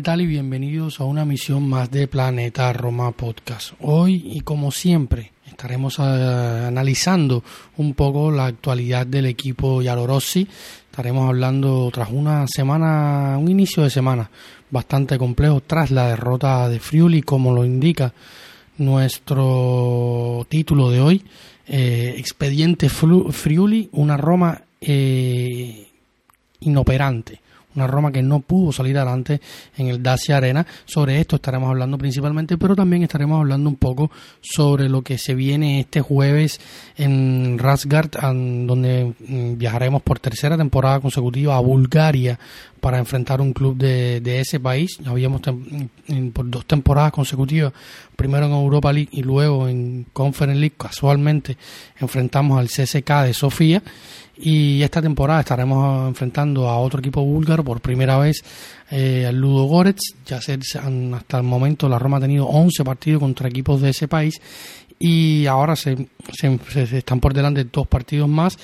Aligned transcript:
¿Qué 0.00 0.04
tal? 0.04 0.22
Y 0.22 0.26
bienvenidos 0.26 0.98
a 0.98 1.04
una 1.04 1.26
misión 1.26 1.68
más 1.68 1.90
de 1.90 2.08
Planeta 2.08 2.72
Roma 2.72 3.12
Podcast. 3.12 3.74
Hoy, 3.80 4.22
y 4.32 4.40
como 4.40 4.70
siempre, 4.70 5.32
estaremos 5.46 5.98
eh, 5.98 6.02
analizando 6.02 7.44
un 7.76 7.92
poco 7.92 8.30
la 8.30 8.46
actualidad 8.46 9.06
del 9.06 9.26
equipo 9.26 9.82
Yalorossi. 9.82 10.48
Estaremos 10.90 11.28
hablando 11.28 11.90
tras 11.92 12.08
una 12.08 12.46
semana, 12.46 13.36
un 13.36 13.50
inicio 13.50 13.82
de 13.82 13.90
semana 13.90 14.30
bastante 14.70 15.18
complejo 15.18 15.60
tras 15.66 15.90
la 15.90 16.06
derrota 16.06 16.66
de 16.70 16.80
Friuli, 16.80 17.20
como 17.20 17.52
lo 17.52 17.66
indica 17.66 18.14
nuestro 18.78 20.46
título 20.48 20.90
de 20.90 21.00
hoy, 21.02 21.24
eh, 21.66 22.14
Expediente 22.16 22.88
Friuli, 22.88 23.90
una 23.92 24.16
Roma 24.16 24.62
eh, 24.80 25.88
inoperante 26.60 27.42
una 27.74 27.86
Roma 27.86 28.12
que 28.12 28.22
no 28.22 28.40
pudo 28.40 28.72
salir 28.72 28.96
adelante 28.96 29.40
en 29.76 29.88
el 29.88 30.02
Dacia 30.02 30.36
Arena. 30.36 30.66
Sobre 30.84 31.20
esto 31.20 31.36
estaremos 31.36 31.68
hablando 31.70 31.98
principalmente, 31.98 32.58
pero 32.58 32.74
también 32.74 33.02
estaremos 33.02 33.40
hablando 33.40 33.68
un 33.68 33.76
poco 33.76 34.10
sobre 34.40 34.88
lo 34.88 35.02
que 35.02 35.18
se 35.18 35.34
viene 35.34 35.80
este 35.80 36.00
jueves 36.00 36.60
en 36.96 37.58
Rasgard, 37.58 38.10
donde 38.10 39.14
mm, 39.18 39.58
viajaremos 39.58 40.02
por 40.02 40.18
tercera 40.18 40.56
temporada 40.56 41.00
consecutiva 41.00 41.56
a 41.56 41.60
Bulgaria 41.60 42.38
para 42.80 42.98
enfrentar 42.98 43.40
un 43.40 43.52
club 43.52 43.76
de, 43.76 44.20
de 44.20 44.40
ese 44.40 44.58
país. 44.58 44.98
Habíamos 45.06 45.42
por 46.32 46.50
dos 46.50 46.66
temporadas 46.66 47.12
consecutivas, 47.12 47.72
primero 48.16 48.46
en 48.46 48.52
Europa 48.52 48.92
League 48.92 49.10
y 49.12 49.22
luego 49.22 49.68
en 49.68 50.06
Conference 50.12 50.58
League, 50.58 50.74
casualmente 50.76 51.56
enfrentamos 51.98 52.58
al 52.58 52.66
CSK 52.66 53.24
de 53.24 53.34
Sofía 53.34 53.82
y 54.42 54.82
esta 54.82 55.02
temporada 55.02 55.40
estaremos 55.40 56.08
enfrentando 56.08 56.68
a 56.68 56.78
otro 56.78 57.00
equipo 57.00 57.22
búlgaro 57.22 57.62
por 57.62 57.80
primera 57.80 58.18
vez 58.18 58.42
eh, 58.90 59.26
al 59.26 59.36
Ludo 59.36 59.64
Goretz. 59.64 60.00
Ya 60.26 60.40
se, 60.40 60.54
hasta 60.54 61.36
el 61.36 61.42
momento 61.42 61.88
la 61.88 61.98
Roma 61.98 62.16
ha 62.16 62.20
tenido 62.20 62.46
11 62.46 62.82
partidos 62.84 63.20
contra 63.20 63.48
equipos 63.48 63.80
de 63.82 63.90
ese 63.90 64.08
país 64.08 64.40
y 64.98 65.46
ahora 65.46 65.76
se, 65.76 66.08
se 66.32 66.98
están 66.98 67.20
por 67.20 67.34
delante 67.34 67.64
dos 67.64 67.86
partidos 67.86 68.28
más 68.28 68.56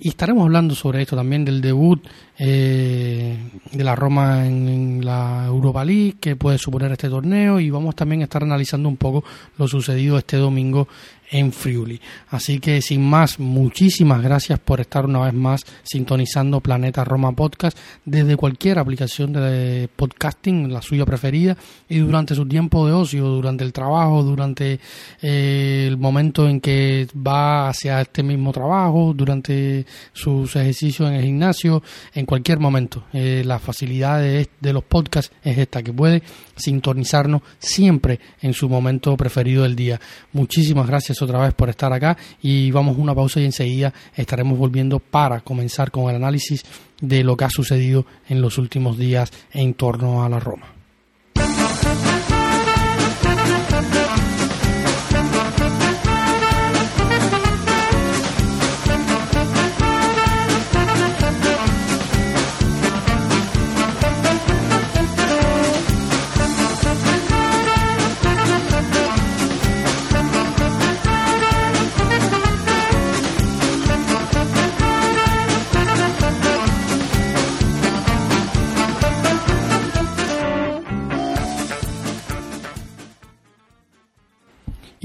y 0.00 0.08
estaremos 0.08 0.44
hablando 0.44 0.74
sobre 0.74 1.02
esto 1.02 1.14
también 1.14 1.44
del 1.44 1.60
debut 1.60 2.04
eh, 2.38 3.38
de 3.70 3.84
la 3.84 3.94
Roma 3.94 4.46
en, 4.46 5.04
la 5.04 5.44
Europa 5.46 5.84
League 5.84 6.16
que 6.20 6.34
puede 6.34 6.58
suponer 6.58 6.90
este 6.92 7.08
torneo 7.08 7.60
y 7.60 7.70
vamos 7.70 7.94
también 7.94 8.22
a 8.22 8.24
estar 8.24 8.42
analizando 8.42 8.88
un 8.88 8.96
poco 8.96 9.24
lo 9.56 9.68
sucedido 9.68 10.18
este 10.18 10.36
domingo 10.36 10.88
en 11.30 11.52
Friuli. 11.52 12.00
Así 12.28 12.60
que 12.60 12.80
sin 12.82 13.02
más, 13.02 13.38
muchísimas 13.38 14.22
gracias 14.22 14.58
por 14.58 14.80
estar 14.80 15.04
una 15.04 15.20
vez 15.20 15.34
más 15.34 15.64
sintonizando 15.82 16.60
Planeta 16.60 17.04
Roma 17.04 17.32
Podcast 17.32 17.76
desde 18.04 18.36
cualquier 18.36 18.78
aplicación 18.78 19.32
de 19.32 19.88
podcasting, 19.94 20.72
la 20.72 20.82
suya 20.82 21.04
preferida, 21.04 21.56
y 21.88 21.98
durante 21.98 22.34
su 22.34 22.46
tiempo 22.46 22.86
de 22.86 22.92
ocio, 22.92 23.26
durante 23.26 23.64
el 23.64 23.72
trabajo, 23.72 24.22
durante 24.22 24.80
eh, 25.22 25.86
el 25.88 25.96
momento 25.96 26.48
en 26.48 26.60
que 26.60 27.06
va 27.14 27.68
hacia 27.68 28.00
este 28.00 28.22
mismo 28.22 28.52
trabajo, 28.52 29.12
durante 29.14 29.86
sus 30.12 30.54
ejercicios 30.56 31.08
en 31.08 31.16
el 31.16 31.24
gimnasio, 31.24 31.82
en 32.14 32.26
cualquier 32.26 32.58
momento. 32.58 33.04
Eh, 33.12 33.42
la 33.44 33.58
facilidad 33.58 34.20
de, 34.20 34.48
de 34.60 34.72
los 34.72 34.84
podcasts 34.84 35.32
es 35.42 35.58
esta, 35.58 35.82
que 35.82 35.92
puede 35.92 36.22
sintonizarnos 36.56 37.42
siempre 37.58 38.20
en 38.40 38.52
su 38.52 38.68
momento 38.68 39.16
preferido 39.16 39.62
del 39.62 39.76
día. 39.76 40.00
Muchísimas 40.32 40.86
gracias 40.86 41.13
otra 41.22 41.40
vez 41.40 41.54
por 41.54 41.68
estar 41.68 41.92
acá 41.92 42.16
y 42.42 42.70
vamos 42.70 42.96
a 42.96 43.00
una 43.00 43.14
pausa 43.14 43.40
y 43.40 43.44
enseguida 43.44 43.92
estaremos 44.14 44.58
volviendo 44.58 44.98
para 44.98 45.40
comenzar 45.40 45.90
con 45.90 46.10
el 46.10 46.16
análisis 46.16 46.64
de 47.00 47.24
lo 47.24 47.36
que 47.36 47.44
ha 47.44 47.50
sucedido 47.50 48.06
en 48.28 48.40
los 48.40 48.58
últimos 48.58 48.98
días 48.98 49.32
en 49.52 49.74
torno 49.74 50.24
a 50.24 50.28
la 50.28 50.40
Roma. 50.40 50.83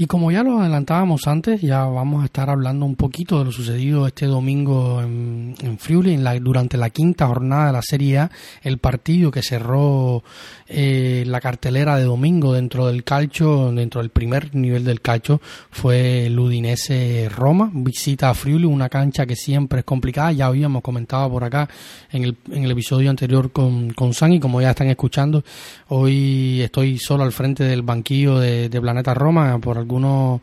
Y 0.00 0.06
como 0.06 0.32
ya 0.32 0.42
lo 0.42 0.60
adelantábamos 0.60 1.26
antes, 1.26 1.60
ya 1.60 1.84
vamos 1.84 2.22
a 2.22 2.24
estar 2.24 2.48
hablando 2.48 2.86
un 2.86 2.96
poquito 2.96 3.38
de 3.38 3.44
lo 3.44 3.52
sucedido 3.52 4.06
este 4.06 4.24
domingo 4.24 5.02
en, 5.02 5.54
en 5.60 5.76
Friuli, 5.76 6.14
en 6.14 6.24
la, 6.24 6.40
durante 6.40 6.78
la 6.78 6.88
quinta 6.88 7.26
jornada 7.26 7.66
de 7.66 7.72
la 7.74 7.82
Serie 7.82 8.16
A, 8.16 8.30
el 8.62 8.78
partido 8.78 9.30
que 9.30 9.42
cerró 9.42 10.24
eh, 10.68 11.24
la 11.26 11.38
cartelera 11.42 11.96
de 11.96 12.04
domingo 12.04 12.54
dentro 12.54 12.86
del 12.86 13.04
calcio, 13.04 13.70
dentro 13.72 14.00
del 14.00 14.08
primer 14.08 14.54
nivel 14.54 14.84
del 14.84 15.02
calcio, 15.02 15.38
fue 15.70 16.28
el 16.28 16.38
Udinese 16.38 17.28
Roma, 17.28 17.70
visita 17.70 18.30
a 18.30 18.34
Friuli, 18.34 18.64
una 18.64 18.88
cancha 18.88 19.26
que 19.26 19.36
siempre 19.36 19.80
es 19.80 19.84
complicada, 19.84 20.32
ya 20.32 20.46
habíamos 20.46 20.80
comentado 20.80 21.28
por 21.28 21.44
acá 21.44 21.68
en 22.10 22.24
el, 22.24 22.38
en 22.50 22.64
el 22.64 22.70
episodio 22.70 23.10
anterior 23.10 23.52
con, 23.52 23.90
con 23.90 24.14
San 24.14 24.32
y 24.32 24.40
como 24.40 24.62
ya 24.62 24.70
están 24.70 24.88
escuchando, 24.88 25.44
hoy 25.88 26.62
estoy 26.62 26.96
solo 26.96 27.22
al 27.22 27.32
frente 27.32 27.64
del 27.64 27.82
banquillo 27.82 28.38
de, 28.38 28.70
de 28.70 28.80
Planeta 28.80 29.12
Roma 29.12 29.58
por 29.58 29.89
algunos 29.90 30.40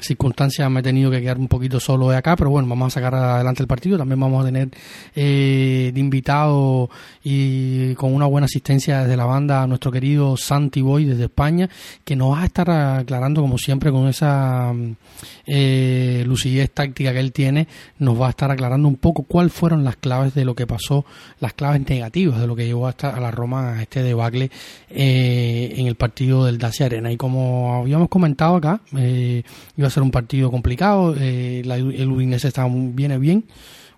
circunstancias 0.00 0.70
me 0.70 0.80
he 0.80 0.82
tenido 0.82 1.10
que 1.10 1.20
quedar 1.20 1.38
un 1.38 1.48
poquito 1.48 1.80
solo 1.80 2.10
de 2.10 2.16
acá, 2.16 2.36
pero 2.36 2.50
bueno, 2.50 2.68
vamos 2.68 2.88
a 2.88 2.90
sacar 3.00 3.14
adelante 3.14 3.62
el 3.62 3.68
partido. 3.68 3.98
También 3.98 4.20
vamos 4.20 4.42
a 4.42 4.46
tener 4.46 4.68
eh, 5.14 5.90
de 5.92 6.00
invitado 6.00 6.90
y 7.22 7.94
con 7.94 8.14
una 8.14 8.26
buena 8.26 8.46
asistencia 8.46 9.02
desde 9.02 9.16
la 9.16 9.24
banda 9.24 9.62
a 9.62 9.66
nuestro 9.66 9.90
querido 9.90 10.36
Santi 10.36 10.80
Boy 10.80 11.04
desde 11.04 11.24
España, 11.24 11.68
que 12.04 12.16
nos 12.16 12.32
va 12.32 12.42
a 12.42 12.46
estar 12.46 12.70
aclarando, 12.70 13.40
como 13.40 13.58
siempre, 13.58 13.90
con 13.90 14.08
esa 14.08 14.72
eh, 15.46 16.24
lucidez 16.26 16.70
táctica 16.72 17.12
que 17.12 17.20
él 17.20 17.32
tiene, 17.32 17.68
nos 17.98 18.20
va 18.20 18.28
a 18.28 18.30
estar 18.30 18.50
aclarando 18.50 18.88
un 18.88 18.96
poco 18.96 19.22
cuáles 19.22 19.52
fueron 19.52 19.84
las 19.84 19.96
claves 19.96 20.34
de 20.34 20.44
lo 20.44 20.54
que 20.54 20.66
pasó, 20.66 21.04
las 21.40 21.54
claves 21.54 21.88
negativas 21.88 22.40
de 22.40 22.46
lo 22.46 22.56
que 22.56 22.66
llevó 22.66 22.86
hasta 22.86 23.10
a 23.10 23.20
la 23.20 23.30
Roma 23.30 23.74
a 23.74 23.82
este 23.82 24.02
debacle 24.02 24.50
eh, 24.90 25.74
en 25.76 25.86
el 25.86 25.94
partido 25.94 26.44
del 26.44 26.58
Dacia 26.58 26.86
Arena. 26.86 27.10
Y 27.12 27.16
como 27.16 27.74
habíamos 27.74 28.08
comentado 28.08 28.56
acá, 28.56 28.80
eh, 28.96 29.42
a 29.86 29.90
ser 29.90 30.02
un 30.02 30.10
partido 30.10 30.50
complicado. 30.50 31.14
Eh, 31.18 31.60
el 31.60 32.10
Udinese 32.10 32.48
está, 32.48 32.66
viene 32.70 33.18
bien. 33.18 33.44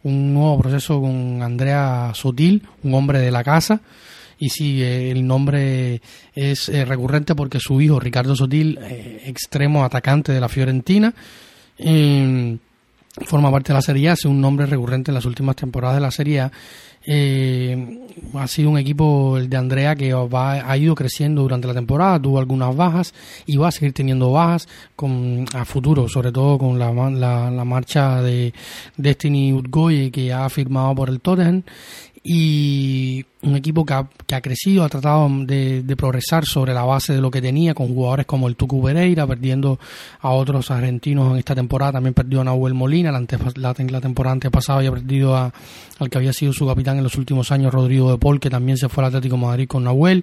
Un 0.03 0.33
nuevo 0.35 0.59
proceso 0.61 1.01
con 1.01 1.43
Andrea 1.43 2.13
Sotil, 2.15 2.63
un 2.83 2.95
hombre 2.95 3.19
de 3.19 3.31
la 3.31 3.43
casa. 3.43 3.81
Y 4.39 4.51
sí, 4.51 4.83
eh, 4.83 5.11
el 5.11 5.27
nombre 5.27 6.01
es 6.35 6.69
eh, 6.69 6.85
recurrente 6.85 7.35
porque 7.35 7.59
su 7.59 7.81
hijo, 7.81 7.99
Ricardo 7.99 8.37
Sotil, 8.37 8.79
extremo 9.25 9.85
atacante 9.85 10.33
de 10.33 10.41
la 10.41 10.49
Fiorentina, 10.49 11.13
forma 13.27 13.51
parte 13.51 13.73
de 13.73 13.75
la 13.75 13.83
Serie 13.83 14.11
A, 14.11 14.13
es 14.13 14.25
un 14.25 14.41
nombre 14.41 14.67
recurrente 14.67 15.11
en 15.11 15.17
las 15.17 15.25
últimas 15.25 15.57
temporadas 15.57 15.97
de 15.97 16.01
la 16.01 16.11
Serie 16.13 16.41
A 16.41 16.53
Eh, 17.11 17.99
ha 18.35 18.47
sido 18.47 18.69
un 18.69 18.77
equipo, 18.77 19.39
el 19.39 19.49
de 19.49 19.57
Andrea, 19.57 19.97
que 19.97 20.13
ha 20.13 20.77
ido 20.77 20.95
creciendo 20.95 21.41
durante 21.41 21.67
la 21.67 21.73
temporada, 21.73 22.21
tuvo 22.21 22.39
algunas 22.39 22.77
bajas 22.77 23.15
y 23.47 23.57
va 23.57 23.69
a 23.69 23.73
seguir 23.73 23.95
teniendo 23.95 24.31
bajas 24.31 24.69
con, 24.95 25.47
a 25.55 25.65
futuro, 25.65 26.07
sobre 26.07 26.33
todo 26.33 26.59
con 26.59 26.79
la, 26.79 26.93
la, 26.93 27.65
marcha 27.65 28.21
de 28.21 28.53
Destiny 28.99 29.55
Udgoye, 29.55 30.11
que 30.11 30.35
ha 30.35 30.51
firmado 30.51 30.95
por 30.95 31.09
el 31.09 31.21
Tottenham 31.21 31.63
y 32.31 33.25
un 33.41 33.57
equipo 33.57 33.87
que 33.87 33.95
ha, 33.95 34.07
que 34.27 34.35
ha 34.35 34.43
crecido, 34.43 34.85
ha 34.85 34.89
tratado 34.91 35.31
de, 35.47 35.95
progresar 35.97 36.45
sobre 36.45 36.75
la 36.75 36.85
base 36.85 37.15
de 37.15 37.23
lo 37.23 37.31
que 37.31 37.41
tenía, 37.41 37.73
con 37.73 37.89
jugadores 37.89 38.27
como 38.27 38.49
el 38.49 38.57
Tucu 38.57 38.83
Pereira, 38.83 39.27
perdiendo 39.27 39.81
a 40.21 40.29
otros 40.33 40.71
argentinos 40.71 41.33
en 41.33 41.39
esta 41.39 41.55
temporada, 41.55 41.93
también 41.93 42.13
perdió 42.13 42.43
a 42.43 42.45
Nahuel 42.45 42.75
Molina, 42.75 43.11
la, 43.11 43.25
la, 43.55 43.75
la 43.79 44.01
temporada 44.03 44.35
antepasada 44.35 44.81
había 44.81 44.93
perdido 44.93 45.35
a, 45.35 45.55
al 45.99 46.11
que 46.11 46.19
había 46.19 46.35
sido 46.35 46.53
su 46.53 46.67
capitán 46.67 46.99
en 46.99 47.05
los 47.05 47.17
últimos 47.17 47.51
años, 47.51 47.73
Rodrigo 47.73 48.11
de 48.11 48.19
Paul, 48.19 48.41
que 48.41 48.51
también 48.51 48.77
se 48.77 48.91
fue 48.91 49.05
al 49.05 49.09
Atlético 49.09 49.39
Madrid 49.39 49.67
con 49.67 49.85
Nahuel. 49.85 50.23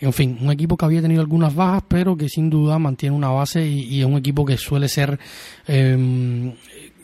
En 0.00 0.12
fin, 0.12 0.38
un 0.40 0.52
equipo 0.52 0.76
que 0.76 0.84
había 0.84 1.02
tenido 1.02 1.22
algunas 1.22 1.56
bajas, 1.56 1.82
pero 1.88 2.16
que 2.16 2.28
sin 2.28 2.50
duda 2.50 2.78
mantiene 2.78 3.16
una 3.16 3.30
base 3.30 3.66
y, 3.66 3.98
es 4.00 4.06
un 4.06 4.16
equipo 4.16 4.44
que 4.44 4.56
suele 4.56 4.88
ser 4.88 5.18
eh, 5.66 6.54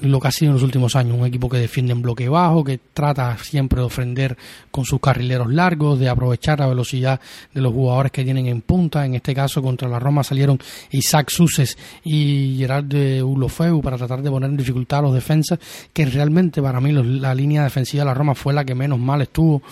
lo 0.00 0.20
que 0.20 0.28
ha 0.28 0.32
sido 0.32 0.50
en 0.50 0.54
los 0.54 0.62
últimos 0.62 0.94
años, 0.96 1.18
un 1.18 1.26
equipo 1.26 1.48
que 1.48 1.58
defiende 1.58 1.92
en 1.92 2.02
bloque 2.02 2.28
bajo, 2.28 2.64
que 2.64 2.78
trata 2.92 3.36
siempre 3.38 3.80
de 3.80 3.86
ofender 3.86 4.36
con 4.70 4.84
sus 4.84 5.00
carrileros 5.00 5.52
largos, 5.52 5.98
de 5.98 6.08
aprovechar 6.08 6.60
la 6.60 6.66
velocidad 6.66 7.20
de 7.52 7.60
los 7.60 7.72
jugadores 7.72 8.12
que 8.12 8.24
tienen 8.24 8.46
en 8.46 8.60
punta. 8.60 9.04
En 9.04 9.14
este 9.14 9.34
caso, 9.34 9.62
contra 9.62 9.88
la 9.88 9.98
Roma 9.98 10.22
salieron 10.22 10.58
Isaac 10.90 11.30
Suses 11.30 11.76
y 12.04 12.56
Gerard 12.58 12.92
Ulofeu 13.22 13.80
para 13.80 13.96
tratar 13.96 14.22
de 14.22 14.30
poner 14.30 14.50
en 14.50 14.56
dificultad 14.56 15.00
a 15.00 15.02
los 15.02 15.14
defensas, 15.14 15.58
que 15.92 16.06
realmente 16.06 16.62
para 16.62 16.80
mí 16.80 16.92
la 16.92 17.34
línea 17.34 17.64
defensiva 17.64 18.02
de 18.02 18.06
la 18.06 18.14
Roma 18.14 18.34
fue 18.34 18.52
la 18.52 18.64
que 18.64 18.74
menos 18.74 18.98
mal 18.98 19.22
estuvo. 19.22 19.62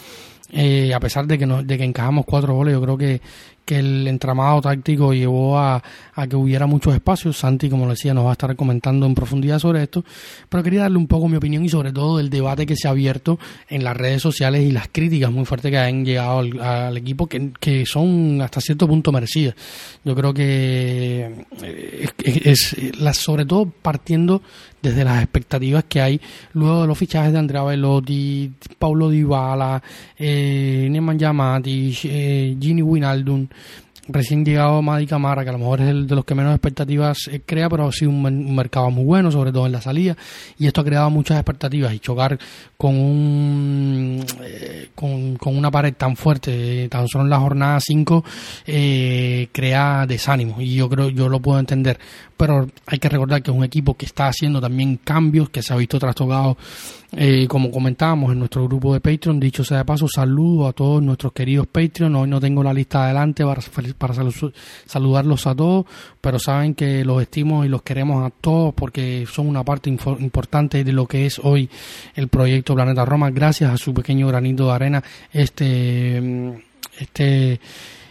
Eh, 0.53 0.95
a 0.95 1.01
pesar 1.01 1.27
de 1.27 1.39
que, 1.39 1.47
de 1.47 1.79
que 1.79 1.85
encajamos 1.85 2.25
cuatro 2.25 2.55
goles, 2.55 2.73
yo 2.73 2.81
creo 2.81 2.97
que, 2.97 3.21
que 3.67 3.81
el 3.81 4.07
entramado 4.07 4.61
táctico 4.63 5.13
llevó 5.13 5.59
a, 5.59 5.83
que 6.31 6.37
hubiera 6.37 6.67
muchos 6.67 6.95
espacios. 6.95 7.37
Santi, 7.37 7.69
como 7.69 7.89
decía, 7.89 8.15
nos 8.15 8.25
va 8.25 8.31
a 8.31 8.33
estar 8.33 8.55
comentando 8.57 9.05
en 9.07 9.15
profundidad 9.15 9.59
sobre 9.59 9.83
esto, 9.83 10.05
pero 10.49 10.63
quería 10.63 10.83
darle 10.83 10.99
un 10.99 11.09
poco 11.09 11.29
mi 11.29 11.37
opinión 11.37 11.65
y 11.65 11.69
sobre 11.69 11.93
todo 11.93 12.21
el 12.21 12.31
debate 12.31 12.65
que 12.65 12.77
se 12.77 12.87
ha 12.87 12.93
abierto 12.93 13.39
en 13.69 13.85
las 13.85 13.97
redes 13.97 14.23
sociales 14.23 14.63
y 14.63 14.71
las 14.71 14.89
críticas 14.89 15.33
muy 15.33 15.45
fuertes 15.45 15.71
que 15.71 15.79
han 15.79 16.05
llegado 16.05 16.39
al, 16.39 16.97
equipo, 16.97 17.27
que, 17.27 17.51
que, 17.59 17.85
son 17.85 18.41
hasta 18.41 18.61
cierto 18.61 18.87
punto 18.87 19.11
merecidas. 19.11 19.57
Yo 20.05 20.15
creo 20.15 20.33
que 20.33 21.45
eh, 21.63 22.09
es, 22.25 22.73
es, 22.73 23.17
sobre 23.17 23.45
todo 23.45 23.67
partiendo 23.67 24.43
desde 24.81 25.05
las 25.05 25.23
expectativas 25.23 25.85
que 25.85 26.01
hay 26.01 26.21
luego 26.53 26.83
de 26.83 26.87
los 26.87 26.97
fichajes 26.97 27.33
de 27.33 27.39
Andrea 27.39 27.65
Velotti, 27.65 28.53
Paulo 28.79 29.11
Dybala, 29.11 29.83
eh, 30.17 30.87
Neman 30.89 31.19
Yamati, 31.19 31.99
eh, 32.05 32.57
Gini 32.61 32.83
Winaldun, 32.83 33.49
recién 34.09 34.45
llegado 34.45 34.83
Madi 34.83 35.07
Camara, 35.07 35.43
que 35.43 35.51
a 35.51 35.53
lo 35.53 35.59
mejor 35.59 35.81
es 35.81 35.89
el 35.89 36.07
de 36.07 36.15
los 36.15 36.25
que 36.25 36.35
menos 36.35 36.53
expectativas 36.53 37.29
eh, 37.31 37.41
crea, 37.45 37.69
pero 37.69 37.87
ha 37.87 37.93
sido 37.93 38.11
un, 38.11 38.55
mercado 38.55 38.91
muy 38.91 39.05
bueno, 39.05 39.31
sobre 39.31 39.53
todo 39.53 39.67
en 39.67 39.73
la 39.73 39.81
salida, 39.81 40.17
y 40.59 40.67
esto 40.67 40.81
ha 40.81 40.85
creado 40.85 41.11
muchas 41.11 41.39
expectativas 41.39 41.93
y 41.93 41.99
chocar 41.99 42.39
con 42.77 42.97
un 42.97 44.25
eh, 44.43 44.91
con, 44.95 45.37
una 45.45 45.71
pared 45.71 45.95
tan 45.95 46.17
fuerte, 46.17 46.89
tan 46.89 47.09
solo 47.09 47.25
en 47.25 47.31
la 47.31 47.41
jornada 47.41 47.81
5, 47.81 48.25
eh, 48.67 49.49
crea 49.53 50.07
desánimo, 50.07 50.61
y 50.61 50.77
yo 50.77 50.89
creo, 50.89 51.09
yo 51.09 51.29
lo 51.29 51.41
puedo 51.41 51.59
entender, 51.59 51.99
pero 52.37 52.69
hay 52.87 52.99
que 52.99 53.09
recordar 53.09 53.43
que 53.43 53.51
es 53.51 53.57
un 53.57 53.65
equipo 53.65 53.95
que 53.95 54.07
está 54.07 54.29
haciendo 54.29 54.61
también 54.61 54.99
cambios, 55.03 55.49
que 55.51 55.63
se 55.63 55.73
ha 55.73 55.77
visto 55.77 55.99
trastocado 55.99 56.57
eh, 57.13 57.47
como 57.49 57.71
comentábamos 57.71 58.33
en 58.33 58.41
nuestro 58.41 58.67
grupo 58.67 58.93
de 58.93 59.01
Patreon, 59.01 59.39
dicho 59.39 59.65
sea 59.65 59.79
de 59.79 59.85
paso, 59.85 60.09
saludo 60.09 60.67
a 60.67 60.73
todos 60.73 61.03
nuestros 61.03 61.33
queridos 61.33 61.67
Patreon. 61.67 62.15
Hoy 62.15 62.29
no 62.29 62.41
tengo 62.41 62.63
la 62.63 62.75
lista 62.75 63.05
adelante 63.05 63.45
para, 63.45 63.63
para 63.97 64.15
saludarlos 64.87 65.47
a 65.47 65.55
todos, 65.55 65.87
pero 66.21 66.39
saben 66.39 66.75
que 66.75 67.05
los 67.05 67.23
estimo 67.23 67.65
y 67.65 67.69
los 67.69 67.83
queremos 67.83 68.27
a 68.27 68.31
todos 68.31 68.75
porque 68.75 69.27
son 69.31 69.47
una 69.47 69.65
parte 69.65 69.89
importante 69.89 70.83
de 70.83 70.93
lo 70.93 71.07
que 71.07 71.27
es 71.27 71.39
hoy 71.39 71.71
el 72.15 72.29
proyecto 72.29 72.75
Planeta 72.75 73.05
Roma. 73.05 73.31
Gracias 73.31 73.73
a 73.73 73.79
su 73.79 73.95
pequeño 73.95 74.27
granito 74.27 74.67
de 74.67 74.73
arena, 74.73 75.03
este, 75.33 76.19
este, 76.99 77.61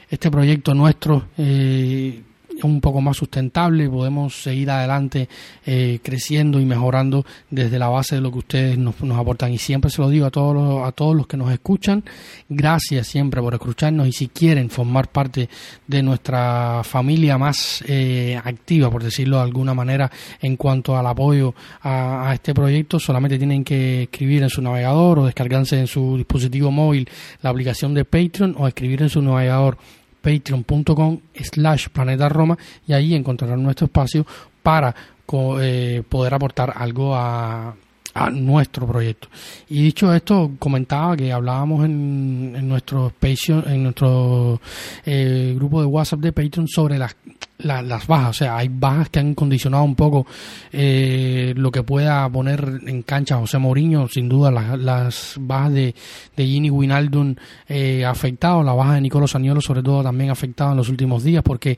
este 0.10 0.31
proyecto 0.31 0.74
nuestro. 0.74 1.27
Eh, 1.38 2.24
un 2.65 2.81
poco 2.81 3.01
más 3.01 3.17
sustentable, 3.17 3.89
podemos 3.89 4.41
seguir 4.41 4.69
adelante 4.69 5.29
eh, 5.65 6.00
creciendo 6.03 6.59
y 6.59 6.65
mejorando 6.65 7.25
desde 7.50 7.79
la 7.79 7.88
base 7.88 8.15
de 8.15 8.21
lo 8.21 8.31
que 8.31 8.39
ustedes 8.39 8.77
nos, 8.77 8.95
aportan. 9.17 9.53
Y 9.53 9.57
siempre 9.57 9.89
se 9.89 10.01
lo 10.01 10.09
digo 10.09 10.25
a 10.25 10.31
todos, 10.31 10.56
los, 10.56 10.88
a 10.88 10.91
todos 10.91 11.15
los 11.15 11.27
que 11.27 11.38
nos 11.38 11.51
escuchan, 11.51 12.03
gracias 12.50 13.07
siempre 13.07 13.41
por 13.41 13.53
escucharnos 13.53 14.07
y 14.07 14.12
si 14.12 14.27
quieren 14.27 14.69
formar 14.69 15.09
parte 15.09 15.50
de 15.88 16.03
nuestra 16.03 16.81
familia 16.83 17.38
más 17.38 17.83
eh, 17.88 18.39
activa, 18.44 18.89
por 18.89 19.03
decirlo 19.03 19.38
de 19.38 19.44
alguna 19.44 19.73
manera, 19.73 20.12
en 20.41 20.57
cuanto 20.57 20.97
al 20.97 21.07
apoyo 21.07 21.53
a, 21.81 22.29
a 22.29 22.33
este 22.33 22.53
proyecto, 22.53 23.00
solamente 23.00 23.38
tienen 23.38 23.63
que 23.63 24.03
escribir 24.03 24.44
en 24.44 24.50
su 24.50 24.62
navegador 24.62 25.19
o 25.19 25.25
descargarse 25.25 25.79
en 25.79 25.88
su 25.88 26.17
dispositivo 26.17 26.71
móvil 26.71 27.07
la 27.41 27.50
aplicación 27.50 27.94
de 27.94 28.06
Patreon 28.06 28.56
o 28.57 28.67
escribir 28.67 29.01
en 29.01 29.09
su 29.09 29.21
navegador 29.21 29.77
patreon.com 30.25 31.19
slash 31.36 31.89
planeta 31.89 32.27
Roma 32.27 32.57
y 32.88 32.94
ahí 32.94 33.13
encontrarán 33.13 33.62
nuestro 33.62 33.86
espacio 33.86 34.25
para 34.63 34.95
eh, 35.62 36.01
poder 36.10 36.33
aportar 36.33 36.74
algo 36.75 37.16
a, 37.16 37.75
a 38.16 38.30
nuestro 38.31 38.88
proyecto. 38.88 39.27
Y 39.69 39.83
dicho 39.83 40.12
esto, 40.13 40.54
comentaba 40.57 41.16
que 41.16 41.31
hablábamos 41.31 41.86
en, 41.86 42.54
en 42.56 42.68
nuestro 42.68 43.12
Patreon, 43.19 43.66
en 43.68 43.83
nuestro 43.83 44.60
eh, 45.06 45.54
grupo 45.56 45.81
de 45.81 45.88
WhatsApp 45.88 46.22
de 46.22 46.31
Patreon 46.31 46.68
sobre 46.68 46.98
las, 46.98 47.16
las 47.59 48.07
bajas. 48.07 48.29
O 48.29 48.33
sea, 48.33 48.57
hay 48.57 48.69
bajas 48.69 49.09
que 49.09 49.19
han 49.19 49.33
condicionado 49.33 49.83
un 49.83 49.95
poco 49.95 50.25
eh, 50.71 51.53
lo 51.55 51.71
que 51.71 51.83
pueda 51.83 52.27
poner 52.29 52.81
en 52.85 53.03
cancha 53.03 53.37
José 53.37 53.57
Mourinho. 53.57 54.07
Sin 54.07 54.29
duda, 54.29 54.51
las, 54.51 54.77
las 54.79 55.35
bajas 55.39 55.73
de, 55.73 55.95
de 56.35 56.45
Gini 56.45 56.69
Winaldun 56.69 57.39
eh, 57.67 58.05
afectado, 58.05 58.63
la 58.63 58.73
baja 58.73 58.95
de 58.95 59.01
Nicolo 59.01 59.27
Saniolo 59.27 59.61
sobre 59.61 59.83
todo 59.83 60.03
también 60.03 60.29
afectado 60.29 60.71
en 60.71 60.77
los 60.77 60.89
últimos 60.89 61.23
días 61.23 61.43
porque 61.43 61.77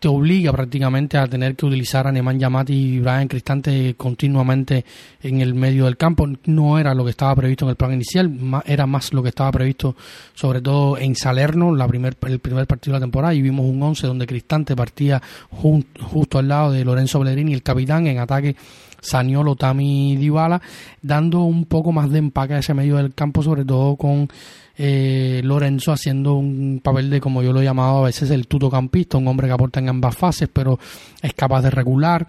te 0.00 0.08
obliga 0.08 0.50
prácticamente 0.50 1.18
a 1.18 1.26
tener 1.28 1.54
que 1.54 1.66
utilizar 1.66 2.06
a 2.06 2.12
Neman 2.12 2.38
Yamati 2.38 2.72
y 2.72 3.00
Brian 3.00 3.28
Cristante 3.28 3.94
continuamente 3.98 4.82
en 5.22 5.42
el 5.42 5.54
medio 5.54 5.84
del 5.84 5.98
campo. 5.98 6.26
No 6.46 6.78
era 6.78 6.94
lo 6.94 7.04
que 7.04 7.10
estaba 7.10 7.36
previsto 7.36 7.66
en 7.66 7.70
el 7.70 7.76
plan 7.76 7.92
inicial, 7.92 8.32
era 8.64 8.86
más 8.86 9.12
lo 9.12 9.22
que 9.22 9.28
estaba 9.28 9.52
previsto 9.52 9.94
sobre 10.34 10.62
todo 10.62 10.96
en 10.96 11.14
Salerno, 11.14 11.76
la 11.76 11.86
primer, 11.86 12.16
el 12.26 12.38
primer 12.38 12.66
partido 12.66 12.94
de 12.94 13.00
la 13.00 13.04
temporada, 13.04 13.34
y 13.34 13.42
vimos 13.42 13.66
un 13.66 13.82
11 13.82 14.06
donde 14.06 14.26
Cristante 14.26 14.74
partía 14.74 15.20
justo 15.50 16.38
al 16.38 16.48
lado 16.48 16.72
de 16.72 16.82
Lorenzo 16.82 17.20
Bellerini, 17.20 17.52
el 17.52 17.62
capitán, 17.62 18.06
en 18.06 18.20
ataque 18.20 18.56
Saniolo, 19.00 19.56
Tami 19.56 20.16
Dybala, 20.16 20.60
dando 21.02 21.42
un 21.42 21.64
poco 21.64 21.92
más 21.92 22.10
de 22.10 22.18
empaque 22.18 22.54
a 22.54 22.58
ese 22.58 22.74
medio 22.74 22.96
del 22.96 23.14
campo, 23.14 23.42
sobre 23.42 23.64
todo 23.64 23.96
con 23.96 24.28
eh, 24.76 25.40
Lorenzo 25.44 25.92
haciendo 25.92 26.34
un 26.34 26.80
papel 26.82 27.10
de, 27.10 27.20
como 27.20 27.42
yo 27.42 27.52
lo 27.52 27.60
he 27.60 27.64
llamado 27.64 27.98
a 27.98 28.06
veces, 28.06 28.30
el 28.30 28.46
tutocampista, 28.46 29.18
un 29.18 29.28
hombre 29.28 29.46
que 29.46 29.52
aporta 29.52 29.80
en 29.80 29.88
ambas 29.88 30.16
fases, 30.16 30.48
pero 30.52 30.78
es 31.20 31.34
capaz 31.34 31.62
de 31.62 31.70
regular 31.70 32.26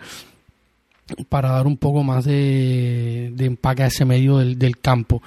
para 1.29 1.49
dar 1.51 1.67
un 1.67 1.77
poco 1.77 2.03
más 2.03 2.25
de, 2.25 3.33
empaque 3.37 3.83
a 3.83 3.87
ese 3.87 4.05
medio 4.05 4.37
del, 4.37 4.77
campo, 4.77 5.21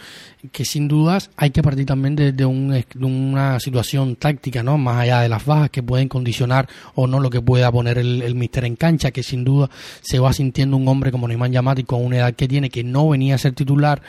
que 0.52 0.64
sin 0.64 0.88
dudas 0.88 1.31
hay 1.37 1.50
que 1.50 1.62
partir 1.62 1.87
también 1.87 2.16
de, 2.16 2.45
una 2.45 3.61
situación 3.61 4.16
táctica, 4.16 4.62
¿no? 4.62 4.78
más 4.78 5.02
allá 5.02 5.21
de 5.21 5.28
las 5.28 5.45
bajas 5.45 5.71
que 5.71 5.83
pueden 5.83 6.09
condicionar 6.09 6.69
o 6.95 7.07
no 7.07 7.21
lo 7.21 7.31
que 7.31 7.40
pueda 7.40 7.71
poner 7.71 7.99
el, 7.99 8.35
mister 8.35 8.64
en 8.64 8.76
cancha, 8.76 9.11
que 9.11 9.23
sin 9.23 9.45
duda 9.45 9.71
se 10.00 10.19
va 10.19 10.33
sintiendo 10.33 10.76
un 10.76 10.88
hombre 10.88 11.12
como 11.12 11.28
Neymar 11.28 11.50
Yamati 11.50 11.85
con 11.85 12.04
una 12.04 12.16
edad 12.16 12.35
que 12.35 12.49
tiene, 12.49 12.71
que 12.71 12.85
no 12.85 13.09
venía 13.09 13.35
a 13.35 13.38
ser 13.38 13.52
titular, 13.52 14.02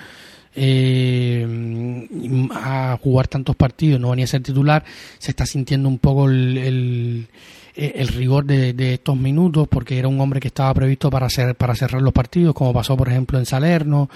eh, 0.56 2.08
a 2.54 2.98
jugar 3.02 3.28
tantos 3.28 3.56
partidos, 3.56 4.00
no 4.00 4.12
venía 4.12 4.26
a 4.26 4.30
ser 4.30 4.42
titular, 4.42 4.86
se 5.18 5.32
está 5.32 5.46
sintiendo 5.46 5.90
un 5.90 6.00
poco 6.00 6.30
el, 6.30 7.28
rigor 7.76 8.46
de, 8.46 8.94
estos 8.94 9.18
minutos 9.18 9.68
porque 9.68 9.98
era 9.98 10.08
un 10.08 10.20
hombre 10.20 10.40
que 10.40 10.48
estaba 10.48 10.74
previsto 10.74 11.10
para 11.10 11.28
hacer, 11.28 11.56
para 11.56 11.76
cerrar 11.76 12.02
los 12.02 12.14
partidos, 12.14 12.54
como 12.54 12.74
pasó 12.74 12.96
por 12.96 13.10
ejemplo 13.10 13.38
en 13.38 13.46
Salerno 13.46 14.10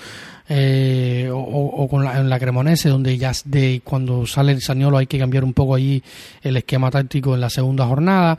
eh, 0.48 1.30
o, 1.32 1.88
con 1.90 2.04
la, 2.04 2.20
en 2.20 2.30
la 2.30 2.40
Cremonese, 2.40 2.90
donde 2.90 3.18
ya 3.18 3.32
de 3.46 3.82
cuando 3.84 4.26
sale 4.26 4.52
el 4.52 4.62
Saniolo 4.62 4.98
hay 4.98 5.08
que 5.08 5.20
cambiar 5.20 5.44
un 5.44 5.54
poco 5.54 5.76
ahí 5.76 6.02
el 6.42 6.58
esquema 6.58 6.90
táctico 6.90 7.36
en 7.36 7.42
la 7.42 7.50
segunda 7.50 7.86
jornada 7.86 8.38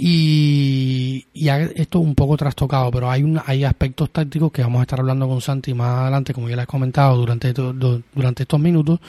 y, 0.00 1.26
y 1.34 1.48
esto 1.48 1.98
es 1.98 2.04
un 2.04 2.14
poco 2.14 2.36
trastocado, 2.36 2.88
pero 2.92 3.10
hay, 3.10 3.24
un, 3.24 3.40
hay 3.44 3.64
aspectos 3.64 4.10
tácticos 4.10 4.52
que 4.52 4.62
vamos 4.62 4.78
a 4.78 4.82
estar 4.82 5.00
hablando 5.00 5.26
con 5.26 5.40
Santi 5.40 5.74
más 5.74 6.02
adelante, 6.02 6.32
como 6.32 6.48
ya 6.48 6.54
les 6.54 6.62
he 6.62 6.66
comentado 6.68 7.16
durante, 7.16 7.52
durante 7.52 8.44
estos 8.44 8.60
minutos. 8.60 9.00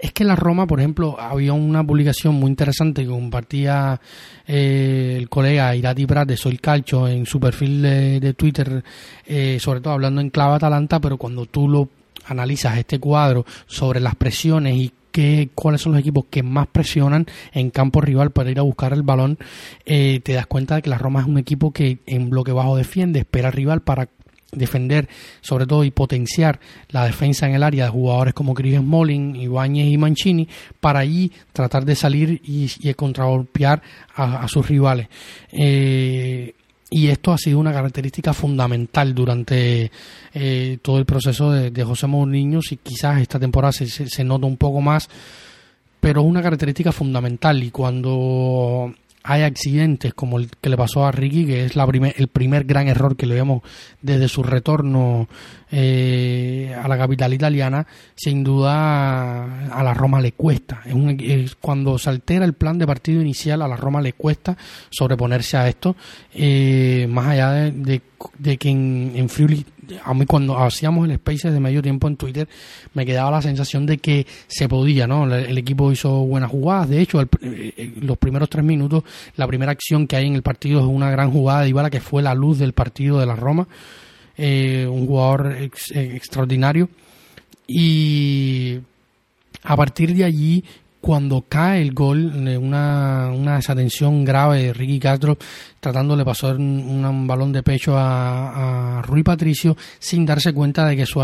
Es 0.00 0.12
que 0.12 0.24
la 0.24 0.34
Roma, 0.34 0.66
por 0.66 0.80
ejemplo, 0.80 1.20
había 1.20 1.52
una 1.52 1.84
publicación 1.84 2.34
muy 2.34 2.48
interesante 2.48 3.02
que 3.02 3.08
compartía 3.08 4.00
eh, 4.46 5.16
el 5.18 5.28
colega 5.28 5.76
Irati 5.76 6.06
Prat 6.06 6.26
de 6.26 6.38
Soy 6.38 6.56
Calcio 6.56 7.06
en 7.06 7.26
su 7.26 7.38
perfil 7.38 7.82
de, 7.82 8.34
Twitter, 8.34 8.82
eh, 9.26 9.58
sobre 9.60 9.82
todo 9.82 9.92
hablando 9.92 10.22
en 10.22 10.30
clave 10.30 10.54
Atalanta, 10.54 11.00
pero 11.00 11.18
cuando 11.18 11.44
tú 11.44 11.68
lo 11.68 11.90
analizas 12.26 12.78
este 12.78 12.98
cuadro 12.98 13.44
sobre 13.66 14.00
las 14.00 14.14
presiones 14.14 14.74
y 14.76 14.92
qué, 15.10 15.50
cuáles 15.54 15.82
son 15.82 15.92
los 15.92 16.00
equipos 16.00 16.24
que 16.30 16.42
más 16.42 16.66
presionan 16.68 17.26
en 17.52 17.70
campo 17.70 18.00
rival 18.00 18.30
para 18.30 18.50
ir 18.50 18.58
a 18.58 18.62
buscar 18.62 18.94
el 18.94 19.02
balón, 19.02 19.38
eh, 19.84 20.20
te 20.20 20.32
das 20.32 20.46
cuenta 20.46 20.76
de 20.76 20.82
que 20.82 20.90
la 20.90 20.98
Roma 20.98 21.20
es 21.20 21.26
un 21.26 21.36
equipo 21.36 21.72
que 21.72 21.98
en 22.06 22.30
bloque 22.30 22.52
bajo 22.52 22.74
defiende, 22.74 23.20
espera 23.20 23.48
al 23.48 23.54
rival 23.54 23.82
para 23.82 24.08
defender 24.52 25.08
sobre 25.40 25.66
todo 25.66 25.84
y 25.84 25.90
potenciar 25.90 26.60
la 26.88 27.04
defensa 27.04 27.46
en 27.46 27.54
el 27.54 27.62
área 27.62 27.84
de 27.84 27.90
jugadores 27.90 28.34
como 28.34 28.54
Chris 28.54 28.78
Smalling, 28.78 29.36
Ibáñez 29.36 29.88
y 29.88 29.96
Mancini 29.96 30.48
para 30.80 31.00
allí 31.00 31.30
tratar 31.52 31.84
de 31.84 31.94
salir 31.94 32.40
y, 32.44 32.70
y 32.80 32.94
contragolpear 32.94 33.82
a, 34.14 34.46
sus 34.48 34.68
rivales. 34.68 35.08
Eh, 35.52 36.54
y 36.90 37.06
esto 37.06 37.32
ha 37.32 37.38
sido 37.38 37.60
una 37.60 37.72
característica 37.72 38.34
fundamental 38.34 39.14
durante 39.14 39.90
eh, 40.34 40.78
todo 40.82 40.98
el 40.98 41.04
proceso 41.04 41.52
de, 41.52 41.84
José 41.84 42.08
Mourinho 42.08 42.60
y 42.68 42.76
quizás 42.76 43.20
esta 43.20 43.38
temporada 43.38 43.72
se, 43.72 43.86
se, 43.86 44.24
nota 44.24 44.46
un 44.46 44.56
poco 44.56 44.80
más 44.80 45.08
pero 46.00 46.22
es 46.22 46.26
una 46.26 46.42
característica 46.42 46.92
fundamental 46.92 47.62
y 47.62 47.70
cuando 47.70 48.92
hay 49.22 49.42
accidentes 49.42 50.14
como 50.14 50.38
el 50.38 50.48
que 50.60 50.70
le 50.70 50.76
pasó 50.76 51.04
a 51.04 51.12
Ricky, 51.12 51.46
que 51.46 51.64
es 51.64 51.76
la 51.76 51.84
el 51.84 52.28
primer 52.28 52.64
gran 52.64 52.88
error 52.88 53.16
que 53.16 53.26
le 53.26 53.34
vemos 53.34 53.62
desde 54.00 54.28
su 54.28 54.42
retorno 54.42 55.28
eh, 55.70 56.74
a 56.80 56.88
la 56.88 56.96
capital 56.96 57.34
italiana, 57.34 57.86
sin 58.14 58.42
duda 58.42 59.68
a 59.68 59.82
la 59.82 59.94
Roma 59.94 60.20
le 60.20 60.32
cuesta. 60.32 60.82
Es 61.18 61.54
cuando 61.56 61.98
se 61.98 62.10
altera 62.10 62.44
el 62.44 62.54
plan 62.54 62.78
de 62.78 62.86
partido 62.86 63.20
inicial, 63.20 63.62
a 63.62 63.68
la 63.68 63.76
Roma 63.76 64.00
le 64.00 64.14
cuesta 64.14 64.56
sobreponerse 64.88 65.56
a 65.56 65.68
esto, 65.68 65.96
eh, 66.32 67.06
más 67.10 67.26
allá 67.26 67.52
de, 67.52 68.00
que 68.58 68.68
en, 68.68 69.12
en 69.14 69.28
Friuli 69.28 69.66
a 70.04 70.14
mí 70.14 70.26
cuando 70.26 70.58
hacíamos 70.58 71.08
el 71.08 71.16
Spaces 71.16 71.52
de 71.52 71.60
medio 71.60 71.82
tiempo 71.82 72.08
en 72.08 72.16
Twitter 72.16 72.48
me 72.94 73.06
quedaba 73.06 73.30
la 73.30 73.42
sensación 73.42 73.86
de 73.86 73.98
que 73.98 74.26
se 74.46 74.68
podía, 74.68 75.06
¿no? 75.06 75.32
El, 75.34 75.56
equipo 75.58 75.92
hizo 75.92 76.10
buenas 76.24 76.50
jugadas, 76.50 76.88
de 76.88 77.00
hecho, 77.00 77.20
eh, 77.20 77.28
eh, 77.42 77.92
los 78.00 78.18
primeros 78.18 78.48
tres 78.48 78.64
minutos, 78.64 79.04
la 79.36 79.46
primera 79.46 79.72
acción 79.72 80.06
que 80.06 80.16
hay 80.16 80.26
en 80.26 80.34
el 80.34 80.42
partido 80.42 80.80
es 80.80 80.86
una 80.86 81.10
gran 81.10 81.30
jugada 81.30 81.62
de 81.62 81.68
Ibala 81.68 81.90
que 81.90 82.00
fue 82.00 82.22
la 82.22 82.34
luz 82.34 82.58
del 82.58 82.72
partido 82.72 83.18
de 83.18 83.26
la 83.26 83.36
Roma, 83.36 83.66
eh, 84.36 84.86
un 84.90 85.06
jugador 85.06 85.56
extraordinario. 85.58 86.88
Y 87.66 88.78
a 89.62 89.76
partir 89.76 90.14
de 90.14 90.24
allí 90.24 90.64
cuando 91.00 91.44
cae 91.48 91.80
el 91.80 91.92
gol, 91.92 92.32
una, 92.58 93.30
una 93.32 93.56
desatención 93.56 94.24
grave 94.24 94.64
de 94.64 94.72
Ricky 94.72 95.00
Castro 95.00 95.38
tratándole 95.80 96.24
pasar 96.24 96.56
un, 96.56 97.26
balón 97.26 97.52
de 97.52 97.62
pecho 97.62 97.96
a, 97.96 98.98
a, 98.98 99.02
Rui 99.02 99.22
Patricio 99.22 99.76
sin 99.98 100.26
darse 100.26 100.52
cuenta 100.52 100.86
de 100.86 100.96
que 100.96 101.06
su, 101.06 101.20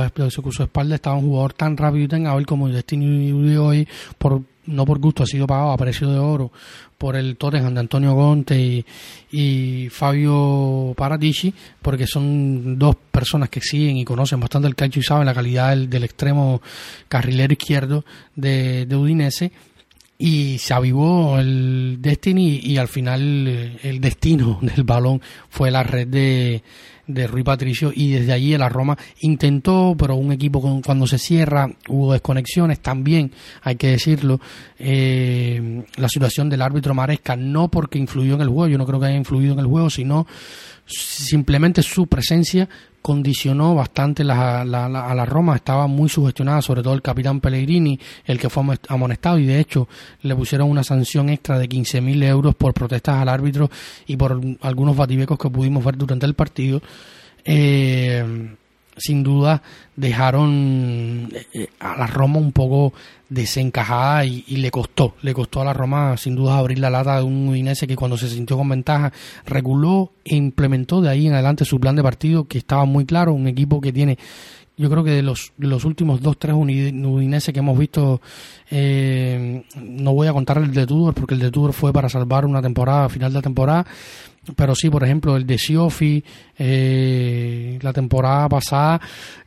su 0.50 0.62
espalda 0.62 0.94
estaba 0.94 1.16
un 1.16 1.26
jugador 1.26 1.52
tan 1.52 1.76
rápido 1.76 2.04
y 2.04 2.08
tan 2.08 2.26
hábil 2.26 2.46
como 2.46 2.68
Destiny 2.68 3.56
hoy 3.56 3.86
por 4.18 4.42
no 4.66 4.84
por 4.84 4.98
gusto 4.98 5.22
ha 5.22 5.26
sido 5.26 5.46
pagado 5.46 5.72
a 5.72 5.76
precio 5.76 6.10
de 6.10 6.18
oro 6.18 6.50
por 6.98 7.16
el 7.16 7.36
Tottenham 7.36 7.74
de 7.74 7.80
Antonio 7.80 8.14
Gonte 8.14 8.84
y, 9.30 9.88
Fabio 9.90 10.94
Paradici 10.96 11.52
porque 11.82 12.06
son 12.06 12.78
dos 12.78 12.96
personas 13.10 13.48
que 13.48 13.60
siguen 13.60 13.96
y 13.96 14.04
conocen 14.04 14.40
bastante 14.40 14.68
el 14.68 14.74
calcio 14.74 15.00
y 15.00 15.04
saben 15.04 15.26
la 15.26 15.34
calidad 15.34 15.76
del, 15.76 16.04
extremo 16.04 16.60
carrilero 17.08 17.52
izquierdo 17.52 18.04
de, 18.34 18.86
de 18.86 18.96
Udinese 18.96 19.52
y 20.18 20.58
se 20.58 20.74
avivó 20.74 21.38
el 21.38 21.98
Destiny 22.00 22.60
y 22.62 22.78
al 22.78 22.88
final 22.88 23.46
eh, 23.48 23.78
el 23.82 24.00
destino 24.00 24.58
del 24.62 24.84
balón 24.84 25.20
fue 25.48 25.70
la 25.70 25.82
red 25.82 26.08
de, 26.08 26.62
de 27.06 27.26
Rui 27.26 27.42
Patricio 27.42 27.92
y 27.94 28.12
desde 28.12 28.32
allí 28.32 28.56
la 28.56 28.68
Roma 28.68 28.96
intentó, 29.20 29.94
pero 29.98 30.16
un 30.16 30.32
equipo 30.32 30.60
con, 30.60 30.82
cuando 30.82 31.06
se 31.06 31.18
cierra 31.18 31.68
hubo 31.88 32.12
desconexiones, 32.12 32.80
también 32.80 33.30
hay 33.62 33.76
que 33.76 33.88
decirlo, 33.88 34.40
eh, 34.78 35.84
la 35.96 36.08
situación 36.08 36.48
del 36.48 36.62
árbitro 36.62 36.94
Maresca 36.94 37.36
no 37.36 37.68
porque 37.68 37.98
influyó 37.98 38.34
en 38.34 38.40
el 38.40 38.48
juego, 38.48 38.68
yo 38.68 38.78
no 38.78 38.86
creo 38.86 39.00
que 39.00 39.06
haya 39.06 39.16
influido 39.16 39.52
en 39.52 39.60
el 39.60 39.66
juego, 39.66 39.90
sino 39.90 40.26
simplemente 40.86 41.82
su 41.82 42.06
presencia 42.06 42.68
condicionó 43.06 43.76
bastante 43.76 44.24
la, 44.24 44.62
a 44.62 45.14
la 45.14 45.24
Roma, 45.24 45.54
estaba 45.54 45.86
muy 45.86 46.08
sugestionada, 46.08 46.60
sobre 46.60 46.82
todo 46.82 46.92
el 46.92 47.02
capitán 47.02 47.40
Pellegrini, 47.40 48.00
el 48.24 48.36
que 48.36 48.50
fue 48.50 48.64
amonestado 48.88 49.38
y 49.38 49.46
de 49.46 49.60
hecho 49.60 49.86
le 50.22 50.34
pusieron 50.34 50.68
una 50.68 50.82
sanción 50.82 51.28
extra 51.28 51.56
de 51.56 51.68
15.000 51.68 52.24
euros 52.24 52.56
por 52.56 52.74
protestas 52.74 53.14
al 53.22 53.28
árbitro 53.28 53.70
y 54.08 54.16
por 54.16 54.40
algunos 54.60 54.96
batibecos 54.96 55.38
que 55.38 55.48
pudimos 55.48 55.84
ver 55.84 55.96
durante 55.96 56.26
el 56.26 56.34
partido. 56.34 56.82
Eh, 57.44 58.56
sin 58.96 59.22
duda 59.22 59.62
dejaron 59.94 61.28
eh, 61.52 61.68
a 61.80 61.96
la 61.96 62.06
Roma 62.06 62.38
un 62.38 62.52
poco 62.52 62.92
desencajada 63.28 64.24
y, 64.24 64.44
le 64.56 64.70
costó, 64.70 65.14
le 65.22 65.34
costó 65.34 65.60
a 65.60 65.64
la 65.64 65.72
Roma 65.72 66.16
sin 66.16 66.36
duda 66.36 66.58
abrir 66.58 66.78
la 66.78 66.90
lata 66.90 67.16
de 67.16 67.24
un 67.24 67.48
Udinese 67.48 67.86
que 67.86 67.96
cuando 67.96 68.16
se 68.16 68.28
sintió 68.28 68.56
con 68.56 68.68
ventaja 68.68 69.12
reguló 69.44 70.12
e 70.24 70.36
implementó 70.36 71.00
de 71.00 71.10
ahí 71.10 71.26
en 71.26 71.34
adelante 71.34 71.64
su 71.64 71.80
plan 71.80 71.96
de 71.96 72.02
partido 72.02 72.46
que 72.46 72.58
estaba 72.58 72.84
muy 72.84 73.04
claro, 73.04 73.32
un 73.32 73.48
equipo 73.48 73.80
que 73.80 73.92
tiene 73.92 74.18
yo 74.78 74.90
creo 74.90 75.02
que 75.02 75.10
de 75.10 75.22
los, 75.22 75.52
los 75.58 75.84
últimos 75.84 76.20
dos, 76.20 76.38
tres 76.38 76.54
Udinese 76.54 77.52
que 77.52 77.60
hemos 77.60 77.78
visto, 77.78 78.20
eh, 78.70 79.64
no 79.80 80.12
voy 80.12 80.28
a 80.28 80.34
contar 80.34 80.58
el 80.58 80.72
de 80.72 80.86
Tudor, 80.86 81.14
porque 81.14 81.32
el 81.34 81.40
de 81.40 81.50
Tudor 81.50 81.72
fue 81.72 81.94
para 81.94 82.10
salvar 82.10 82.44
una 82.44 82.60
temporada, 82.60 83.08
final 83.08 83.32
de 83.32 83.40
temporada, 83.40 83.86
pero 84.54 84.74
sí, 84.74 84.90
por 84.90 85.02
ejemplo, 85.02 85.36
el 85.36 85.46
de 85.46 85.58
Siofi, 85.58 86.22
eh, 86.58 87.78
la 87.82 87.92
temporada 87.92 88.48
pasada, 88.48 89.00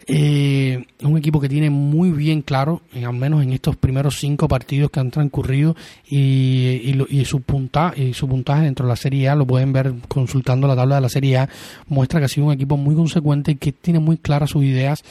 eh, 0.06 0.84
un 1.04 1.18
equipo 1.18 1.40
que 1.40 1.48
tiene 1.48 1.70
muy 1.70 2.12
bien 2.12 2.42
claro, 2.42 2.82
al 2.96 3.14
menos 3.14 3.44
en 3.44 3.54
estos 3.54 3.76
primeros 3.78 4.18
cinco 4.20 4.48
partidos 4.48 4.92
que 4.92 5.00
han 5.00 5.12
transcurrido, 5.12 5.76
y, 6.10 6.96
y, 7.10 7.26
su, 7.26 7.42
punta, 7.42 7.94
y 7.96 8.14
su 8.14 8.28
puntaje 8.28 8.64
dentro 8.64 8.86
de 8.86 8.90
la 8.90 8.96
Serie 8.96 9.30
A, 9.30 9.36
lo 9.36 9.46
pueden 9.46 9.72
ver 9.72 9.94
consultando 10.08 10.68
la 10.68 10.76
tabla 10.76 10.96
de 10.96 11.02
la 11.02 11.10
Serie 11.10 11.38
A, 11.38 11.50
muestra 11.88 12.20
que 12.20 12.26
ha 12.26 12.30
sido 12.30 12.48
un 12.48 12.54
equipo 12.54 12.76
muy 12.76 12.96
consecuente 12.96 13.52
y 13.52 13.56
que 13.56 13.72
tiene 13.72 14.00
muy 14.00 14.18
claras 14.18 14.50
sus 14.50 14.64
ideas 14.64 15.04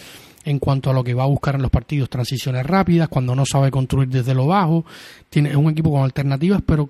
en 0.44 0.58
cuanto 0.58 0.90
a 0.90 0.92
lo 0.94 1.04
que 1.04 1.14
va 1.14 1.24
a 1.24 1.26
buscar 1.26 1.56
en 1.56 1.62
los 1.62 1.70
partidos, 1.70 2.08
transiciones 2.08 2.64
rápidas, 2.64 3.08
cuando 3.08 3.34
no 3.34 3.44
sabe 3.44 3.70
construir 3.70 4.08
desde 4.08 4.34
lo 4.34 4.46
bajo, 4.46 4.84
tiene, 5.28 5.50
es 5.50 5.56
un 5.56 5.70
equipo 5.70 5.90
con 5.90 6.02
alternativas, 6.02 6.62
pero 6.64 6.88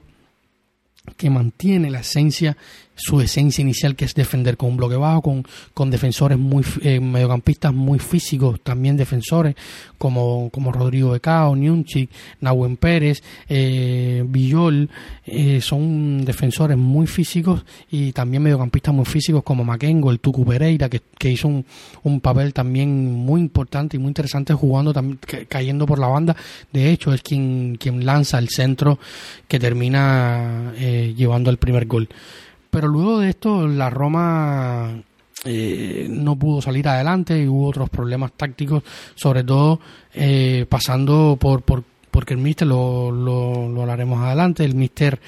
que 1.17 1.31
mantiene 1.31 1.91
la 1.91 2.01
esencia, 2.01 2.57
su 2.99 3.21
esencia 3.21 3.63
inicial, 3.63 3.97
que 3.97 4.05
es 4.05 4.15
defender 4.15 4.57
con 4.57 4.71
un 4.71 4.77
bloque 4.77 4.97
bajo, 4.97 5.23
con, 5.23 5.45
con 5.73 5.91
defensores 5.91 6.39
muy 6.39 6.65
eh, 6.83 7.01
mediocampistas 7.01 7.73
muy 7.73 7.99
físicos, 7.99 8.61
también 8.61 8.97
defensores 8.97 9.55
como, 9.97 10.51
como 10.51 10.73
Rodrigo 10.73 11.11
Becao, 11.11 11.57
Niunchik, 11.57 12.11
Nahuen 12.41 12.77
Pérez, 12.77 13.23
eh, 13.49 14.25
Villol, 14.29 14.91
eh, 15.25 15.61
son 15.61 16.25
defensores 16.25 16.77
muy 16.77 17.07
físicos 17.07 17.65
y 17.91 18.13
también 18.13 18.43
mediocampistas 18.43 18.95
muy 18.95 19.05
físicos 19.05 19.43
como 19.43 19.65
Makengo, 19.65 20.11
el 20.11 20.21
Tucu 20.21 20.45
Pereira, 20.45 20.89
que, 20.89 21.01
que 21.19 21.31
hizo 21.31 21.49
un, 21.49 21.65
un, 22.03 22.21
papel 22.21 22.53
también 22.53 23.15
muy 23.15 23.41
importante 23.41 23.97
y 23.97 24.01
muy 24.01 24.09
interesante 24.09 24.53
jugando, 24.55 24.93
también, 24.93 25.19
cayendo 25.49 25.87
por 25.87 25.99
la 25.99 26.09
banda. 26.09 26.37
De 26.73 26.91
hecho, 26.91 27.13
es 27.13 27.23
quien, 27.23 27.77
quien 27.77 28.05
lanza 28.05 28.39
el 28.39 28.49
centro 28.49 28.99
que 29.47 29.59
termina 29.59 30.73
eh, 30.77 31.15
llevando 31.17 31.51
el 31.51 31.59
primer 31.59 31.87
gol. 31.87 32.09
Pero 32.79 32.93
luego 32.93 33.19
de 33.19 33.31
esto, 33.31 33.67
la 33.67 33.91
Roma 33.91 35.03
eh, 35.45 36.07
no 36.09 36.37
pudo 36.37 36.63
salir 36.63 36.87
adelante 36.87 37.37
y 37.37 37.49
hubo 37.49 37.67
otros 37.67 37.91
problemas 37.91 38.31
tácticos, 38.37 38.85
sobre 39.17 39.43
todo 39.43 39.81
eh, 40.15 40.65
pasando 40.69 41.37
por, 41.41 41.63
por 41.63 41.83
porque 42.13 42.35
el 42.35 42.39
Mister 42.39 42.69
lo, 42.69 43.11
lo, 43.11 43.69
lo 43.69 43.81
hablaremos 43.81 44.23
adelante, 44.23 44.65
el 44.65 44.77
Mister 44.77 45.19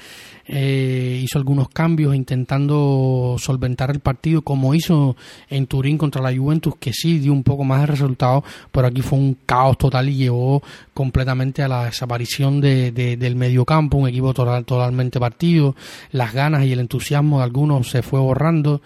eh, 0.47 1.19
hizo 1.23 1.37
algunos 1.37 1.69
cambios 1.69 2.15
intentando 2.15 3.35
solventar 3.39 3.91
el 3.91 3.99
partido 3.99 4.41
como 4.41 4.73
hizo 4.73 5.15
en 5.49 5.67
Turín 5.67 5.97
contra 5.97 6.21
la 6.21 6.35
Juventus 6.35 6.75
que 6.79 6.91
sí 6.93 7.19
dio 7.19 7.33
un 7.33 7.43
poco 7.43 7.63
más 7.63 7.81
de 7.81 7.87
resultado 7.87 8.43
pero 8.71 8.87
aquí 8.87 9.01
fue 9.01 9.19
un 9.19 9.37
caos 9.45 9.77
total 9.77 10.09
y 10.09 10.15
llevó 10.15 10.61
completamente 10.93 11.63
a 11.63 11.67
la 11.67 11.85
desaparición 11.85 12.61
de, 12.61 12.91
del 12.91 13.35
mediocampo 13.35 13.97
un 13.97 14.07
equipo 14.07 14.33
total, 14.33 14.65
totalmente 14.65 15.19
partido 15.19 15.75
las 16.11 16.33
ganas 16.33 16.65
y 16.65 16.71
el 16.73 16.79
entusiasmo 16.79 17.37
de 17.37 17.43
algunos 17.43 17.89
se 17.89 18.01
fue 18.01 18.19
borrando 18.19 18.81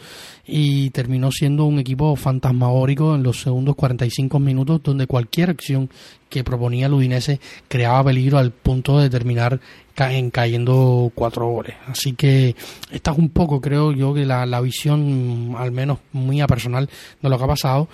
y 0.47 0.91
terminó 0.91 1.31
siendo 1.31 1.65
un 1.65 1.79
equipo 1.79 2.15
fantasmagórico 2.15 3.15
en 3.15 3.23
los 3.23 3.41
segundos 3.41 3.75
45 3.75 4.39
minutos 4.39 4.81
donde 4.83 5.07
cualquier 5.07 5.49
acción 5.49 5.89
que 6.29 6.43
proponía 6.43 6.87
el 6.87 6.93
Udinese 6.93 7.39
creaba 7.67 8.03
peligro 8.03 8.37
al 8.37 8.51
punto 8.51 8.99
de 8.99 9.09
terminar 9.09 9.59
en 9.97 10.29
cayendo 10.31 11.11
cuatro 11.15 11.47
goles. 11.47 11.75
Así 11.87 12.13
que 12.13 12.55
esta 12.91 13.11
es 13.11 13.17
un 13.17 13.29
poco, 13.29 13.61
creo 13.61 13.91
yo, 13.91 14.13
que 14.13 14.25
la, 14.25 14.45
la 14.45 14.61
visión, 14.61 15.55
al 15.57 15.71
menos 15.71 15.99
mía 16.11 16.47
personal, 16.47 16.89
de 17.21 17.29
lo 17.29 17.37
que 17.37 17.43
ha 17.43 17.47
pasado, 17.47 17.87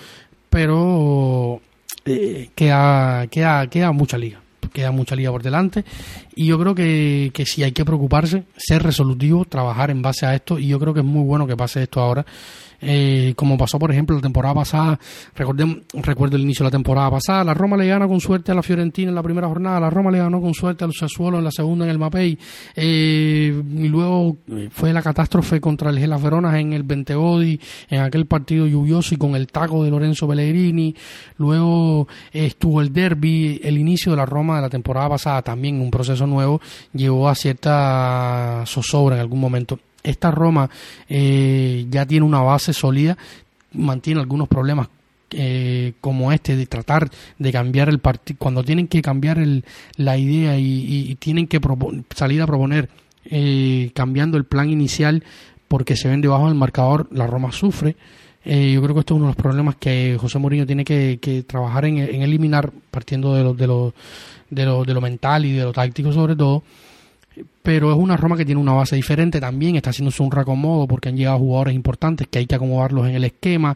pero 0.49 1.61
eh, 2.05 2.49
queda, 2.55 3.27
queda, 3.27 3.67
queda 3.67 3.91
mucha 3.91 4.17
liga 4.17 4.41
queda 4.71 4.91
mucha 4.91 5.15
liga 5.15 5.31
por 5.31 5.43
delante 5.43 5.83
y 6.33 6.47
yo 6.47 6.57
creo 6.57 6.73
que, 6.73 7.31
que 7.33 7.45
sí 7.45 7.61
hay 7.61 7.73
que 7.73 7.83
preocuparse, 7.83 8.45
ser 8.55 8.81
resolutivo, 8.83 9.43
trabajar 9.43 9.91
en 9.91 10.01
base 10.01 10.25
a 10.25 10.33
esto 10.33 10.57
y 10.59 10.67
yo 10.67 10.79
creo 10.79 10.93
que 10.93 11.01
es 11.01 11.05
muy 11.05 11.23
bueno 11.23 11.45
que 11.45 11.57
pase 11.57 11.83
esto 11.83 11.99
ahora 11.99 12.25
eh, 12.81 13.33
como 13.35 13.57
pasó 13.57 13.77
por 13.77 13.91
ejemplo 13.91 14.15
la 14.15 14.21
temporada 14.21 14.55
pasada, 14.55 14.99
recuerdo 15.35 16.35
el 16.35 16.41
inicio 16.41 16.63
de 16.63 16.67
la 16.67 16.71
temporada 16.71 17.11
pasada, 17.11 17.43
la 17.43 17.53
Roma 17.53 17.77
le 17.77 17.87
gana 17.87 18.07
con 18.07 18.19
suerte 18.19 18.51
a 18.51 18.55
la 18.55 18.63
Fiorentina 18.63 19.09
en 19.09 19.15
la 19.15 19.23
primera 19.23 19.47
jornada, 19.47 19.79
la 19.79 19.89
Roma 19.89 20.11
le 20.11 20.17
ganó 20.17 20.41
con 20.41 20.53
suerte 20.53 20.83
al 20.83 20.93
Sassuolo 20.93 21.37
en 21.37 21.43
la 21.43 21.51
segunda 21.51 21.85
en 21.85 21.91
el 21.91 21.99
Mapei, 21.99 22.37
eh, 22.75 23.63
y 23.75 23.87
luego 23.87 24.37
eh, 24.49 24.69
fue 24.71 24.93
la 24.93 25.01
catástrofe 25.01 25.61
contra 25.61 25.89
el 25.89 25.99
Gelas 25.99 26.21
Verona 26.21 26.59
en 26.59 26.73
el 26.73 26.83
Bentegodi, 26.83 27.59
en 27.89 28.01
aquel 28.01 28.25
partido 28.25 28.65
lluvioso 28.65 29.13
y 29.13 29.17
con 29.17 29.35
el 29.35 29.47
taco 29.47 29.83
de 29.83 29.91
Lorenzo 29.91 30.27
Pellegrini, 30.27 30.95
luego 31.37 32.07
estuvo 32.31 32.81
el 32.81 32.91
derby, 32.91 33.59
el 33.63 33.77
inicio 33.77 34.11
de 34.11 34.17
la 34.17 34.25
Roma 34.25 34.55
de 34.55 34.61
la 34.61 34.69
temporada 34.69 35.09
pasada 35.09 35.41
también 35.41 35.81
un 35.81 35.91
proceso 35.91 36.25
nuevo, 36.25 36.61
llevó 36.93 37.29
a 37.29 37.35
cierta 37.35 38.63
zozobra 38.65 39.15
en 39.15 39.21
algún 39.21 39.39
momento 39.39 39.79
esta 40.03 40.31
Roma 40.31 40.69
eh, 41.09 41.85
ya 41.89 42.05
tiene 42.05 42.25
una 42.25 42.41
base 42.41 42.73
sólida, 42.73 43.17
mantiene 43.73 44.19
algunos 44.19 44.47
problemas 44.47 44.89
eh, 45.31 45.93
como 46.01 46.31
este 46.31 46.55
de 46.55 46.65
tratar 46.65 47.09
de 47.37 47.51
cambiar 47.51 47.89
el 47.89 47.99
partido, 47.99 48.37
cuando 48.39 48.63
tienen 48.63 48.87
que 48.87 49.01
cambiar 49.01 49.39
el, 49.39 49.63
la 49.95 50.17
idea 50.17 50.57
y, 50.57 51.15
tienen 51.19 51.47
que 51.47 51.59
salir 52.15 52.41
a 52.41 52.47
proponer 52.47 52.89
eh, 53.25 53.91
cambiando 53.93 54.37
el 54.37 54.45
plan 54.45 54.69
inicial 54.69 55.23
porque 55.67 55.95
se 55.95 56.09
ven 56.09 56.21
debajo 56.21 56.47
del 56.47 56.55
marcador, 56.55 57.07
la 57.11 57.27
Roma 57.27 57.53
sufre. 57.53 57.95
yo 58.43 58.81
creo 58.81 58.93
que 58.93 58.99
esto 58.99 59.13
es 59.13 59.17
uno 59.17 59.27
de 59.27 59.33
los 59.33 59.35
problemas 59.37 59.75
que 59.77 60.17
José 60.19 60.37
Mourinho 60.37 60.65
tiene 60.65 60.83
que, 60.83 61.45
trabajar 61.47 61.85
en, 61.85 61.97
eliminar, 61.97 62.71
partiendo 62.89 63.33
de 63.35 63.43
lo, 63.43 63.53
de, 63.53 63.67
lo, 63.67 63.93
de, 64.49 64.65
lo, 64.65 64.83
de 64.83 64.93
lo 64.93 64.99
mental 64.99 65.45
y 65.45 65.53
de 65.53 65.63
lo 65.63 65.71
táctico 65.71 66.11
sobre 66.11 66.35
todo 66.35 66.63
pero 67.63 67.91
es 67.91 67.97
una 67.97 68.17
Roma 68.17 68.35
que 68.35 68.45
tiene 68.45 68.59
una 68.59 68.73
base 68.73 68.95
diferente 68.95 69.39
también, 69.39 69.75
está 69.75 69.91
haciéndose 69.91 70.21
un 70.23 70.31
reacomodo 70.31 70.87
porque 70.87 71.09
han 71.09 71.17
llegado 71.17 71.39
jugadores 71.39 71.75
importantes 71.75 72.27
que 72.27 72.39
hay 72.39 72.45
que 72.45 72.55
acomodarlos 72.55 73.07
en 73.07 73.15
el 73.15 73.23
esquema, 73.23 73.75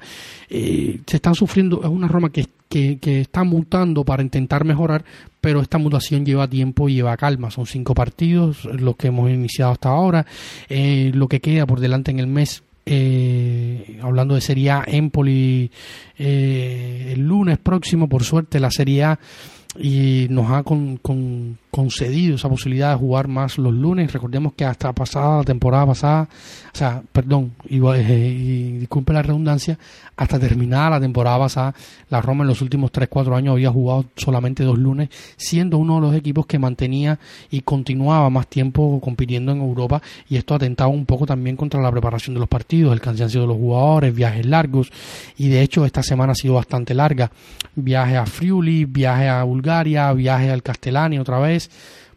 eh, 0.49 0.99
se 1.05 1.15
están 1.17 1.35
sufriendo, 1.35 1.81
es 1.83 1.89
una 1.89 2.07
Roma 2.07 2.31
que, 2.31 2.47
que, 2.69 3.21
está 3.21 3.43
mutando 3.43 4.03
para 4.03 4.23
intentar 4.23 4.65
mejorar, 4.65 5.05
pero 5.39 5.61
esta 5.61 5.77
mutación 5.77 6.25
lleva 6.25 6.47
tiempo 6.47 6.89
y 6.89 6.95
lleva 6.95 7.15
calma, 7.15 7.51
son 7.51 7.65
cinco 7.65 7.93
partidos 7.93 8.65
los 8.65 8.95
que 8.97 9.07
hemos 9.07 9.29
iniciado 9.29 9.71
hasta 9.71 9.89
ahora, 9.89 10.25
eh, 10.67 11.11
lo 11.13 11.27
que 11.27 11.39
queda 11.39 11.65
por 11.65 11.79
delante 11.79 12.11
en 12.11 12.19
el 12.19 12.27
mes 12.27 12.63
eh, 12.87 13.99
hablando 14.03 14.35
de 14.35 14.41
Serie 14.41 14.69
A, 14.71 14.83
Empoli 14.85 15.71
el 16.17 17.19
lunes 17.19 17.57
próximo, 17.57 18.07
por 18.07 18.23
suerte 18.23 18.59
la 18.59 18.69
Serie 18.69 19.03
A 19.03 19.19
y 19.79 20.27
nos 20.29 20.51
ha 20.51 20.63
con, 20.63 21.57
concedido 21.75 22.35
esa 22.35 22.47
posibilidad 22.47 22.91
de 22.91 22.95
jugar 22.97 23.27
más 23.27 23.57
los 23.57 23.73
lunes. 23.73 24.13
Recordemos 24.13 24.53
que 24.53 24.63
hasta 24.63 24.93
pasada, 24.93 25.39
la 25.39 25.43
temporada 25.43 25.87
pasada, 25.87 26.29
o 26.73 26.77
sea, 26.77 27.03
perdón, 27.11 27.51
y, 27.67 27.85
eh, 27.85 28.29
y, 28.29 28.77
disculpe 28.77 29.11
la 29.11 29.21
redundancia, 29.21 29.77
hasta 30.15 30.39
terminada 30.39 30.91
la 30.91 30.99
temporada 31.01 31.37
pasada, 31.37 31.75
la 32.09 32.21
Roma 32.21 32.45
en 32.45 32.47
los 32.47 32.61
últimos 32.61 32.93
3-4 32.93 33.35
años 33.35 33.51
había 33.51 33.71
jugado 33.71 34.05
solamente 34.15 34.63
dos 34.63 34.77
lunes, 34.77 35.09
siendo 35.35 35.77
uno 35.77 35.95
de 35.95 36.01
los 36.01 36.15
equipos 36.15 36.45
que 36.45 36.57
mantenía 36.57 37.19
y 37.51 37.59
continuaba 37.59 38.29
más 38.29 38.47
tiempo 38.47 39.01
compitiendo 39.01 39.51
en 39.51 39.59
Europa 39.59 40.01
y 40.29 40.37
esto 40.37 40.55
atentaba 40.55 40.89
un 40.89 41.05
poco 41.05 41.25
también 41.25 41.57
contra 41.57 41.81
la 41.81 41.91
preparación 41.91 42.35
de 42.35 42.39
los 42.39 42.47
partidos, 42.47 42.93
el 42.93 43.01
cansancio 43.01 43.41
de 43.41 43.47
los 43.47 43.57
jugadores, 43.57 44.15
viajes 44.15 44.45
largos 44.45 44.93
y 45.37 45.49
de 45.49 45.61
hecho 45.61 45.85
esta 45.85 46.03
semana 46.03 46.31
ha 46.31 46.35
sido 46.35 46.53
bastante 46.53 46.93
larga, 46.93 47.31
viaje 47.75 48.15
a 48.15 48.25
Friuli, 48.25 48.85
viaje 48.85 49.27
a 49.27 49.43
Bulgaria, 49.43 50.13
viaje 50.13 50.49
al 50.49 50.63
Castellani 50.63 51.19
otra 51.19 51.39
vez, 51.39 51.64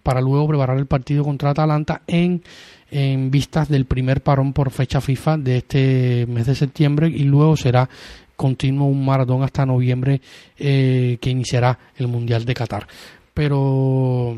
para 0.02 0.20
luego 0.20 0.48
preparar 0.48 0.78
el 0.78 0.86
partido 0.86 1.24
contra 1.24 1.50
Atalanta 1.50 2.02
en, 2.06 2.42
en 2.90 3.30
vistas 3.30 3.68
del 3.68 3.84
primer 3.84 4.22
parón 4.22 4.52
por 4.52 4.70
fecha 4.70 5.00
FIFA 5.00 5.38
de 5.38 5.56
este 5.58 6.26
mes 6.26 6.46
de 6.46 6.54
septiembre 6.54 7.08
y 7.08 7.24
luego 7.24 7.56
será 7.56 7.88
continuo 8.36 8.86
un 8.86 9.04
maratón 9.04 9.42
hasta 9.42 9.66
noviembre 9.66 10.20
eh, 10.56 11.18
que 11.20 11.30
iniciará 11.30 11.78
el 11.96 12.06
Mundial 12.06 12.44
de 12.44 12.54
Qatar. 12.54 12.86
Pero 13.34 14.36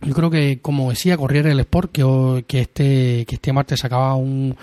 yo 0.00 0.14
creo 0.14 0.30
que, 0.30 0.60
como 0.60 0.90
decía 0.90 1.16
Corriere 1.16 1.50
del 1.50 1.60
Sport, 1.60 1.92
que, 1.92 2.44
que, 2.46 2.60
este, 2.60 3.26
que 3.26 3.34
este 3.34 3.52
martes 3.52 3.84
acaba 3.84 4.14
un 4.14 4.56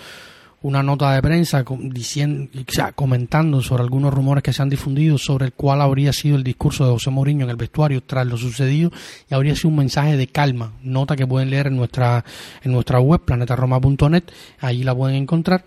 una 0.65 0.81
nota 0.81 1.11
de 1.13 1.21
prensa 1.21 1.63
diciendo, 1.79 2.49
comentando 2.95 3.61
sobre 3.61 3.83
algunos 3.83 4.11
rumores 4.11 4.43
que 4.43 4.51
se 4.51 4.63
han 4.63 4.69
difundido 4.69 5.19
sobre 5.19 5.45
el 5.45 5.53
cual 5.53 5.79
habría 5.79 6.11
sido 6.11 6.37
el 6.37 6.43
discurso 6.43 6.85
de 6.85 6.91
José 6.91 7.11
Mourinho 7.11 7.43
en 7.43 7.51
el 7.51 7.55
vestuario 7.55 8.01
tras 8.01 8.25
lo 8.25 8.35
sucedido 8.35 8.91
y 9.29 9.35
habría 9.35 9.55
sido 9.55 9.69
un 9.69 9.75
mensaje 9.75 10.17
de 10.17 10.25
calma, 10.25 10.73
nota 10.81 11.15
que 11.15 11.27
pueden 11.27 11.51
leer 11.51 11.67
en 11.67 11.75
nuestra 11.75 12.25
en 12.63 12.71
nuestra 12.71 12.99
web 12.99 13.21
planetaroma.net, 13.21 14.23
allí 14.59 14.83
la 14.83 14.95
pueden 14.95 15.17
encontrar. 15.17 15.63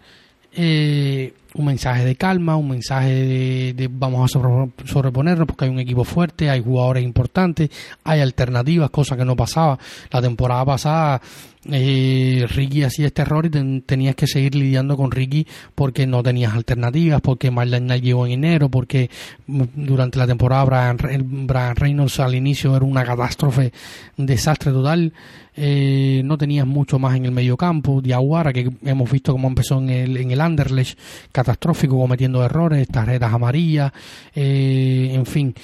Eh, 0.53 1.33
un 1.55 1.65
mensaje 1.65 2.05
de 2.05 2.17
calma, 2.17 2.57
un 2.57 2.69
mensaje 2.69 3.75
de, 3.75 3.89
vamos 3.91 4.35
a 4.35 4.41
sobreponernos 4.85 5.47
porque 5.47 5.65
hay 5.67 5.71
un 5.71 5.79
equipo 5.79 6.03
fuerte, 6.05 6.51
hay 6.51 6.61
jugadores 6.61 7.05
importantes, 7.05 7.71
hay 8.03 8.21
alternativas, 8.21 8.91
cosa 8.91 9.17
que 9.17 9.25
no 9.25 9.37
pasaba. 9.37 9.79
La 10.11 10.21
temporada 10.21 10.65
pasada 10.65 11.23
eh, 11.71 12.47
Ricky 12.49 12.83
hacía 12.83 13.07
este 13.07 13.23
error 13.23 13.47
y 13.47 13.81
tenías 13.83 14.15
que 14.15 14.27
seguir 14.27 14.55
lidiando 14.55 14.97
con 14.97 15.11
Ricky 15.11 15.47
porque 15.75 16.07
no 16.07 16.23
tenías 16.23 16.55
alternativas, 16.55 17.21
porque 17.21 17.51
Marlon 17.51 17.89
llegó 18.01 18.27
en 18.27 18.33
enero, 18.33 18.69
porque 18.71 19.11
mm, 19.47 19.63
durante 19.75 20.19
la 20.19 20.27
temporada 20.27 20.65
Brian, 20.65 21.47
Brian 21.47 21.77
Reynolds 21.77 22.21
al 22.21 22.35
inicio 22.35 22.75
era 22.75 22.85
una 22.85 23.05
catástrofe, 23.05 23.73
un 24.17 24.27
desastre 24.27 24.73
total. 24.73 25.13
Eh, 25.61 26.23
no 26.25 26.39
tenías 26.39 26.67
mucho 26.67 27.01
más 27.01 27.17
en 27.17 27.25
el 27.25 27.33
medio 27.33 27.57
campo. 27.57 28.01
Diaguara, 28.01 28.53
que 28.53 28.71
hemos 28.85 29.11
visto 29.11 29.33
cómo 29.33 29.49
empezó 29.49 29.79
en 29.79 29.91
el, 29.91 30.17
en 30.17 30.31
el 30.31 30.41
Anderlecht, 30.41 30.97
catastrófico, 31.33 31.99
cometiendo 31.99 32.45
errores, 32.45 32.87
tarjetas 32.87 33.33
amarillas, 33.33 33.93
eh, 34.35 35.11
en 35.13 35.27
fin. 35.27 35.55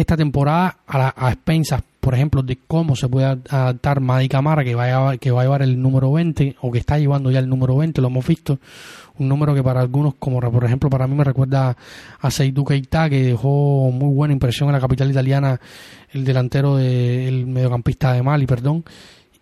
Esta 0.00 0.16
temporada, 0.16 0.78
a, 0.86 1.26
a 1.26 1.30
expensas 1.30 1.82
por 2.00 2.14
ejemplo, 2.14 2.42
de 2.42 2.56
cómo 2.66 2.96
se 2.96 3.08
puede 3.08 3.26
adaptar 3.26 4.00
Madi 4.00 4.28
Camara, 4.28 4.64
que 4.64 4.74
va, 4.74 5.10
a, 5.10 5.18
que 5.18 5.30
va 5.30 5.42
a 5.42 5.44
llevar 5.44 5.60
el 5.60 5.80
número 5.80 6.10
20, 6.10 6.56
o 6.62 6.72
que 6.72 6.78
está 6.78 6.98
llevando 6.98 7.30
ya 7.30 7.38
el 7.38 7.48
número 7.48 7.76
20, 7.76 8.00
lo 8.00 8.08
hemos 8.08 8.26
visto, 8.26 8.58
un 9.18 9.28
número 9.28 9.54
que 9.54 9.62
para 9.62 9.80
algunos, 9.82 10.14
como 10.14 10.40
por 10.40 10.64
ejemplo 10.64 10.88
para 10.88 11.06
mí 11.06 11.14
me 11.14 11.24
recuerda 11.24 11.76
a 12.18 12.30
Seydou 12.30 12.64
Keita, 12.64 13.10
que 13.10 13.22
dejó 13.22 13.90
muy 13.92 14.14
buena 14.14 14.32
impresión 14.32 14.70
en 14.70 14.72
la 14.72 14.80
capital 14.80 15.10
italiana, 15.10 15.60
el 16.12 16.24
delantero 16.24 16.76
del 16.76 17.46
mediocampista 17.46 18.14
de 18.14 18.22
Mali, 18.22 18.46
perdón, 18.46 18.82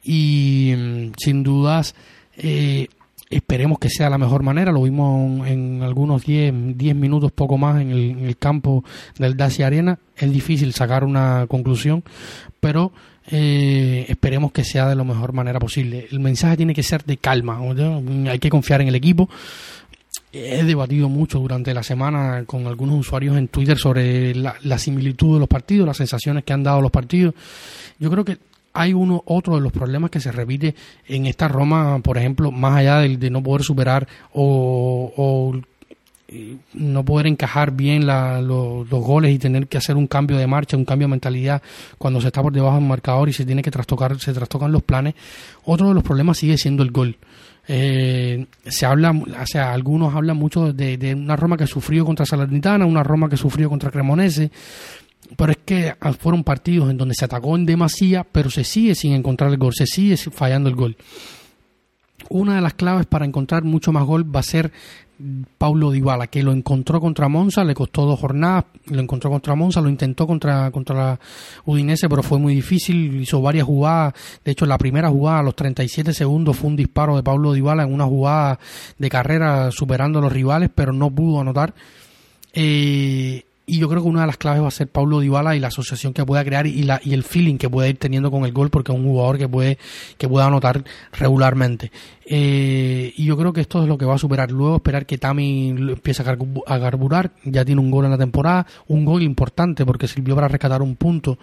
y 0.03 0.75
mm, 0.77 1.13
sin 1.17 1.45
dudas... 1.45 1.95
Eh, 2.37 2.89
Esperemos 3.31 3.79
que 3.79 3.91
sea 3.91 4.09
la 4.09 4.19
mejor 4.19 4.43
manera. 4.43 4.73
Lo 4.73 4.83
vimos 4.83 5.47
en 5.47 5.83
algunos 5.83 6.25
10 6.25 6.53
minutos, 6.95 7.31
poco 7.33 7.59
más, 7.59 7.81
en 7.81 7.91
el, 7.91 8.37
campo 8.39 8.85
del 9.19 9.37
Dacia 9.37 9.67
Arena. 9.67 9.99
Es 10.17 10.33
difícil 10.33 10.73
sacar 10.73 11.05
una 11.05 11.47
conclusión, 11.47 12.03
pero 12.61 12.93
eh, 13.31 14.07
esperemos 14.09 14.53
que 14.53 14.65
sea 14.65 14.89
de 14.89 14.95
la 14.95 15.05
mejor 15.05 15.35
manera 15.35 15.59
posible. 15.59 16.09
El 16.11 16.21
mensaje 16.21 16.57
tiene 16.57 16.75
que 16.75 16.83
ser 16.83 17.05
de 17.05 17.19
calma. 17.19 17.61
Hay 18.31 18.39
que 18.39 18.49
confiar 18.49 18.81
en 18.81 18.89
el 18.89 18.95
equipo. 18.95 19.29
He 20.33 20.63
debatido 20.65 21.09
mucho 21.09 21.39
durante 21.39 21.75
la 21.75 21.83
semana 21.83 22.45
con 22.47 22.67
algunos 22.67 22.99
usuarios 22.99 23.37
en 23.37 23.49
Twitter 23.49 23.79
sobre 23.79 24.35
la 24.35 24.79
similitud 24.79 25.35
de 25.35 25.41
los 25.41 25.49
partidos, 25.49 25.87
las 25.87 25.97
sensaciones 25.99 26.45
que 26.45 26.55
han 26.55 26.63
dado 26.63 26.81
los 26.81 26.91
partidos. 26.91 27.35
Yo 27.99 28.11
creo 28.11 28.25
que 28.25 28.39
hay 28.79 28.95
uno 28.95 29.23
otro 29.27 29.57
de 29.57 29.61
los 29.61 29.73
problemas 29.73 30.09
que 30.09 30.21
se 30.21 30.31
repite 30.31 30.77
en 31.09 31.27
esta 31.27 31.49
Roma, 31.49 31.99
por 31.99 32.17
ejemplo, 32.17 32.53
más 32.53 32.77
allá 32.77 32.99
de, 33.01 33.29
no 33.29 33.43
poder 33.43 33.65
superar 33.65 34.07
o, 34.33 35.61
eh, 36.29 36.57
no 36.75 37.05
poder 37.05 37.27
encajar 37.27 37.73
bien 37.73 38.07
los, 38.07 38.89
goles 38.89 39.35
y 39.35 39.39
tener 39.41 39.67
que 39.67 39.79
hacer 39.79 39.97
un 39.97 40.07
cambio 40.07 40.37
de 40.37 40.47
marcha, 40.47 40.77
un 40.77 40.85
cambio 40.85 41.09
de 41.09 41.11
mentalidad 41.11 41.61
cuando 41.99 42.21
se 42.21 42.29
está 42.29 42.41
por 42.41 42.53
debajo 42.53 42.77
del 42.77 42.87
marcador 42.87 43.29
y 43.29 43.33
se 43.33 43.45
tiene 43.45 43.63
que 43.63 43.73
trastocar, 43.73 44.17
se 44.21 44.33
trastocan 44.33 44.71
los 44.71 44.85
planes. 44.85 45.15
Otro 45.65 45.89
de 45.89 45.95
los 45.95 46.05
problemas 46.05 46.39
sigue 46.39 46.57
siendo 46.57 46.85
el 46.85 46.93
gol. 46.93 47.17
Eh, 47.67 48.47
se 48.65 48.87
habla, 48.87 49.11
o 49.11 49.47
sea, 49.47 49.73
algunos 49.73 50.15
hablan 50.15 50.37
mucho 50.37 50.73
de, 50.73 50.97
de, 50.97 51.15
una 51.15 51.35
Roma 51.35 51.57
que 51.57 51.67
sufrió 51.67 52.05
contra 52.05 52.25
Salernitana, 52.25 52.87
una 52.87 53.03
Roma 53.03 53.29
que 53.29 53.37
sufrió 53.37 53.69
contra 53.69 53.91
Cremonese, 53.91 54.51
pero 55.37 55.53
es 55.53 55.59
que 55.65 55.95
fueron 56.19 56.45
partidos 56.45 56.91
en 56.91 56.97
donde 56.97 57.15
se 57.15 57.25
atacó 57.25 57.57
en 57.57 57.67
demasía, 57.67 58.25
pero 58.25 58.51
se 58.51 58.65
sigue 58.65 58.95
sin 58.95 59.13
encontrar 59.13 59.51
el 59.51 59.59
gol, 59.59 59.75
se 59.75 59.87
sigue 59.87 60.17
fallando 60.17 60.69
el 60.69 60.77
gol. 60.77 60.97
Una 62.31 62.57
de 62.57 62.61
las 62.61 62.75
claves 62.75 63.07
para 63.07 63.25
encontrar 63.25 63.65
mucho 63.65 63.93
más 63.93 64.05
gol 64.05 64.35
va 64.35 64.41
a 64.41 64.45
ser 64.45 64.73
Paulo 65.59 65.91
Dybala, 65.91 66.29
que 66.29 66.43
lo 66.43 66.53
encontró 66.53 67.01
contra 67.01 67.29
Monza, 67.29 67.65
le 67.65 67.75
costó 67.75 68.07
dos 68.07 68.21
jornadas, 68.21 68.67
lo 68.87 69.01
encontró 69.01 69.31
contra 69.31 69.57
Monza, 69.57 69.81
lo 69.81 69.89
intentó 69.89 70.27
contra, 70.27 70.71
contra 70.71 70.95
la 70.95 71.21
Udinese, 71.65 72.09
pero 72.09 72.23
fue 72.23 72.39
muy 72.39 72.55
difícil, 72.55 73.21
hizo 73.21 73.43
varias 73.43 73.67
jugadas, 73.67 74.15
de 74.45 74.53
hecho 74.53 74.65
la 74.65 74.79
primera 74.79 75.09
jugada 75.09 75.41
a 75.41 75.43
los 75.43 75.57
37 75.57 76.15
segundos 76.15 76.57
fue 76.57 76.71
un 76.71 76.77
disparo 76.77 77.17
de 77.17 77.25
Paulo 77.25 77.53
Dybala 77.53 77.83
en 77.83 77.93
una 77.93 78.05
jugada 78.05 78.61
de 78.97 79.09
carrera 79.09 79.73
superando 79.73 80.21
a 80.21 80.23
los 80.23 80.33
rivales, 80.33 80.71
pero 80.73 80.93
no 80.93 81.11
pudo 81.11 81.41
anotar. 81.41 81.75
Eh, 82.53 83.43
y 83.69 83.79
yo 83.79 83.89
creo 83.89 84.03
que 84.03 84.09
una 84.09 84.23
de 84.23 84.27
las 84.27 84.39
claves 84.39 84.63
va 84.63 84.69
a 84.69 84.71
ser 84.71 84.89
Paulo 84.89 85.21
Dybala 85.21 85.55
y 85.55 85.61
la 85.61 85.69
asociación 85.69 86.15
que 86.15 86.25
pueda 86.25 86.43
crear 86.43 86.67
y, 86.67 86.83
la, 86.85 87.03
y 87.05 87.13
el 87.13 87.23
feeling 87.23 87.59
que 87.59 87.69
puede 87.69 87.91
ir 87.91 87.99
teniendo 87.99 88.31
con 88.31 88.47
el 88.47 88.53
gol 88.53 88.71
porque 88.71 88.93
es 88.93 88.99
un 88.99 89.05
jugador 89.05 89.37
que 89.37 89.47
puede 89.47 89.79
que 90.17 90.27
pueda 90.27 90.47
anotar 90.47 90.83
regularmente. 91.13 91.93
Eh, 92.25 93.13
y 93.15 93.25
yo 93.27 93.37
creo 93.37 93.53
que 93.53 93.61
esto 93.61 93.83
es 93.83 93.89
lo 93.89 93.99
que 93.99 94.07
va 94.07 94.15
a 94.15 94.19
superar. 94.19 94.51
Luego 94.51 94.77
esperar 94.77 95.05
que 95.05 95.19
Tami 95.19 95.69
empiece 95.69 96.23
a 96.23 96.81
carburar. 96.81 97.33
Ya 97.45 97.63
tiene 97.65 97.83
un 97.83 97.91
gol 97.91 98.07
en 98.07 98.13
la 98.13 98.19
temporada 98.19 98.67
un 98.87 99.05
gol 99.05 99.23
importante 99.23 99.85
porque 99.85 100.09
sirvió 100.09 100.35
para 100.35 100.49
rescatar 100.49 100.81
un 100.81 100.97
punto 100.97 101.39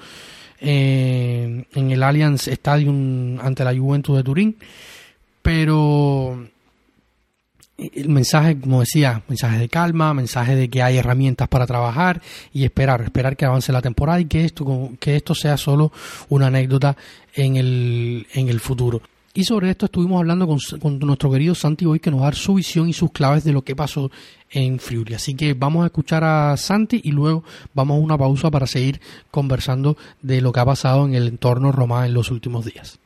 eh, 0.60 1.66
en 1.74 1.92
el 1.92 2.02
Allianz 2.02 2.48
Stadium 2.48 3.40
ante 3.40 3.64
la 3.64 3.78
Juventus 3.78 4.18
de 4.18 4.24
Turín. 4.24 4.58
Pero 5.44 6.40
el 7.78 8.10
mensaje, 8.10 8.60
como 8.60 8.80
decía, 8.80 9.22
mensaje 9.28 9.58
de 9.58 9.70
calma, 9.70 10.14
mensaje 10.14 10.56
de 10.56 10.70
que 10.70 10.82
hay 10.82 10.98
herramientas 10.98 11.48
para 11.48 11.68
trabajar 11.68 12.22
y 12.54 12.64
esperar, 12.64 13.02
esperar 13.02 13.36
que 13.36 13.46
avance 13.46 13.72
la 13.72 13.82
temporada 13.82 14.20
y 14.20 14.26
que 14.26 14.46
esto, 14.46 14.92
que 15.00 15.16
esto 15.16 15.36
sea 15.36 15.58
solo 15.58 15.92
una 16.30 16.48
anécdota 16.48 16.96
en 17.34 17.58
el, 17.58 18.28
en 18.34 18.50
el 18.50 18.60
futuro. 18.60 19.02
Y 19.34 19.44
sobre 19.44 19.70
esto 19.70 19.88
estuvimos 19.88 20.20
hablando 20.20 20.48
con, 20.48 20.60
con 20.80 20.98
nuestro 21.00 21.30
querido 21.30 21.54
Santi 21.54 21.86
hoy 21.86 22.00
que 22.00 22.10
nos 22.10 22.22
da 22.22 22.32
su 22.32 22.54
visión 22.54 22.88
y 22.88 22.94
sus 22.94 23.12
claves 23.12 23.44
de 23.44 23.52
lo 23.52 23.64
que 23.64 23.76
pasó 23.76 24.10
en 24.50 24.80
Friuli. 24.80 25.14
Así 25.14 25.36
que 25.36 25.54
vamos 25.54 25.84
a 25.84 25.88
escuchar 25.88 26.24
a 26.24 26.56
Santi 26.56 27.02
y 27.04 27.12
luego 27.12 27.44
vamos 27.74 27.98
a 27.98 28.00
una 28.00 28.18
pausa 28.18 28.50
para 28.50 28.66
seguir 28.66 29.02
conversando 29.32 29.98
de 30.22 30.40
lo 30.40 30.54
que 30.54 30.62
ha 30.62 30.66
pasado 30.66 31.06
en 31.06 31.16
el 31.16 31.28
entorno 31.28 31.74
romano 31.74 32.06
en 32.06 32.14
los 32.14 32.32
últimos 32.32 32.64
días. 32.64 32.98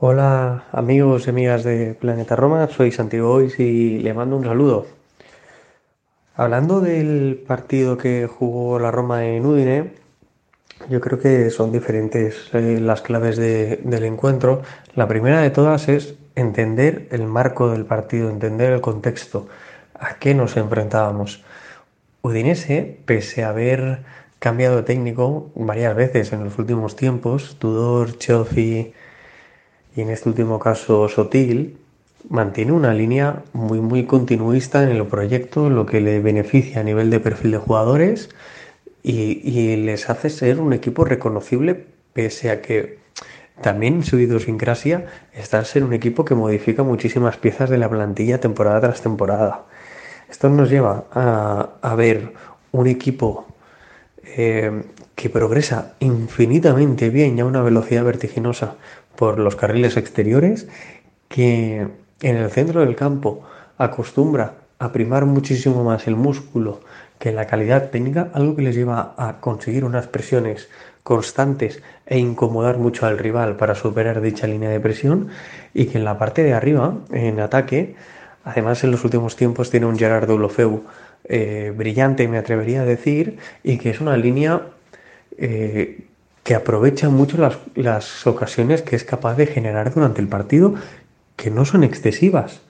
Hola 0.00 0.66
amigos 0.70 1.26
y 1.26 1.30
amigas 1.30 1.64
de 1.64 1.92
Planeta 1.92 2.36
Roma, 2.36 2.68
soy 2.68 2.92
Santiago 2.92 3.42
y 3.42 3.98
le 3.98 4.14
mando 4.14 4.36
un 4.36 4.44
saludo. 4.44 4.86
Hablando 6.36 6.80
del 6.80 7.42
partido 7.44 7.98
que 7.98 8.28
jugó 8.28 8.78
la 8.78 8.92
Roma 8.92 9.26
en 9.26 9.44
Udine, 9.44 9.94
yo 10.88 11.00
creo 11.00 11.18
que 11.18 11.50
son 11.50 11.72
diferentes 11.72 12.48
eh, 12.52 12.78
las 12.80 13.02
claves 13.02 13.38
del 13.38 14.04
encuentro. 14.04 14.62
La 14.94 15.08
primera 15.08 15.40
de 15.42 15.50
todas 15.50 15.88
es 15.88 16.14
entender 16.36 17.08
el 17.10 17.24
marco 17.24 17.68
del 17.68 17.84
partido, 17.84 18.30
entender 18.30 18.72
el 18.72 18.80
contexto, 18.80 19.48
a 19.94 20.14
qué 20.20 20.32
nos 20.32 20.56
enfrentábamos. 20.56 21.42
Udinese, 22.22 23.00
pese 23.04 23.42
a 23.42 23.48
haber 23.48 24.04
cambiado 24.38 24.76
de 24.76 24.84
técnico 24.84 25.50
varias 25.56 25.96
veces 25.96 26.32
en 26.32 26.44
los 26.44 26.56
últimos 26.56 26.94
tiempos, 26.94 27.56
Tudor, 27.58 28.16
Chelsea 28.18 28.92
y 29.98 30.02
en 30.02 30.10
este 30.10 30.28
último 30.28 30.60
caso 30.60 31.08
Sotil, 31.08 31.76
mantiene 32.28 32.70
una 32.70 32.94
línea 32.94 33.42
muy 33.52 33.80
muy 33.80 34.06
continuista 34.06 34.84
en 34.84 34.90
el 34.90 35.04
proyecto, 35.06 35.70
lo 35.70 35.86
que 35.86 36.00
le 36.00 36.20
beneficia 36.20 36.82
a 36.82 36.84
nivel 36.84 37.10
de 37.10 37.18
perfil 37.18 37.50
de 37.50 37.58
jugadores 37.58 38.28
y, 39.02 39.74
les 39.74 40.08
hace 40.08 40.30
ser 40.30 40.60
un 40.60 40.72
equipo 40.72 41.04
reconocible 41.04 41.84
pese 42.12 42.50
a 42.50 42.62
que 42.62 43.00
también 43.60 43.94
en 43.94 44.04
su 44.04 44.20
idiosincrasia 44.20 45.06
está 45.34 45.64
ser 45.64 45.82
un 45.82 45.92
equipo 45.92 46.24
que 46.24 46.36
modifica 46.36 46.84
muchísimas 46.84 47.36
piezas 47.36 47.68
de 47.68 47.78
la 47.78 47.90
plantilla 47.90 48.38
temporada 48.38 48.80
tras 48.80 49.00
temporada. 49.00 49.64
Esto 50.30 50.48
nos 50.48 50.70
lleva 50.70 51.06
a, 51.10 51.94
ver 51.96 52.34
un 52.70 52.86
equipo 52.86 53.46
eh, 54.22 54.80
que 55.18 55.28
progresa 55.28 55.94
infinitamente 55.98 57.10
bien 57.10 57.36
y 57.36 57.40
a 57.40 57.44
una 57.44 57.60
velocidad 57.60 58.04
vertiginosa 58.04 58.76
por 59.16 59.40
los 59.40 59.56
carriles 59.56 59.96
exteriores, 59.96 60.68
que 61.28 61.88
en 62.22 62.36
el 62.36 62.48
centro 62.50 62.82
del 62.82 62.94
campo 62.94 63.42
acostumbra 63.78 64.54
a 64.78 64.92
primar 64.92 65.26
muchísimo 65.26 65.82
más 65.82 66.06
el 66.06 66.14
músculo 66.14 66.82
que 67.18 67.32
la 67.32 67.48
calidad 67.48 67.90
técnica, 67.90 68.30
algo 68.32 68.54
que 68.54 68.62
les 68.62 68.76
lleva 68.76 69.16
a 69.18 69.40
conseguir 69.40 69.84
unas 69.84 70.06
presiones 70.06 70.68
constantes 71.02 71.82
e 72.06 72.18
incomodar 72.20 72.78
mucho 72.78 73.04
al 73.04 73.18
rival 73.18 73.56
para 73.56 73.74
superar 73.74 74.20
dicha 74.20 74.46
línea 74.46 74.70
de 74.70 74.78
presión 74.78 75.30
y 75.74 75.86
que 75.86 75.98
en 75.98 76.04
la 76.04 76.16
parte 76.16 76.44
de 76.44 76.52
arriba, 76.52 76.94
en 77.10 77.40
ataque, 77.40 77.96
además 78.44 78.84
en 78.84 78.92
los 78.92 79.02
últimos 79.02 79.34
tiempos 79.34 79.68
tiene 79.68 79.86
un 79.86 79.98
Gerardo 79.98 80.38
Lofeu 80.38 80.84
eh, 81.24 81.72
brillante, 81.76 82.28
me 82.28 82.38
atrevería 82.38 82.82
a 82.82 82.84
decir, 82.84 83.38
y 83.64 83.78
que 83.78 83.90
es 83.90 84.00
una 84.00 84.16
línea 84.16 84.62
eh, 85.38 86.06
que 86.42 86.54
aprovecha 86.54 87.08
mucho 87.08 87.36
las, 87.74 88.26
ocasiones 88.26 88.82
que 88.82 88.96
es 88.96 89.04
capaz 89.04 89.36
de 89.36 89.46
generar 89.46 89.92
durante 89.92 90.20
el 90.20 90.28
partido, 90.28 90.74
que 91.36 91.50
no 91.50 91.64
son 91.64 91.84
excesivas, 91.84 92.62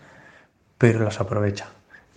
pero 0.79 1.01
las 1.01 1.21
aprovecha. 1.21 1.69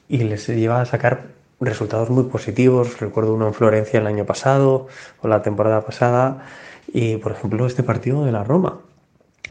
Y 0.10 0.20
les 0.20 0.48
lleva 0.48 0.82
a 0.82 0.86
sacar 0.86 1.28
resultados 1.60 2.10
muy 2.10 2.24
positivos. 2.26 3.00
Recuerdo 3.00 3.34
uno 3.34 3.48
en 3.48 3.54
Florencia 3.54 4.00
el 4.00 4.08
año 4.08 4.26
pasado 4.26 4.88
o 5.22 5.28
la 5.28 5.42
temporada 5.42 5.82
pasada. 5.82 6.46
Y 6.92 7.18
por 7.18 7.32
ejemplo, 7.32 7.66
este 7.66 7.84
partido 7.84 8.26
de 8.26 8.32
la 8.32 8.44
Roma. 8.44 8.80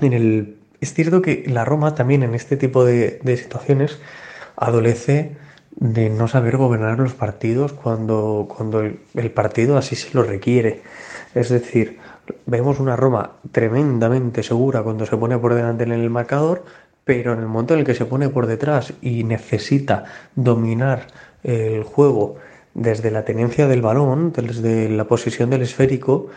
En 0.00 0.12
el, 0.12 0.58
es 0.80 0.94
cierto 0.94 1.22
que 1.22 1.44
la 1.46 1.64
Roma 1.64 1.94
también 1.94 2.22
en 2.22 2.34
este 2.34 2.56
tipo 2.56 2.84
de, 2.84 3.20
situaciones 3.36 3.98
adolece 4.56 5.36
de 5.76 6.10
no 6.10 6.28
saber 6.28 6.56
gobernar 6.56 6.98
los 6.98 7.14
partidos 7.14 7.72
cuando, 7.72 8.48
cuando 8.54 8.82
el 8.82 9.30
partido 9.30 9.76
así 9.76 9.96
se 9.96 10.12
lo 10.14 10.22
requiere. 10.22 10.82
Es 11.34 11.48
decir, 11.48 11.98
vemos 12.46 12.80
una 12.80 12.96
Roma 12.96 13.32
tremendamente 13.52 14.42
segura 14.42 14.82
cuando 14.82 15.06
se 15.06 15.16
pone 15.16 15.38
por 15.38 15.54
delante 15.54 15.84
en 15.84 15.92
el 15.92 16.10
marcador, 16.10 16.64
pero 17.04 17.32
en 17.32 17.40
el 17.40 17.46
momento 17.46 17.74
en 17.74 17.80
el 17.80 17.86
que 17.86 17.94
se 17.94 18.04
pone 18.04 18.28
por 18.28 18.46
detrás 18.46 18.92
y 19.00 19.24
necesita 19.24 20.04
dominar 20.34 21.06
el 21.42 21.84
juego 21.84 22.36
desde 22.74 23.10
la 23.10 23.24
tenencia 23.24 23.66
del 23.66 23.82
balón, 23.82 24.32
desde 24.32 24.88
la 24.88 25.04
posición 25.04 25.50
del 25.50 25.62
esférico, 25.62 26.28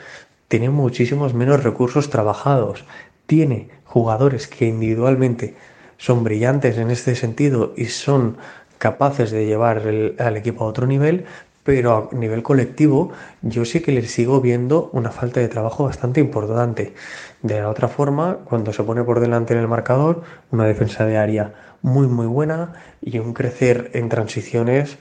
tiene 0.47 0.69
muchísimos 0.69 1.33
menos 1.33 1.63
recursos 1.63 2.09
trabajados. 2.09 2.85
Tiene 3.25 3.69
jugadores 3.85 4.47
que 4.47 4.67
individualmente 4.67 5.55
son 5.97 6.23
brillantes 6.23 6.77
en 6.77 6.91
este 6.91 7.15
sentido 7.15 7.73
y 7.77 7.85
son 7.85 8.37
capaces 8.83 9.31
de 9.31 9.45
llevar 9.45 9.81
al 10.19 10.35
equipo 10.35 10.65
a 10.65 10.67
otro 10.67 10.85
nivel, 10.85 11.23
pero 11.63 12.09
a 12.11 12.13
nivel 12.13 12.43
colectivo 12.43 13.13
yo 13.41 13.63
sí 13.63 13.79
que 13.79 13.93
le 13.93 14.01
sigo 14.01 14.41
viendo 14.41 14.89
una 14.91 15.09
falta 15.09 15.39
de 15.39 15.47
trabajo 15.47 15.85
bastante 15.85 16.19
importante. 16.19 16.93
De 17.41 17.61
la 17.61 17.69
otra 17.69 17.87
forma, 17.87 18.39
cuando 18.43 18.73
se 18.73 18.83
pone 18.83 19.01
por 19.05 19.21
delante 19.21 19.53
en 19.53 19.61
el 19.61 19.69
marcador, 19.69 20.23
una 20.51 20.65
defensa 20.65 21.05
de 21.05 21.15
área 21.15 21.53
muy 21.81 22.07
muy 22.07 22.27
buena 22.27 22.73
y 23.01 23.19
un 23.19 23.33
crecer 23.33 23.89
en 23.93 24.09
transiciones 24.09 24.97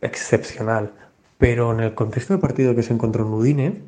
excepcional. 0.00 0.92
Pero 1.38 1.72
en 1.72 1.80
el 1.80 1.94
contexto 1.94 2.34
de 2.34 2.38
partido 2.38 2.76
que 2.76 2.84
se 2.84 2.94
encontró 2.94 3.24
en 3.24 3.82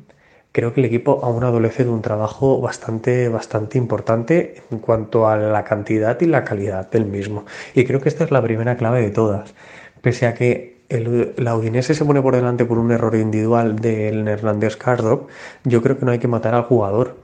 creo 0.51 0.73
que 0.73 0.81
el 0.81 0.85
equipo 0.85 1.19
aún 1.23 1.43
adolece 1.43 1.83
de 1.83 1.89
un 1.89 2.01
trabajo 2.01 2.59
bastante, 2.59 3.29
bastante 3.29 3.77
importante 3.77 4.63
en 4.71 4.79
cuanto 4.79 5.27
a 5.27 5.37
la 5.37 5.63
cantidad 5.63 6.19
y 6.21 6.25
la 6.25 6.43
calidad 6.43 6.89
del 6.89 7.05
mismo. 7.05 7.45
Y 7.73 7.85
creo 7.85 8.01
que 8.01 8.09
esta 8.09 8.23
es 8.23 8.31
la 8.31 8.41
primera 8.41 8.77
clave 8.77 9.01
de 9.01 9.11
todas. 9.11 9.53
Pese 10.01 10.27
a 10.27 10.33
que 10.33 10.81
el, 10.89 11.33
la 11.37 11.55
Udinese 11.55 11.93
se 11.93 12.05
pone 12.05 12.21
por 12.21 12.35
delante 12.35 12.65
por 12.65 12.77
un 12.77 12.91
error 12.91 13.15
individual 13.15 13.79
del 13.79 14.25
neerlandés 14.25 14.75
Kardop, 14.75 15.29
yo 15.63 15.81
creo 15.81 15.97
que 15.97 16.05
no 16.05 16.11
hay 16.11 16.19
que 16.19 16.27
matar 16.27 16.53
al 16.53 16.63
jugador. 16.63 17.17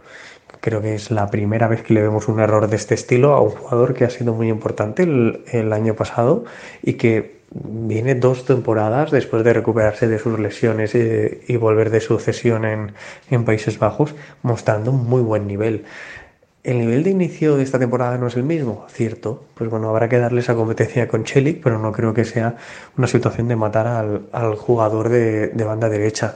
Creo 0.61 0.81
que 0.81 0.95
es 0.95 1.11
la 1.11 1.29
primera 1.29 1.67
vez 1.67 1.83
que 1.83 1.93
le 1.93 2.01
vemos 2.01 2.27
un 2.27 2.39
error 2.39 2.67
de 2.67 2.75
este 2.77 2.95
estilo 2.95 3.33
a 3.33 3.41
un 3.41 3.51
jugador 3.51 3.93
que 3.93 4.05
ha 4.05 4.09
sido 4.09 4.33
muy 4.33 4.49
importante 4.49 5.03
el, 5.03 5.73
año 5.73 5.95
pasado 5.95 6.45
y 6.81 6.93
que 6.93 7.37
viene 7.51 8.15
dos 8.15 8.45
temporadas 8.45 9.12
después 9.12 9.43
de 9.43 9.53
recuperarse 9.53 10.07
de 10.07 10.19
sus 10.19 10.39
lesiones 10.39 10.93
y, 10.95 11.57
volver 11.57 11.89
de 11.89 12.01
su 12.01 12.19
cesión 12.19 12.65
en, 12.65 12.93
en 13.29 13.45
Países 13.45 13.79
Bajos 13.79 14.15
mostrando 14.43 14.91
un 14.91 15.07
muy 15.07 15.21
buen 15.21 15.47
nivel. 15.47 15.86
El 16.63 16.79
nivel 16.79 17.03
de 17.03 17.12
inicio 17.12 17.55
de 17.55 17.63
esta 17.63 17.79
temporada 17.79 18.17
no 18.17 18.27
es 18.27 18.36
el 18.36 18.43
mismo, 18.43 18.86
cierto. 18.89 19.45
Pues 19.53 19.69
bueno, 19.69 19.89
habrá 19.89 20.10
que 20.10 20.17
darle 20.17 20.41
esa 20.41 20.53
competencia 20.53 21.07
con 21.07 21.23
Chelik, 21.23 21.63
pero 21.63 21.79
no 21.79 21.93
creo 21.93 22.13
que 22.13 22.25
sea 22.25 22.57
una 22.97 23.07
situación 23.07 23.47
de 23.47 23.55
matar 23.55 23.88
al, 23.88 24.55
jugador 24.55 25.07
de, 25.07 25.47
de, 25.47 25.63
banda 25.63 25.88
derecha. 25.88 26.36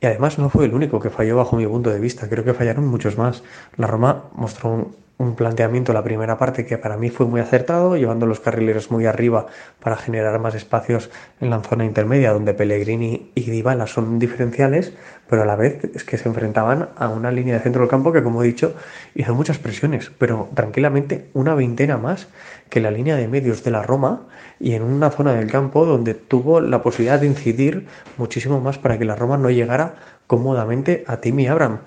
Y 0.00 0.06
además 0.06 0.36
no 0.40 0.50
fue 0.50 0.64
el 0.64 0.74
único 0.74 0.98
que 0.98 1.10
falló 1.10 1.36
bajo 1.36 1.54
mi 1.56 1.64
punto 1.64 1.90
de 1.90 2.00
vista, 2.00 2.28
creo 2.28 2.42
que 2.42 2.54
fallaron 2.54 2.88
muchos 2.88 3.16
más. 3.16 3.44
La 3.76 3.86
Roma 3.86 4.24
mostró 4.34 4.70
un, 4.70 4.96
un 5.22 5.36
planteamiento 5.36 5.92
la 5.92 6.02
primera 6.02 6.36
parte 6.36 6.66
que 6.66 6.78
para 6.78 6.96
mí 6.96 7.08
fue 7.08 7.26
muy 7.26 7.40
acertado, 7.40 7.96
llevando 7.96 8.26
los 8.26 8.40
carrileros 8.40 8.90
muy 8.90 9.06
arriba 9.06 9.46
para 9.80 9.96
generar 9.96 10.38
más 10.40 10.54
espacios 10.54 11.10
en 11.40 11.50
la 11.50 11.60
zona 11.60 11.84
intermedia 11.84 12.32
donde 12.32 12.54
Pellegrini 12.54 13.30
y 13.34 13.42
Dybala 13.50 13.86
son 13.86 14.18
diferenciales, 14.18 14.92
pero 15.28 15.42
a 15.42 15.44
la 15.46 15.54
vez 15.54 15.84
es 15.94 16.02
que 16.02 16.18
se 16.18 16.28
enfrentaban 16.28 16.88
a 16.96 17.08
una 17.08 17.30
línea 17.30 17.54
de 17.54 17.60
centro 17.60 17.82
del 17.82 17.88
campo 17.88 18.12
que 18.12 18.22
como 18.22 18.42
he 18.42 18.46
dicho 18.46 18.74
hizo 19.14 19.34
muchas 19.34 19.58
presiones, 19.58 20.10
pero 20.18 20.48
tranquilamente 20.54 21.28
una 21.34 21.54
veintena 21.54 21.96
más 21.98 22.26
que 22.68 22.80
la 22.80 22.90
línea 22.90 23.16
de 23.16 23.28
medios 23.28 23.62
de 23.62 23.70
la 23.70 23.82
Roma 23.82 24.26
y 24.58 24.74
en 24.74 24.82
una 24.82 25.10
zona 25.10 25.34
del 25.34 25.50
campo 25.50 25.86
donde 25.86 26.14
tuvo 26.14 26.60
la 26.60 26.82
posibilidad 26.82 27.20
de 27.20 27.28
incidir 27.28 27.86
muchísimo 28.18 28.60
más 28.60 28.78
para 28.78 28.98
que 28.98 29.04
la 29.04 29.14
Roma 29.14 29.36
no 29.36 29.50
llegara 29.50 29.94
cómodamente 30.26 31.04
a 31.06 31.18
Timmy 31.18 31.46
Abraham. 31.46 31.78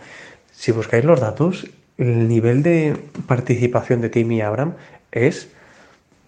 Si 0.51 0.71
buscáis 0.71 1.03
los 1.03 1.19
datos, 1.19 1.67
el 1.97 2.27
nivel 2.27 2.63
de 2.63 2.97
participación 3.27 4.01
de 4.01 4.09
Timmy 4.09 4.41
Abraham 4.41 4.73
es 5.11 5.49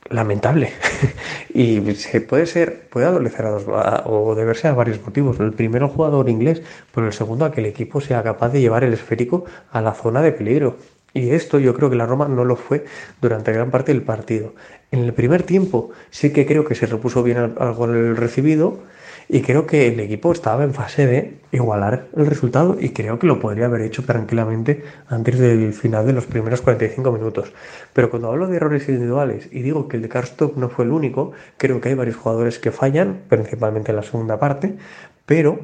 lamentable. 0.09 0.71
y 1.53 1.93
se 1.95 2.21
puede 2.21 2.45
ser, 2.45 2.87
puede 2.89 3.07
adolecer 3.07 3.45
a 3.45 3.49
dos, 3.51 3.65
o 4.05 4.35
deberse 4.35 4.67
a 4.67 4.73
varios 4.73 5.01
motivos. 5.01 5.39
El 5.39 5.53
primero, 5.53 5.87
el 5.87 5.91
jugador 5.91 6.29
inglés, 6.29 6.61
pero 6.93 7.07
el 7.07 7.13
segundo, 7.13 7.45
a 7.45 7.51
que 7.51 7.61
el 7.61 7.67
equipo 7.67 8.01
sea 8.01 8.23
capaz 8.23 8.49
de 8.49 8.61
llevar 8.61 8.83
el 8.83 8.93
esférico 8.93 9.45
a 9.71 9.81
la 9.81 9.93
zona 9.93 10.21
de 10.21 10.31
peligro. 10.31 10.77
Y 11.13 11.31
esto 11.31 11.59
yo 11.59 11.73
creo 11.73 11.89
que 11.89 11.95
la 11.95 12.05
Roma 12.05 12.27
no 12.27 12.45
lo 12.45 12.55
fue 12.55 12.85
durante 13.21 13.51
gran 13.51 13.71
parte 13.71 13.91
del 13.91 14.03
partido. 14.03 14.53
En 14.91 14.99
el 14.99 15.13
primer 15.13 15.43
tiempo 15.43 15.91
sí 16.11 16.31
que 16.31 16.45
creo 16.45 16.65
que 16.65 16.75
se 16.75 16.85
repuso 16.85 17.23
bien 17.23 17.55
algo 17.57 17.85
el 17.85 18.15
recibido 18.15 18.79
y 19.29 19.41
creo 19.41 19.67
que 19.67 19.87
el 19.87 19.99
equipo 19.99 20.31
estaba 20.31 20.63
en 20.63 20.73
fase 20.73 21.05
de 21.05 21.39
igualar 21.51 22.07
el 22.15 22.25
resultado 22.25 22.77
y 22.79 22.89
creo 22.89 23.19
que 23.19 23.27
lo 23.27 23.39
podría 23.39 23.65
haber 23.65 23.81
hecho 23.81 24.03
tranquilamente 24.03 24.83
antes 25.07 25.37
del 25.37 25.73
final 25.73 26.05
de 26.05 26.13
los 26.13 26.25
primeros 26.25 26.61
45 26.61 27.11
minutos. 27.11 27.51
Pero 27.93 28.09
cuando 28.09 28.29
hablo 28.29 28.47
de 28.47 28.55
errores 28.55 28.87
individuales 28.87 29.49
y 29.51 29.61
digo 29.61 29.87
que 29.87 29.97
el 29.97 30.03
de 30.03 30.09
Karstop 30.09 30.57
no 30.57 30.69
fue 30.69 30.85
el 30.85 30.91
único, 30.91 31.33
creo 31.57 31.81
que 31.81 31.89
hay 31.89 31.95
varios 31.95 32.15
jugadores 32.15 32.59
que 32.59 32.71
fallan, 32.71 33.21
principalmente 33.27 33.91
en 33.91 33.97
la 33.97 34.03
segunda 34.03 34.39
parte, 34.39 34.77
pero 35.25 35.59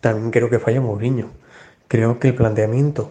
también 0.00 0.30
creo 0.30 0.48
que 0.48 0.58
falla 0.58 0.80
Mourinho. 0.80 1.30
Creo 1.88 2.20
que 2.20 2.28
el 2.28 2.34
planteamiento 2.34 3.10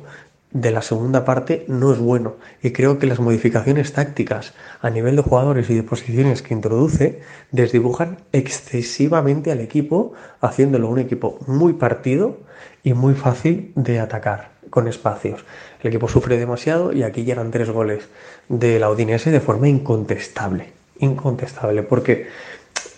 de 0.52 0.72
la 0.72 0.82
segunda 0.82 1.26
parte 1.26 1.66
no 1.68 1.94
es 1.94 2.00
bueno 2.00 2.36
y 2.64 2.72
creo 2.72 2.98
que 2.98 3.06
las 3.06 3.20
modificaciones 3.20 3.94
tácticas 3.94 4.54
a 4.82 4.90
nivel 4.90 5.16
de 5.16 5.22
jugadores 5.22 5.70
y 5.70 5.76
de 5.76 5.84
posiciones 5.84 6.42
que 6.42 6.56
introduce 6.56 7.22
desdibujan 7.52 8.18
excesivamente 8.32 9.52
al 9.52 9.60
equipo 9.60 10.14
haciéndolo 10.42 10.90
un 10.90 11.00
equipo 11.00 11.38
muy 11.46 11.74
partido 11.74 12.38
y 12.84 12.94
muy 12.94 13.14
fácil 13.14 13.72
de 13.76 14.00
atacar 14.00 14.50
con 14.72 14.88
espacios. 14.88 15.46
El 15.82 15.90
equipo 15.90 16.08
sufre 16.08 16.38
demasiado 16.38 16.94
y 16.94 17.04
aquí 17.04 17.24
llegan 17.24 17.52
tres 17.52 17.70
goles 17.70 18.08
de 18.48 18.80
la 18.80 18.90
Udinese 18.90 19.32
de 19.32 19.40
forma 19.40 19.68
incontestable, 19.68 20.72
incontestable 21.00 21.84
porque 21.84 22.28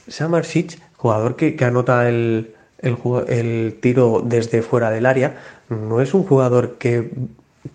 Samarsic, 0.07 0.79
jugador 0.95 1.35
que, 1.35 1.55
que 1.55 1.65
anota 1.65 2.07
el, 2.07 2.55
el, 2.79 2.97
el, 3.27 3.77
tiro 3.81 4.21
desde 4.23 4.61
fuera 4.61 4.89
del 4.89 5.05
área, 5.05 5.37
no 5.69 6.01
es 6.01 6.13
un 6.13 6.23
jugador 6.23 6.77
que 6.77 7.11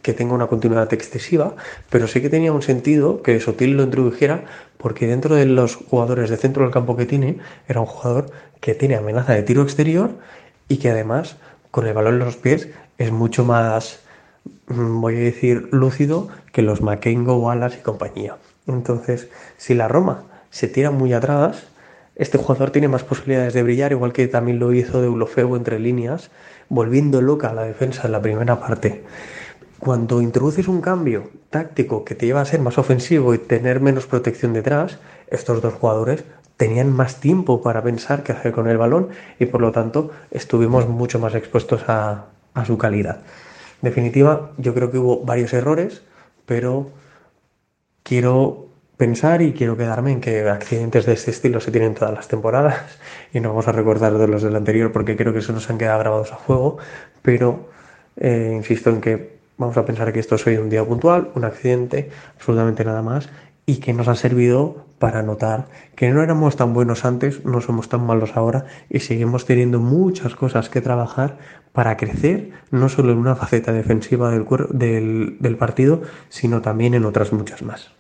que 0.03 0.13
tenga 0.13 0.35
una 0.35 0.49
continuidad 0.49 0.93
excesiva, 0.93 1.55
pero 1.91 2.09
sí 2.09 2.21
que 2.21 2.29
tenía 2.29 2.53
un 2.53 2.63
sentido 2.63 3.23
que 3.23 3.39
Sotil 3.41 3.77
lo 3.77 3.85
introdujera 3.85 4.45
porque 4.79 5.07
dentro 5.07 5.35
de 5.35 5.47
los 5.47 5.77
jugadores 5.77 6.31
de 6.31 6.37
centro 6.37 6.65
del 6.65 6.73
campo 6.73 6.97
que 6.97 7.07
tiene, 7.07 7.39
era 7.69 7.81
un 7.81 7.87
jugador 7.87 8.27
que 8.61 8.75
tiene 8.75 8.97
amenaza 8.97 9.35
de 9.35 9.43
tiro 9.43 9.63
exterior 9.63 10.11
y 10.69 10.79
que 10.79 10.91
además 10.91 11.37
con 11.71 11.87
el 11.87 11.95
balón 11.95 12.15
en 12.15 12.21
los 12.21 12.37
pies 12.37 12.69
es 12.99 13.13
mucho 13.13 13.45
más, 13.45 14.01
mm, 14.69 15.01
voy 15.01 15.17
a 15.17 15.21
decir, 15.21 15.69
lúcido 15.73 16.29
que 16.53 16.63
los 16.63 16.81
Makengo, 16.81 17.39
Wallace 17.39 17.79
y 17.79 17.83
compañía. 17.83 18.37
Entonces, 18.67 19.29
si 19.57 19.75
la 19.75 19.89
Roma 19.89 20.25
se 20.51 20.69
tira 20.69 20.91
muy 20.91 21.13
atrás, 21.13 21.65
este 22.17 22.39
jugador 22.39 22.71
tiene 22.71 22.89
más 22.89 23.05
posibilidades 23.05 23.53
de 23.55 23.63
brillar, 23.63 23.93
igual 23.93 24.13
que 24.13 24.27
también 24.27 24.59
lo 24.59 24.73
hizo 24.73 25.03
de 25.03 25.09
Ulofeu 25.09 25.55
entre 25.55 25.79
líneas, 25.79 26.31
volviendo 26.69 27.21
loca 27.21 27.51
a 27.51 27.55
la 27.55 27.65
defensa 27.65 28.07
en 28.07 28.13
la 28.13 28.23
primera 28.23 28.59
parte 28.59 29.05
cuando 29.79 30.23
introduces 30.23 30.69
un 30.69 30.81
cambio 30.81 31.31
táctico 31.51 32.05
que 32.05 32.15
te 32.15 32.27
lleva 32.27 32.41
a 32.41 32.47
ser 32.47 32.61
más 32.61 32.79
ofensivo 32.79 33.35
y 33.35 33.39
tener 33.39 33.81
menos 33.81 34.07
protección 34.07 34.53
detrás, 34.53 34.99
estos 35.29 35.61
dos 35.61 35.75
jugadores 35.75 36.25
tenían 36.57 36.91
más 36.91 37.21
tiempo 37.21 37.63
para 37.63 37.83
pensar 37.83 38.23
qué 38.23 38.33
hacer 38.33 38.53
con 38.53 38.69
el 38.69 38.79
balón 38.79 39.09
y 39.39 39.47
por 39.47 39.61
lo 39.61 39.73
tanto 39.73 40.11
estuvimos 40.31 40.89
mucho 40.89 41.19
más 41.19 41.35
expuestos 41.35 41.85
a, 41.89 42.27
su 42.67 42.79
calidad. 42.79 43.19
En 43.83 43.91
definitiva, 43.91 44.53
yo 44.57 44.73
creo 44.73 44.91
que 44.91 44.97
hubo 44.97 45.21
varios 45.21 45.53
errores, 45.53 46.01
pero 46.47 46.91
quiero 48.03 48.69
pensar 48.97 49.43
y 49.43 49.53
quiero 49.53 49.77
quedarme 49.77 50.13
en 50.13 50.23
que 50.23 50.49
accidentes 50.49 51.05
de 51.05 51.13
este 51.13 51.33
estilo 51.33 51.61
se 51.61 51.71
tienen 51.71 51.95
todas 51.95 52.15
las 52.15 52.29
temporadas 52.29 52.81
y 53.35 53.41
no 53.41 53.51
vamos 53.51 53.69
a 53.69 53.73
recordar 53.73 54.17
de 54.17 54.27
los 54.27 54.43
del 54.43 54.57
anterior 54.57 54.91
porque 54.91 55.17
creo 55.17 55.35
que 55.35 55.41
eso 55.41 55.53
nos 55.53 55.69
han 55.69 55.77
quedado 55.77 55.99
grabados 55.99 56.33
a 56.33 56.37
fuego, 56.37 56.79
pero 57.21 57.69
eh, 58.17 58.53
insisto 58.57 58.89
en 58.89 59.03
que 59.03 59.36
Vamos 59.59 59.77
a 59.77 59.87
pensar 59.87 60.13
que 60.13 60.21
esto 60.21 60.35
es 60.35 60.47
hoy 60.47 60.57
un 60.57 60.69
día 60.69 60.85
puntual, 60.85 61.31
un 61.35 61.45
accidente, 61.45 62.11
absolutamente 62.35 62.85
nada 62.85 63.03
más, 63.03 63.31
y 63.65 63.77
que 63.79 63.95
nos 63.95 64.07
ha 64.09 64.15
servido 64.15 64.87
para 64.99 65.23
notar 65.23 65.67
que 65.95 66.11
no 66.11 66.23
éramos 66.23 66.57
tan 66.57 66.73
buenos 66.73 67.05
antes, 67.05 67.45
no 67.45 67.61
somos 67.61 67.89
tan 67.89 68.05
malos 68.05 68.37
ahora 68.37 68.67
y 68.89 69.01
seguimos 69.01 69.45
teniendo 69.45 69.81
muchas 69.81 70.35
cosas 70.37 70.69
que 70.69 70.81
trabajar 70.81 71.39
para 71.73 71.97
crecer, 71.97 72.51
no 72.71 72.89
solo 72.89 73.13
en 73.13 73.19
una 73.19 73.35
faceta 73.35 73.73
defensiva 73.73 74.31
del, 74.31 74.47
del, 74.71 75.37
del 75.41 75.57
partido, 75.57 76.03
sino 76.29 76.63
también 76.63 76.95
en 76.95 77.05
otras 77.05 77.33
muchas 77.33 77.63
más. 77.63 77.93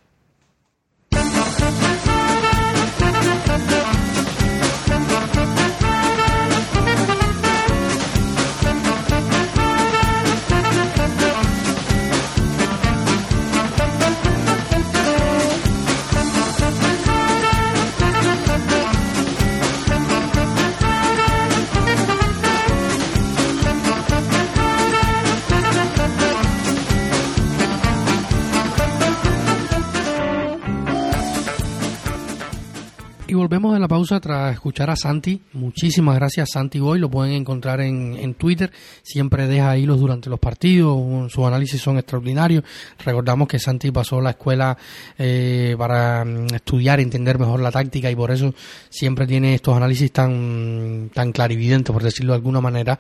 Tras 34.07 34.53
escuchar 34.53 34.88
a 34.88 34.97
Santi. 34.97 35.42
Muchísimas 35.55 36.14
gracias 36.14 36.51
Santi 36.53 36.79
Boy. 36.79 37.01
Lo 37.01 37.11
pueden 37.11 37.35
encontrar 37.35 37.81
en, 37.81 38.35
Twitter. 38.35 38.71
Siempre 39.03 39.47
deja 39.47 39.77
hilos 39.77 39.99
durante 39.99 40.31
los 40.31 40.38
partidos. 40.38 41.33
Sus 41.33 41.45
análisis 41.45 41.81
son 41.81 41.99
extraordinarios. 41.99 42.62
Recordamos 43.05 43.49
que 43.49 43.59
Santi 43.59 43.90
pasó 43.90 44.21
la 44.21 44.31
escuela 44.31 44.77
eh, 45.19 45.75
para 45.77 46.25
mm, 46.25 46.55
estudiar, 46.55 47.01
entender 47.01 47.38
mejor 47.38 47.61
la 47.61 47.73
táctica 47.73 48.11
y 48.11 48.14
por 48.14 48.31
eso 48.31 48.55
siempre 48.88 49.27
tiene 49.27 49.55
estos 49.55 49.77
análisis 49.77 50.12
tan, 50.12 51.11
tan 51.12 51.33
clarividentes, 51.33 51.92
por 51.92 52.03
decirlo 52.03 52.33
de 52.33 52.37
alguna 52.37 52.61
manera. 52.61 52.99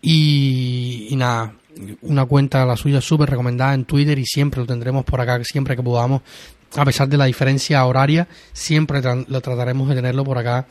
Y, 0.00 1.08
y 1.10 1.16
nada, 1.16 1.52
una 2.02 2.24
cuenta 2.26 2.64
la 2.64 2.76
suya 2.76 3.00
súper 3.00 3.30
recomendada 3.30 3.74
en 3.74 3.84
Twitter 3.84 4.18
y 4.18 4.24
siempre 4.24 4.60
lo 4.60 4.66
tendremos 4.66 5.04
por 5.04 5.20
acá 5.20 5.42
siempre 5.42 5.76
que 5.76 5.82
podamos 5.82 6.22
a 6.76 6.84
pesar 6.84 7.08
de 7.08 7.16
la 7.16 7.24
diferencia 7.24 7.84
horaria, 7.84 8.28
siempre 8.52 9.00
lo 9.02 9.40
trataremos 9.40 9.88
de 9.88 9.94
tenerlo 9.94 10.24
por 10.24 10.38
acá 10.38 10.66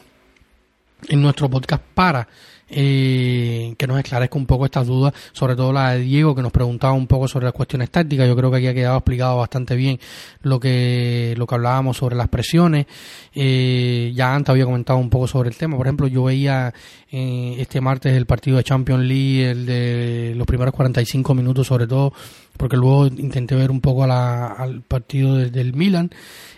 en 1.08 1.22
nuestro 1.22 1.50
podcast 1.50 1.82
para 1.94 2.28
eh, 2.70 3.76
que 3.78 3.88
nos 3.88 3.98
esclarezca 3.98 4.38
un 4.38 4.46
poco 4.46 4.66
estas 4.66 4.86
dudas, 4.86 5.14
sobre 5.32 5.56
todo 5.56 5.72
la 5.72 5.92
de 5.92 6.00
Diego 6.00 6.36
que 6.36 6.42
nos 6.42 6.52
preguntaba 6.52 6.94
un 6.94 7.08
poco 7.08 7.28
sobre 7.28 7.46
las 7.46 7.54
cuestiones 7.54 7.90
tácticas. 7.90 8.28
Yo 8.28 8.36
creo 8.36 8.52
que 8.52 8.58
aquí 8.58 8.68
ha 8.68 8.74
quedado 8.74 8.98
explicado 8.98 9.38
bastante 9.38 9.76
bien 9.76 10.00
lo 10.42 10.60
que 10.60 11.34
lo 11.38 11.48
que 11.48 11.56
hablábamos 11.56 11.98
sobre 11.98 12.16
las 12.16 12.28
presiones. 12.28 12.86
Eh, 13.34 14.12
ya 14.14 14.36
antes 14.36 14.50
había 14.50 14.66
comentado 14.66 15.00
un 15.00 15.10
poco 15.10 15.28
sobre 15.28 15.50
el 15.50 15.56
tema. 15.56 15.78
Por 15.78 15.88
ejemplo, 15.88 16.08
yo 16.08 16.26
veía 16.26 16.74
eh, 17.10 17.56
este 17.58 17.80
martes 17.80 18.14
el 18.14 18.26
partido 18.26 18.58
de 18.58 18.64
Champions 18.66 19.04
League, 19.04 19.50
el 19.50 19.66
de 19.66 20.34
los 20.36 20.46
primeros 20.46 20.74
45 20.74 21.34
minutos 21.34 21.68
sobre 21.68 21.88
todo, 21.88 22.12
porque 22.58 22.78
luego 22.78 23.08
intenté 23.08 23.56
ver 23.56 23.72
un 23.72 23.82
poco 23.82 24.04
al 24.04 24.82
partido 24.82 25.36
del 25.36 25.74
Milan. 25.74 26.12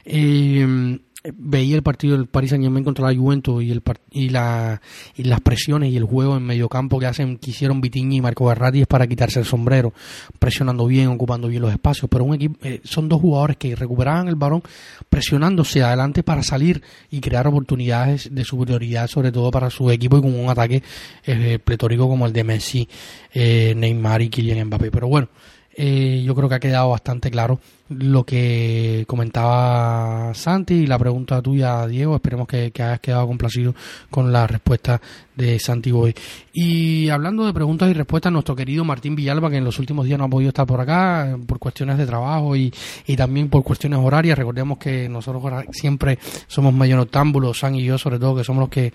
Eh, 0.05 0.99
veía 1.35 1.75
el 1.75 1.83
partido 1.83 2.15
del 2.15 2.27
Paris 2.27 2.51
Saint 2.51 2.63
Germain 2.63 2.83
contra 2.83 3.05
la 3.05 3.17
Juventus 3.17 3.61
y 3.61 3.71
el 3.71 3.81
y, 4.11 4.29
la, 4.29 4.81
y 5.17 5.23
las 5.23 5.41
presiones 5.41 5.91
y 5.91 5.97
el 5.97 6.05
juego 6.05 6.37
en 6.37 6.43
medio 6.43 6.69
campo 6.69 6.97
que 6.97 7.07
hacen 7.07 7.37
que 7.37 7.51
hicieron 7.51 7.81
Vitigny 7.81 8.17
y 8.17 8.21
Marco 8.21 8.45
Verratti 8.45 8.81
es 8.81 8.87
para 8.87 9.05
quitarse 9.05 9.39
el 9.39 9.45
sombrero 9.45 9.93
presionando 10.39 10.85
bien 10.85 11.09
ocupando 11.09 11.49
bien 11.49 11.61
los 11.61 11.71
espacios 11.71 12.09
pero 12.09 12.23
un 12.23 12.35
equipo 12.35 12.57
eh, 12.65 12.79
son 12.85 13.09
dos 13.09 13.19
jugadores 13.19 13.57
que 13.57 13.75
recuperaban 13.75 14.29
el 14.29 14.35
balón 14.35 14.63
presionándose 15.09 15.83
adelante 15.83 16.23
para 16.23 16.41
salir 16.41 16.81
y 17.11 17.19
crear 17.19 17.47
oportunidades 17.47 18.33
de 18.33 18.45
superioridad 18.45 19.07
sobre 19.07 19.31
todo 19.31 19.51
para 19.51 19.69
su 19.69 19.91
equipo 19.91 20.17
y 20.17 20.21
con 20.21 20.33
un 20.33 20.49
ataque 20.49 20.81
eh, 21.25 21.59
pletórico 21.61 22.07
como 22.07 22.27
el 22.27 22.33
de 22.33 22.43
Messi 22.45 22.87
eh, 23.33 23.73
Neymar 23.75 24.21
y 24.21 24.29
Kylian 24.29 24.67
Mbappé 24.67 24.89
pero 24.89 25.09
bueno 25.09 25.27
eh, 25.81 26.21
yo 26.25 26.35
creo 26.35 26.49
que 26.49 26.55
ha 26.55 26.59
quedado 26.59 26.89
bastante 26.89 27.31
claro 27.31 27.61
lo 27.89 28.23
que 28.23 29.03
comentaba 29.07 30.31
Santi 30.33 30.75
y 30.75 30.87
la 30.87 30.99
pregunta 30.99 31.41
tuya, 31.41 31.87
Diego. 31.87 32.15
Esperemos 32.15 32.47
que, 32.47 32.71
hayas 32.75 32.99
quedado 32.99 33.25
complacido 33.27 33.73
con 34.09 34.31
la 34.31 34.45
respuesta 34.45 35.01
de 35.35 35.57
Santi 35.59 35.91
Boy. 35.91 36.13
Y 36.53 37.09
hablando 37.09 37.45
de 37.45 37.53
preguntas 37.53 37.89
y 37.89 37.93
respuestas, 37.93 38.31
nuestro 38.31 38.55
querido 38.55 38.85
Martín 38.85 39.15
Villalba, 39.15 39.49
que 39.49 39.57
en 39.57 39.63
los 39.63 39.79
últimos 39.79 40.05
días 40.05 40.19
no 40.19 40.25
ha 40.25 40.29
podido 40.29 40.49
estar 40.49 40.67
por 40.67 40.81
acá 40.81 41.37
por 41.47 41.57
cuestiones 41.57 41.97
de 41.97 42.05
trabajo 42.05 42.55
y, 42.55 42.71
también 43.17 43.49
por 43.49 43.63
cuestiones 43.63 43.99
horarias. 43.99 44.37
Recordemos 44.37 44.77
que 44.77 45.09
nosotros 45.09 45.43
siempre 45.71 46.19
somos 46.47 46.73
medio 46.73 46.95
noctámbulos, 46.95 47.59
San 47.59 47.75
y 47.75 47.83
yo 47.83 47.97
sobre 47.97 48.19
todo, 48.19 48.35
que 48.35 48.43
somos 48.43 48.61
los 48.61 48.69
que 48.69 48.93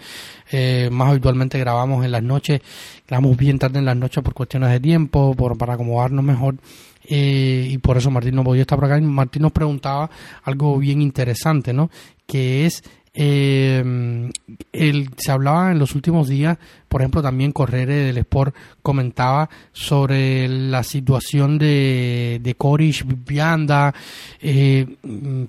eh, 0.52 0.88
más 0.92 1.11
habitualmente 1.11 1.59
grabamos 1.59 2.04
en 2.04 2.12
las 2.12 2.22
noches. 2.22 2.61
Grabamos 3.09 3.37
bien 3.37 3.59
tarde 3.59 3.80
en 3.80 3.87
las 3.87 3.96
noches 3.96 4.22
por 4.22 4.35
cuestiones 4.35 4.70
de 4.70 4.80
tiempo, 4.80 5.35
por, 5.35 5.59
para 5.59 5.74
acomodarnos 5.74 6.24
mejor 6.24 6.57
eh, 7.05 7.69
y 7.71 7.79
por 7.79 7.97
eso 7.97 8.11
Martín 8.11 8.35
no 8.35 8.45
podía 8.45 8.62
estar 8.62 8.79
por 8.79 8.87
acá. 8.87 9.01
Martín 9.01 9.43
nos 9.43 9.53
preguntaba 9.53 10.11
algo 10.43 10.79
bien 10.79 11.03
interesante, 11.03 11.73
¿no? 11.73 11.90
Que 12.27 12.67
es 12.67 12.83
eh, 13.17 14.31
el, 14.73 15.11
se 15.17 15.31
hablaba 15.31 15.71
en 15.71 15.79
los 15.79 15.95
últimos 15.95 16.29
días, 16.29 16.59
por 16.88 17.01
ejemplo, 17.01 17.23
también 17.23 17.53
Correre 17.53 17.95
del 17.95 18.19
Sport 18.19 18.57
comentaba 18.83 19.49
sobre 19.73 20.49
la 20.49 20.83
situación 20.83 21.57
de, 21.57 22.40
de 22.43 22.55
Corish 22.57 23.05
Vianda, 23.07 23.95
eh, 24.40 24.97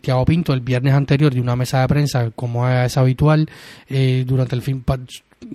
que 0.02 0.26
Pinto 0.28 0.54
el 0.54 0.62
viernes 0.62 0.94
anterior 0.94 1.34
de 1.34 1.42
una 1.42 1.56
mesa 1.56 1.82
de 1.82 1.88
prensa, 1.88 2.32
como 2.32 2.70
es 2.70 2.98
habitual, 2.98 3.50
eh, 3.90 4.24
durante 4.28 4.56
el 4.56 4.62
fin 4.62 4.82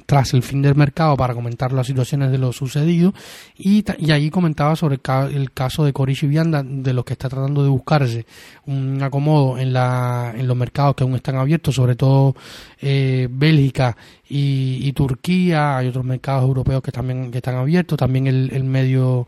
tras 0.07 0.35
el 0.35 0.43
fin 0.43 0.63
del 0.63 0.75
mercado 0.75 1.17
para 1.17 1.35
comentar 1.35 1.73
las 1.73 1.87
situaciones 1.87 2.31
de 2.31 2.39
lo 2.39 2.53
sucedido. 2.53 3.13
Y, 3.57 3.85
y 3.99 4.13
allí 4.13 4.31
comentaba 4.31 4.77
sobre 4.77 4.99
el, 5.31 5.53
caso 5.53 5.85
de 5.85 5.93
Corish 5.93 6.27
Vianda 6.27 6.63
de 6.63 6.93
los 6.93 7.05
que 7.05 7.15
está 7.15 7.29
tratando 7.29 7.63
de 7.63 7.69
buscarse 7.69 8.27
un 8.67 9.03
acomodo 9.03 9.59
en, 9.59 9.73
la, 9.73 10.33
en 10.37 10.47
los 10.47 10.57
mercados 10.57 10.95
que 10.97 11.05
aún 11.05 11.15
están 11.15 11.37
abiertos, 11.37 11.75
sobre 11.75 11.97
todo 11.97 12.35
eh, 12.81 13.29
Bélgica 13.31 13.97
y, 14.33 14.93
Turquía, 14.93 15.79
hay 15.79 15.89
otros 15.89 16.05
mercados 16.05 16.45
europeos 16.45 16.83
que 16.83 16.93
también 16.93 17.33
que 17.33 17.39
están 17.39 17.57
abiertos, 17.57 17.99
también 17.99 18.29
el, 18.29 18.51
el 18.53 18.63
medio 18.63 19.27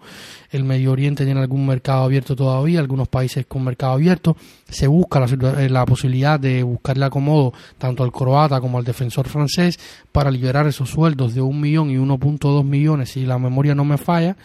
el 0.52 0.64
Medio 0.64 0.92
Oriente 0.92 1.24
tiene 1.24 1.40
algún 1.40 1.66
mercado 1.66 2.04
abierto 2.04 2.36
todavía, 2.36 2.78
algunos 2.78 3.08
países 3.08 3.46
con 3.46 3.64
mercado 3.64 3.94
abierto, 3.94 4.36
se 4.68 4.86
busca 4.86 5.18
la, 5.18 5.62
eh, 5.62 5.70
la 5.70 5.84
posibilidad 5.86 6.38
de 6.38 6.62
buscarle 6.62 7.06
acomodo 7.06 7.52
tanto 7.78 8.04
al 8.04 8.12
croata 8.12 8.60
como 8.60 8.78
al 8.78 8.84
defensor 8.84 9.28
francés 9.28 9.80
para 10.12 10.30
liberar 10.30 10.66
esos 10.66 10.90
sueldos 10.90 11.34
de 11.34 11.40
un 11.40 11.60
millón 11.60 11.90
y 11.90 11.96
1.2 11.96 12.64
millones 12.64 13.10
si 13.10 13.24
la 13.24 13.38
memoria 13.38 13.74
no 13.74 13.84
me 13.84 13.96
falla 13.96 14.36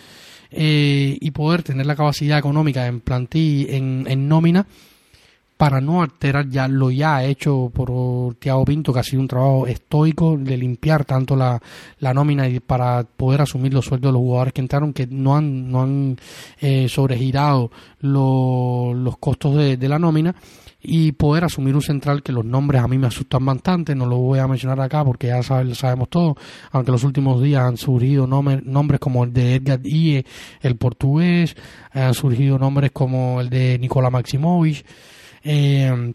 eh, 0.49 1.17
y 1.19 1.31
poder 1.31 1.61
tener 1.61 1.85
la 1.85 1.95
capacidad 1.95 2.39
económica 2.39 2.87
en 2.87 3.01
plantilla 3.01 3.75
en, 3.75 4.05
en 4.07 4.29
nómina 4.29 4.65
para 5.57 5.81
no 5.81 6.03
alterar 6.03 6.47
ya 6.49 6.67
lo 6.67 6.91
ya 6.91 7.23
hecho 7.23 7.71
por 7.73 8.35
Tiago 8.35 8.63
Pinto, 8.63 8.93
que 8.93 8.99
ha 8.99 9.03
sido 9.03 9.21
un 9.21 9.27
trabajo 9.27 9.65
estoico 9.65 10.37
de 10.37 10.55
limpiar 10.55 11.03
tanto 11.03 11.35
la, 11.35 11.59
la 11.99 12.13
nómina 12.13 12.47
y 12.47 12.59
para 12.59 13.03
poder 13.03 13.41
asumir 13.41 13.73
los 13.73 13.85
sueldos 13.85 14.09
de 14.09 14.13
los 14.13 14.21
jugadores 14.21 14.53
que 14.53 14.61
entraron, 14.61 14.93
que 14.93 15.07
no 15.07 15.35
han, 15.35 15.71
no 15.71 15.81
han 15.81 16.17
eh, 16.61 16.87
sobregirado 16.87 17.71
los 18.01 19.17
costos 19.17 19.55
de, 19.55 19.77
de 19.77 19.89
la 19.89 19.97
nómina 19.97 20.35
y 20.79 21.11
poder 21.13 21.43
asumir 21.43 21.75
un 21.75 21.81
central 21.81 22.21
que 22.21 22.31
los 22.31 22.45
nombres 22.45 22.81
a 22.81 22.87
mí 22.87 22.97
me 22.97 23.07
asustan 23.07 23.43
bastante, 23.43 23.95
no 23.95 24.05
lo 24.05 24.17
voy 24.17 24.39
a 24.39 24.47
mencionar 24.47 24.79
acá 24.79 25.03
porque 25.03 25.27
ya 25.27 25.63
lo 25.63 25.75
sabemos 25.75 26.09
todo, 26.09 26.37
aunque 26.71 26.91
los 26.91 27.03
últimos 27.03 27.41
días 27.41 27.63
han 27.63 27.77
surgido 27.77 28.27
nombres 28.27 28.99
como 28.99 29.23
el 29.23 29.33
de 29.33 29.55
Edgar 29.55 29.79
Ie, 29.83 30.23
el 30.61 30.75
portugués, 30.75 31.55
han 31.91 32.13
surgido 32.13 32.59
nombres 32.59 32.91
como 32.91 33.41
el 33.41 33.49
de 33.49 33.79
Nicola 33.79 34.09
Maximovic, 34.09 34.85
eh, 35.47 36.13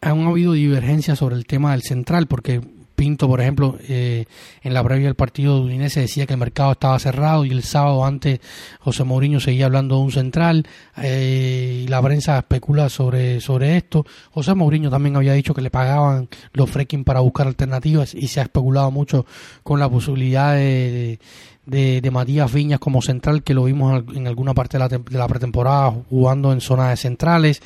han 0.00 0.26
habido 0.26 0.52
divergencias 0.52 1.18
sobre 1.18 1.36
el 1.36 1.46
tema 1.46 1.72
del 1.72 1.82
central, 1.82 2.26
porque 2.26 2.60
Pinto, 3.00 3.28
por 3.28 3.40
ejemplo, 3.40 3.78
eh, 3.88 4.26
en 4.62 4.74
la 4.74 4.84
previa 4.84 5.06
del 5.06 5.14
partido 5.14 5.54
de 5.54 5.62
Udinese 5.62 6.00
decía 6.00 6.26
que 6.26 6.34
el 6.34 6.38
mercado 6.38 6.72
estaba 6.72 6.98
cerrado 6.98 7.46
y 7.46 7.50
el 7.50 7.62
sábado 7.62 8.04
antes 8.04 8.40
José 8.78 9.04
Mourinho 9.04 9.40
seguía 9.40 9.64
hablando 9.64 9.96
de 9.96 10.02
un 10.02 10.12
central 10.12 10.66
eh, 10.98 11.84
y 11.84 11.88
la 11.88 12.02
prensa 12.02 12.36
especula 12.36 12.90
sobre, 12.90 13.40
sobre 13.40 13.78
esto. 13.78 14.04
José 14.32 14.54
Mourinho 14.54 14.90
también 14.90 15.16
había 15.16 15.32
dicho 15.32 15.54
que 15.54 15.62
le 15.62 15.70
pagaban 15.70 16.28
los 16.52 16.68
freaking 16.68 17.04
para 17.04 17.20
buscar 17.20 17.46
alternativas 17.46 18.14
y 18.14 18.28
se 18.28 18.40
ha 18.40 18.42
especulado 18.42 18.90
mucho 18.90 19.24
con 19.62 19.80
la 19.80 19.88
posibilidad 19.88 20.54
de, 20.56 21.18
de, 21.64 22.10
Matías 22.10 22.52
Viñas 22.52 22.80
como 22.80 23.00
central, 23.00 23.42
que 23.42 23.54
lo 23.54 23.64
vimos 23.64 24.04
en 24.14 24.26
alguna 24.26 24.52
parte 24.52 24.76
de 24.76 24.78
la, 24.78 24.88
de 24.88 25.18
la 25.18 25.26
pretemporada 25.26 25.90
jugando 26.10 26.52
en 26.52 26.60
zonas 26.60 26.90
de 26.90 26.96
centrales. 26.98 27.62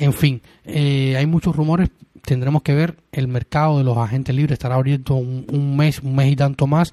En 0.00 0.14
fin, 0.14 0.40
eh, 0.64 1.14
hay 1.16 1.26
muchos 1.26 1.54
rumores. 1.54 1.90
Tendremos 2.22 2.62
que 2.62 2.74
ver 2.74 2.96
el 3.12 3.28
mercado 3.28 3.78
de 3.78 3.84
los 3.84 3.96
agentes 3.96 4.34
libres 4.34 4.52
estará 4.52 4.76
abierto 4.76 5.14
un, 5.14 5.76
mes, 5.76 6.00
un 6.00 6.14
mes 6.14 6.30
y 6.30 6.36
tanto 6.36 6.66
más, 6.66 6.92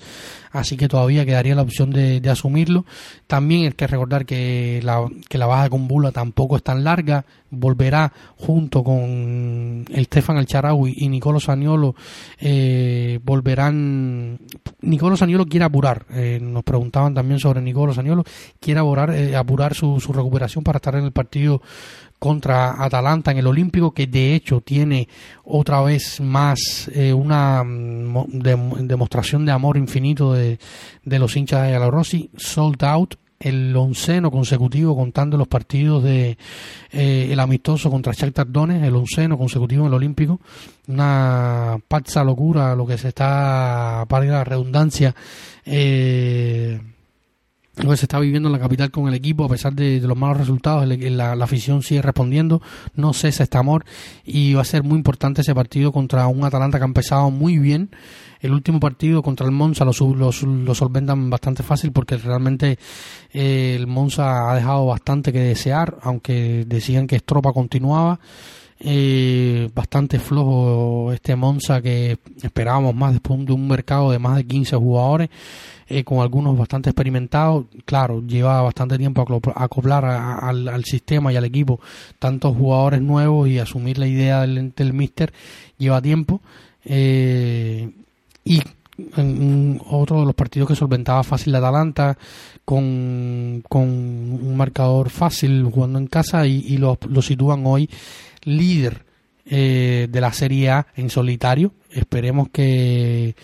así 0.52 0.78
que 0.78 0.88
todavía 0.88 1.26
quedaría 1.26 1.54
la 1.54 1.62
opción 1.62 1.92
de, 1.92 2.22
asumirlo. 2.30 2.86
También 3.28 3.66
hay 3.66 3.72
que 3.72 3.88
recordar 3.88 4.26
que 4.26 4.80
la, 4.84 5.06
que 5.30 5.38
la 5.38 5.46
baja 5.46 5.70
con 5.70 5.88
Bula 5.88 6.12
tampoco 6.12 6.56
es 6.56 6.64
tan 6.64 6.84
larga, 6.84 7.26
volverá 7.50 8.12
junto 8.38 8.84
con 8.84 9.86
el 9.90 10.06
Stefan 10.06 10.38
Alcharaui 10.38 10.94
y 10.96 11.10
Nicolo 11.10 11.40
Saniolo, 11.40 11.96
eh, 12.40 13.20
volverán. 13.24 14.40
Nicolo 14.82 15.18
Saniolo 15.18 15.46
quiere 15.46 15.66
apurar, 15.66 16.06
eh, 16.10 16.40
nos 16.42 16.64
preguntaban 16.64 17.14
también 17.14 17.40
sobre 17.40 17.62
Nicolo 17.62 17.94
Saniolo, 17.94 18.24
quiere 18.60 18.80
apurar, 18.80 19.12
apurar 19.36 19.76
su, 19.76 20.00
su 20.00 20.14
recuperación 20.14 20.64
para 20.64 20.78
estar 20.78 20.96
en 20.96 21.04
el 21.06 21.12
partido 21.12 21.62
contra 22.20 22.84
Atalanta 22.84 23.32
en 23.32 23.38
el 23.38 23.48
Olímpico, 23.48 23.92
que 23.92 24.08
de 24.08 24.36
hecho 24.36 24.62
tiene 24.62 25.08
otra 25.44 25.82
vez 25.82 26.20
más 26.20 26.90
eh, 26.94 27.14
una 27.14 27.64
mm, 27.64 28.40
demostración 28.88 29.46
de 29.46 29.52
amor 29.52 29.78
infinito 29.78 30.34
de, 30.34 30.60
de 31.04 31.20
los 31.20 31.36
hinchas 31.36 31.68
de 31.68 31.92
Rossi, 31.92 32.30
sold 32.36 32.84
out 32.84 33.16
el 33.40 33.76
onceno 33.76 34.32
consecutivo 34.32 34.96
contando 34.96 35.38
los 35.38 35.48
partidos 35.48 36.04
de 36.04 36.38
eh, 36.92 37.30
el 37.32 37.40
amistoso 37.40 37.92
contra 37.92 38.14
Shakhtar 38.14 38.52
Donetsk, 38.52 38.86
el 38.86 38.96
onceno 38.96 39.38
consecutivo 39.38 39.84
en 39.84 39.88
el 39.88 39.94
Olímpico, 39.94 40.40
una 40.88 41.78
pazza 41.88 42.24
locura 42.24 42.76
lo 42.76 42.86
que 42.88 42.98
se 42.98 43.10
está, 43.10 44.06
para 44.08 44.26
la 44.26 44.44
redundancia, 44.44 45.14
eh, 45.66 46.80
lo 47.78 47.92
que 47.92 47.98
se 47.98 48.06
está 48.06 48.20
viviendo 48.20 48.50
en 48.50 48.54
la 48.54 48.60
capital 48.60 48.92
con 48.92 49.08
el 49.08 49.14
equipo, 49.14 49.46
a 49.46 49.50
pesar 49.50 49.74
de, 49.74 50.00
los 50.02 50.18
malos 50.18 50.38
resultados, 50.38 50.88
la, 50.88 51.34
afición 51.34 51.84
sigue 51.84 52.02
respondiendo, 52.02 52.62
no 52.96 53.14
cesa 53.14 53.44
este 53.44 53.58
amor 53.58 53.86
y 54.26 54.54
va 54.54 54.62
a 54.62 54.66
ser 54.66 54.84
muy 54.84 54.98
importante 54.98 55.42
ese 55.42 55.54
partido 55.54 55.92
contra 55.92 56.28
un 56.28 56.44
Atalanta 56.44 56.78
que 56.78 56.84
ha 56.84 56.88
empezado 56.88 57.30
muy 57.32 57.58
bien. 57.58 57.90
El 58.40 58.54
último 58.54 58.80
partido 58.80 59.24
contra 59.24 59.46
el 59.46 59.52
Monza 59.52 59.84
lo, 59.84 59.92
lo, 60.14 60.76
solventan 60.76 61.30
bastante 61.30 61.64
fácil 61.64 61.92
porque 61.92 62.18
realmente 62.18 62.78
eh, 63.34 63.76
el 63.76 63.88
Monza 63.88 64.52
ha 64.52 64.56
dejado 64.56 64.86
bastante 64.86 65.34
que 65.34 65.40
desear, 65.40 65.98
aunque 66.04 66.66
decían 66.68 67.08
que 67.08 67.16
Estropa 67.16 67.52
continuaba. 67.52 68.20
Eh, 68.80 69.70
bastante 69.74 70.20
flojo 70.20 71.12
este 71.12 71.36
Monza 71.36 71.82
que 71.82 72.20
esperábamos 72.44 72.94
más 72.94 73.14
después 73.14 73.44
de 73.44 73.52
un 73.52 73.68
mercado 73.68 74.12
de 74.12 74.20
más 74.20 74.38
de 74.38 74.46
15 74.46 74.76
jugadores 74.76 75.30
eh, 75.88 76.04
con 76.04 76.20
algunos 76.20 76.58
bastante 76.58 76.90
experimentados. 76.90 77.66
Claro, 77.86 78.22
lleva 78.26 78.62
bastante 78.62 78.98
tiempo 78.98 79.26
a 79.56 79.64
acoplar 79.64 80.06
al, 80.06 80.84
sistema 80.86 81.34
y 81.34 81.38
al 81.38 81.46
equipo 81.46 81.80
tantos 82.20 82.56
jugadores 82.56 83.02
nuevos 83.02 83.48
y 83.50 83.58
asumir 83.58 83.98
la 83.98 84.08
idea 84.08 84.42
del, 84.42 84.74
del 84.76 84.94
míster 84.94 85.34
lleva 85.78 86.02
tiempo. 86.02 86.42
Eh, 86.86 87.90
y 88.44 88.62
en 89.16 89.82
otro 89.90 90.22
de 90.22 90.26
los 90.26 90.36
partidos 90.36 90.68
que 90.70 90.76
solventaba 90.76 91.24
fácil 91.24 91.54
la 91.54 91.60
Atalanta 91.60 92.18
con, 92.66 93.64
con 93.68 93.84
un 93.84 94.58
marcador 94.58 95.10
fácil 95.10 95.64
jugando 95.66 96.00
en 96.00 96.08
casa 96.08 96.48
y, 96.48 96.78
lo, 96.78 96.98
lo, 97.08 97.22
sitúan 97.22 97.64
hoy 97.66 97.90
líder 98.48 99.06
eh, 99.46 100.08
de 100.10 100.22
la 100.22 100.34
Serie 100.34 100.70
A 100.70 100.88
en 100.96 101.10
solitario. 101.10 101.74
Esperemos 101.92 102.50
que, 102.50 103.36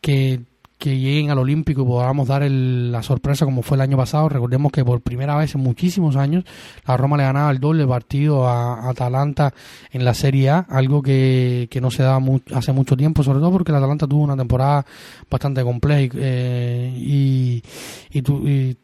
que 0.00 0.40
que 0.82 0.98
lleguen 0.98 1.30
al 1.30 1.38
Olímpico 1.38 1.82
y 1.82 1.84
podamos 1.84 2.26
dar 2.26 2.42
la 2.42 3.04
sorpresa 3.04 3.44
como 3.44 3.62
fue 3.62 3.76
el 3.76 3.82
año 3.82 3.96
pasado. 3.96 4.28
Recordemos 4.28 4.72
que 4.72 4.84
por 4.84 5.00
primera 5.00 5.36
vez 5.36 5.54
en 5.54 5.60
muchísimos 5.60 6.16
años 6.16 6.42
la 6.84 6.96
Roma 6.96 7.16
le 7.16 7.22
ganaba 7.22 7.52
el 7.52 7.60
doble 7.60 7.86
partido 7.86 8.48
a, 8.48 8.90
Atalanta 8.90 9.54
en 9.92 10.04
la 10.04 10.12
Serie 10.12 10.50
A, 10.50 10.58
algo 10.68 11.00
que, 11.00 11.68
que 11.70 11.80
no 11.80 11.92
se 11.92 12.02
daba 12.02 12.20
hace 12.52 12.72
mucho 12.72 12.96
tiempo, 12.96 13.22
sobre 13.22 13.38
todo 13.38 13.52
porque 13.52 13.70
el 13.70 13.76
Atalanta 13.76 14.08
tuvo 14.08 14.24
una 14.24 14.36
temporada 14.36 14.84
bastante 15.30 15.62
compleja 15.62 16.16
eh, 16.18 16.92
y, 16.96 17.62
y, 18.10 18.18
eh, 18.18 18.74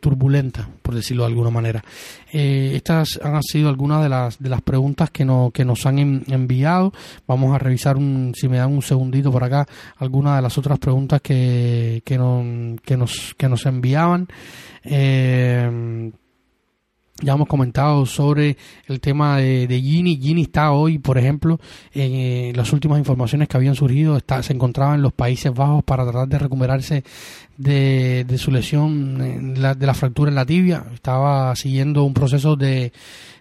turbulenta, 0.00 0.68
por 0.82 0.96
decirlo 0.96 1.22
de 1.22 1.28
alguna 1.28 1.50
manera. 1.50 1.84
Eh, 2.32 2.72
estas 2.74 3.20
han 3.22 3.42
sido 3.44 3.68
algunas 3.68 4.02
de 4.02 4.08
las, 4.08 4.38
de 4.40 4.48
las 4.48 4.60
preguntas 4.60 5.10
que, 5.10 5.24
no, 5.24 5.52
que 5.54 5.64
nos 5.64 5.86
han 5.86 5.98
enviado. 5.98 6.92
Vamos 7.28 7.54
a 7.54 7.58
revisar, 7.58 7.96
un, 7.96 8.34
si 8.34 8.48
me 8.48 8.58
dan 8.58 8.72
un 8.72 8.82
segundito 8.82 9.30
por 9.30 9.44
acá, 9.44 9.68
algunas 9.98 10.34
de 10.36 10.42
las 10.42 10.58
otras 10.58 10.80
preguntas 10.80 11.20
que, 11.22 11.27
que, 11.28 12.02
que, 12.06 12.16
nos, 12.96 13.34
que 13.36 13.48
nos 13.50 13.66
enviaban. 13.66 14.28
Eh, 14.82 16.10
ya 17.20 17.32
hemos 17.32 17.48
comentado 17.48 18.06
sobre 18.06 18.56
el 18.86 19.00
tema 19.00 19.38
de, 19.38 19.66
de 19.66 19.80
Gini. 19.80 20.40
Está 20.40 20.72
hoy, 20.72 20.98
por 20.98 21.18
ejemplo, 21.18 21.60
en 21.92 22.12
eh, 22.14 22.52
las 22.54 22.72
últimas 22.72 22.98
informaciones 22.98 23.48
que 23.48 23.56
habían 23.58 23.74
surgido, 23.74 24.16
está, 24.16 24.42
se 24.42 24.54
encontraba 24.54 24.94
en 24.94 25.02
los 25.02 25.12
Países 25.12 25.52
Bajos 25.52 25.84
para 25.84 26.04
tratar 26.04 26.28
de 26.28 26.38
recuperarse 26.38 27.04
de, 27.58 28.24
de 28.26 28.38
su 28.38 28.50
lesión 28.50 29.54
de 29.54 29.86
la 29.86 29.94
fractura 29.94 30.30
en 30.30 30.36
la 30.36 30.46
tibia. 30.46 30.86
estaba 30.94 31.54
siguiendo 31.56 32.04
un 32.04 32.14
proceso 32.14 32.56
de, 32.56 32.92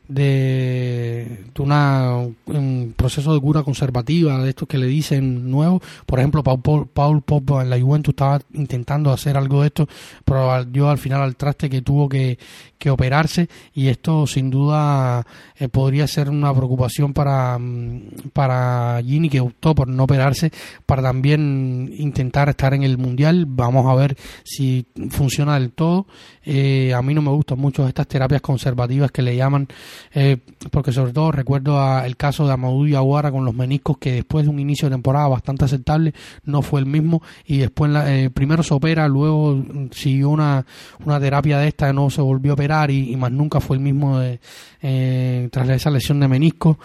de, 0.07 1.45
una, 1.59 2.13
un 2.45 2.93
proceso 2.95 3.33
de 3.33 3.41
cura 3.41 3.63
conservativa, 3.63 4.41
de 4.41 4.49
estos 4.49 4.67
que 4.67 4.77
le 4.77 4.87
dicen 4.87 5.49
nuevo. 5.49 5.81
Por 6.05 6.19
ejemplo, 6.19 6.43
Paul, 6.43 6.87
Paul 6.87 7.21
Pop 7.21 7.61
en 7.61 7.69
la 7.69 7.79
Juventus 7.79 8.13
estaba 8.13 8.39
intentando 8.53 9.11
hacer 9.11 9.37
algo 9.37 9.61
de 9.61 9.67
esto, 9.67 9.87
pero 10.23 10.63
dio 10.65 10.89
al 10.89 10.97
final 10.97 11.21
al 11.21 11.35
traste 11.35 11.69
que 11.69 11.81
tuvo 11.81 12.07
que, 12.09 12.37
que 12.77 12.89
operarse 12.89 13.49
y 13.73 13.87
esto 13.87 14.27
sin 14.27 14.49
duda 14.49 15.25
eh, 15.57 15.67
podría 15.67 16.07
ser 16.07 16.29
una 16.29 16.53
preocupación 16.53 17.13
para, 17.13 17.57
mm, 17.57 18.29
para 18.33 19.01
Gini 19.03 19.29
que 19.29 19.39
optó 19.39 19.73
por 19.73 19.87
no 19.87 20.03
operarse 20.03 20.51
para 20.85 21.01
también 21.01 21.91
intentar 21.97 22.49
estar 22.49 22.73
en 22.73 22.83
el 22.83 22.97
mundial 22.97 23.45
vamos 23.47 23.85
a 23.87 23.95
ver 23.95 24.15
si 24.43 24.85
funciona 25.09 25.55
del 25.55 25.71
todo 25.71 26.07
eh, 26.45 26.93
a 26.93 27.01
mí 27.01 27.13
no 27.13 27.21
me 27.21 27.31
gustan 27.31 27.59
mucho 27.59 27.87
estas 27.87 28.07
terapias 28.07 28.41
conservativas 28.41 29.11
que 29.11 29.21
le 29.21 29.35
llaman 29.35 29.67
eh, 30.13 30.37
porque 30.71 30.91
sobre 30.91 31.13
todo 31.13 31.31
recuerdo 31.31 31.77
el 32.03 32.15
caso 32.17 32.45
de 32.45 32.53
Amadou 32.53 32.85
Yaguara 32.85 33.31
con 33.31 33.45
los 33.45 33.53
meniscos 33.53 33.97
que 33.97 34.13
después 34.13 34.45
de 34.45 34.51
un 34.51 34.59
inicio 34.59 34.89
de 34.89 34.95
temporada 34.95 35.27
bastante 35.27 35.65
aceptable 35.65 36.13
no 36.43 36.61
fue 36.61 36.79
el 36.79 36.85
mismo 36.85 37.21
y 37.45 37.57
después 37.57 37.91
primero 38.33 38.63
se 38.63 38.73
opera 38.73 39.07
luego 39.07 39.63
siguió 39.91 40.29
una, 40.29 40.65
una 41.05 41.19
terapia 41.19 41.59
de 41.59 41.67
esta 41.67 41.91
no 41.93 42.09
se 42.09 42.21
volvió 42.21 42.51
a 42.51 42.53
operar 42.53 42.91
y, 42.91 43.15
más 43.15 43.31
nunca 43.31 43.59
fue 43.59 43.77
el 43.77 43.81
mismo 43.81 44.21
eh, 44.21 45.49
tras 45.51 45.69
esa 45.69 45.89
lesión 45.89 46.19
de 46.19 46.27
menisco. 46.27 46.77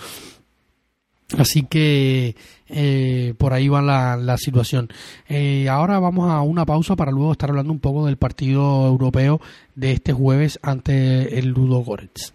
Así 1.39 1.63
que 1.63 2.37
eh, 2.69 3.35
por 3.39 3.55
ahí 3.55 3.69
va 3.69 3.81
la, 3.81 4.37
situación. 4.37 4.89
Eh, 5.29 5.69
ahora 5.69 5.99
vamos 5.99 6.31
a 6.31 6.43
una 6.43 6.67
pausa 6.67 6.95
para 6.95 7.11
luego 7.11 7.33
estar 7.33 7.49
hablando 7.49 7.73
un 7.73 7.81
poco 7.81 8.05
del 8.07 8.19
partido 8.19 8.87
europeo 8.87 9.41
de 9.75 9.93
este 9.93 10.13
jueves 10.13 10.59
ante 10.63 11.39
el 11.39 11.49
Ludo 11.49 11.79
Goretz. 11.79 12.35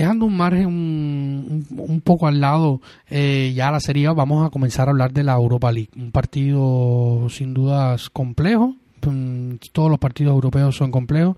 Dejando 0.00 0.24
un 0.24 0.34
margen 0.34 0.66
un, 0.66 2.00
poco 2.02 2.26
al 2.26 2.40
lado 2.40 2.80
eh, 3.10 3.52
ya 3.54 3.70
la 3.70 3.80
serie, 3.80 4.08
vamos 4.08 4.46
a 4.46 4.50
comenzar 4.50 4.88
a 4.88 4.92
hablar 4.92 5.12
de 5.12 5.24
la 5.24 5.34
Europa 5.34 5.70
League. 5.70 5.90
Un 5.94 6.10
partido 6.10 7.28
sin 7.28 7.52
dudas 7.52 8.08
complejo, 8.08 8.76
todos 9.00 9.90
los 9.90 9.98
partidos 9.98 10.32
europeos 10.34 10.76
son 10.76 10.90
complejos. 10.90 11.36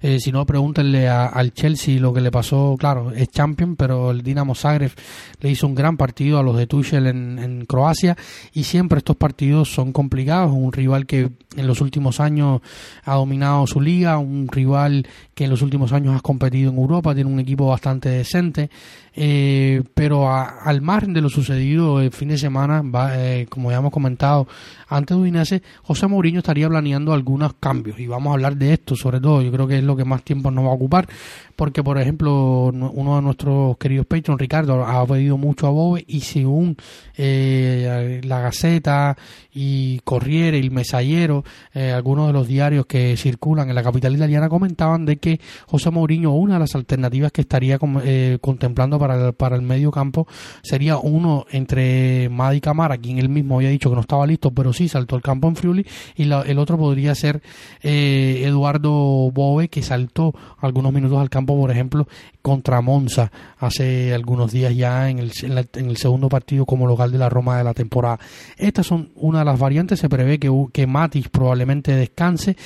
Eh, 0.00 0.18
si 0.20 0.32
no, 0.32 0.46
pregúntenle 0.46 1.08
al 1.08 1.52
Chelsea 1.52 2.00
lo 2.00 2.12
que 2.12 2.20
le 2.20 2.30
pasó. 2.30 2.76
Claro, 2.78 3.10
es 3.12 3.28
champion, 3.28 3.76
pero 3.76 4.10
el 4.10 4.22
Dinamo 4.22 4.54
Zagreb 4.54 4.92
le 5.40 5.50
hizo 5.50 5.66
un 5.66 5.74
gran 5.74 5.96
partido 5.96 6.38
a 6.38 6.42
los 6.42 6.56
de 6.56 6.66
Tuchel 6.66 7.06
en, 7.06 7.38
en 7.38 7.66
Croacia. 7.66 8.16
Y 8.52 8.64
siempre 8.64 8.98
estos 8.98 9.16
partidos 9.16 9.72
son 9.72 9.92
complicados. 9.92 10.52
Un 10.52 10.72
rival 10.72 11.06
que 11.06 11.30
en 11.56 11.66
los 11.66 11.80
últimos 11.80 12.20
años 12.20 12.60
ha 13.04 13.14
dominado 13.14 13.66
su 13.66 13.80
liga, 13.80 14.18
un 14.18 14.48
rival 14.48 15.06
que 15.34 15.44
en 15.44 15.50
los 15.50 15.62
últimos 15.62 15.92
años 15.92 16.16
ha 16.16 16.20
competido 16.20 16.70
en 16.70 16.78
Europa, 16.78 17.14
tiene 17.14 17.30
un 17.30 17.40
equipo 17.40 17.66
bastante 17.66 18.08
decente. 18.08 18.70
Eh, 19.14 19.82
pero 19.94 20.30
al 20.32 20.80
margen 20.82 21.12
de 21.12 21.20
lo 21.20 21.28
sucedido 21.28 22.00
el 22.00 22.12
fin 22.12 22.28
de 22.28 22.38
semana, 22.38 22.82
eh, 23.14 23.46
como 23.48 23.70
ya 23.70 23.78
hemos 23.78 23.92
comentado 23.92 24.46
antes 24.88 25.16
de 25.16 25.22
Udinese, 25.22 25.62
José 25.82 26.06
Mourinho 26.06 26.38
estaría 26.38 26.68
planeando 26.68 27.12
algunos 27.12 27.54
cambios. 27.54 27.98
Y 27.98 28.06
vamos 28.06 28.30
a 28.30 28.34
hablar 28.34 28.56
de 28.56 28.72
esto 28.72 28.96
sobre 28.96 29.20
todo, 29.20 29.42
yo 29.42 29.50
creo 29.52 29.66
que 29.66 29.78
es 29.78 29.84
lo 29.84 29.96
que 29.96 30.04
más 30.04 30.22
tiempo 30.22 30.50
nos 30.50 30.64
va 30.64 30.68
a 30.68 30.74
ocupar, 30.74 31.08
porque 31.56 31.82
por 31.82 31.98
ejemplo 31.98 32.66
uno 32.66 33.16
de 33.16 33.22
nuestros 33.22 33.76
queridos 33.78 34.06
Patreon, 34.06 34.38
Ricardo, 34.38 34.84
ha 34.84 35.06
pedido 35.06 35.36
mucho 35.36 35.66
a 35.66 35.70
Bobe 35.70 36.04
y 36.06 36.20
según 36.20 36.76
eh, 37.16 38.20
la 38.24 38.40
Gaceta 38.40 39.16
y 39.52 40.00
Corriere, 40.04 40.58
el 40.58 40.70
Mesallero, 40.70 41.44
eh, 41.74 41.92
algunos 41.92 42.28
de 42.28 42.32
los 42.32 42.48
diarios 42.48 42.86
que 42.86 43.16
circulan 43.16 43.68
en 43.68 43.74
la 43.74 43.82
capital 43.82 44.14
italiana 44.14 44.48
comentaban 44.48 45.04
de 45.04 45.16
que 45.16 45.40
José 45.66 45.90
Mourinho, 45.90 46.32
una 46.32 46.54
de 46.54 46.60
las 46.60 46.74
alternativas 46.74 47.32
que 47.32 47.42
estaría 47.42 47.78
eh, 48.04 48.38
contemplando 48.40 48.98
para 49.00 49.26
el, 49.26 49.32
para 49.32 49.56
el 49.56 49.62
medio 49.62 49.90
campo 49.90 50.28
sería 50.62 50.96
uno 50.98 51.46
entre 51.50 52.28
Madi 52.28 52.60
Camara, 52.60 52.98
quien 52.98 53.18
él 53.18 53.28
mismo 53.28 53.56
había 53.56 53.70
dicho 53.70 53.90
que 53.90 53.96
no 53.96 54.02
estaba 54.02 54.26
listo, 54.26 54.52
pero 54.52 54.72
sí 54.72 54.88
saltó 54.88 55.16
el 55.16 55.22
campo 55.22 55.48
en 55.48 55.56
Friuli, 55.56 55.86
y 56.14 56.30
el 56.30 56.58
otro 56.58 56.78
podría 56.78 57.14
ser 57.16 57.42
eh, 57.82 58.42
Eduardo 58.44 58.90
Bove, 59.32 59.68
que 59.68 59.82
saltó 59.82 60.34
algunos 60.60 60.92
minutos 60.92 61.18
al 61.18 61.30
campo, 61.30 61.58
por 61.58 61.70
ejemplo, 61.70 62.06
contra 62.42 62.80
Monza 62.80 63.30
hace 63.58 64.14
algunos 64.14 64.52
días 64.52 64.74
ya 64.76 65.10
en 65.10 65.18
el, 65.18 65.32
en, 65.42 65.90
el 65.90 65.96
segundo 65.96 66.28
partido 66.28 66.64
como 66.64 66.86
local 66.86 67.10
de 67.10 67.18
la 67.18 67.28
Roma 67.28 67.58
de 67.58 67.64
la 67.64 67.74
temporada. 67.74 68.18
Estas 68.56 68.86
son 68.86 69.10
una 69.16 69.40
de 69.40 69.44
las 69.46 69.58
variantes, 69.58 69.98
se 69.98 70.08
prevé 70.08 70.38
que, 70.38 70.50
que 70.72 70.86
Matis 70.86 71.28
probablemente 71.28 71.94
descanse 71.94 72.56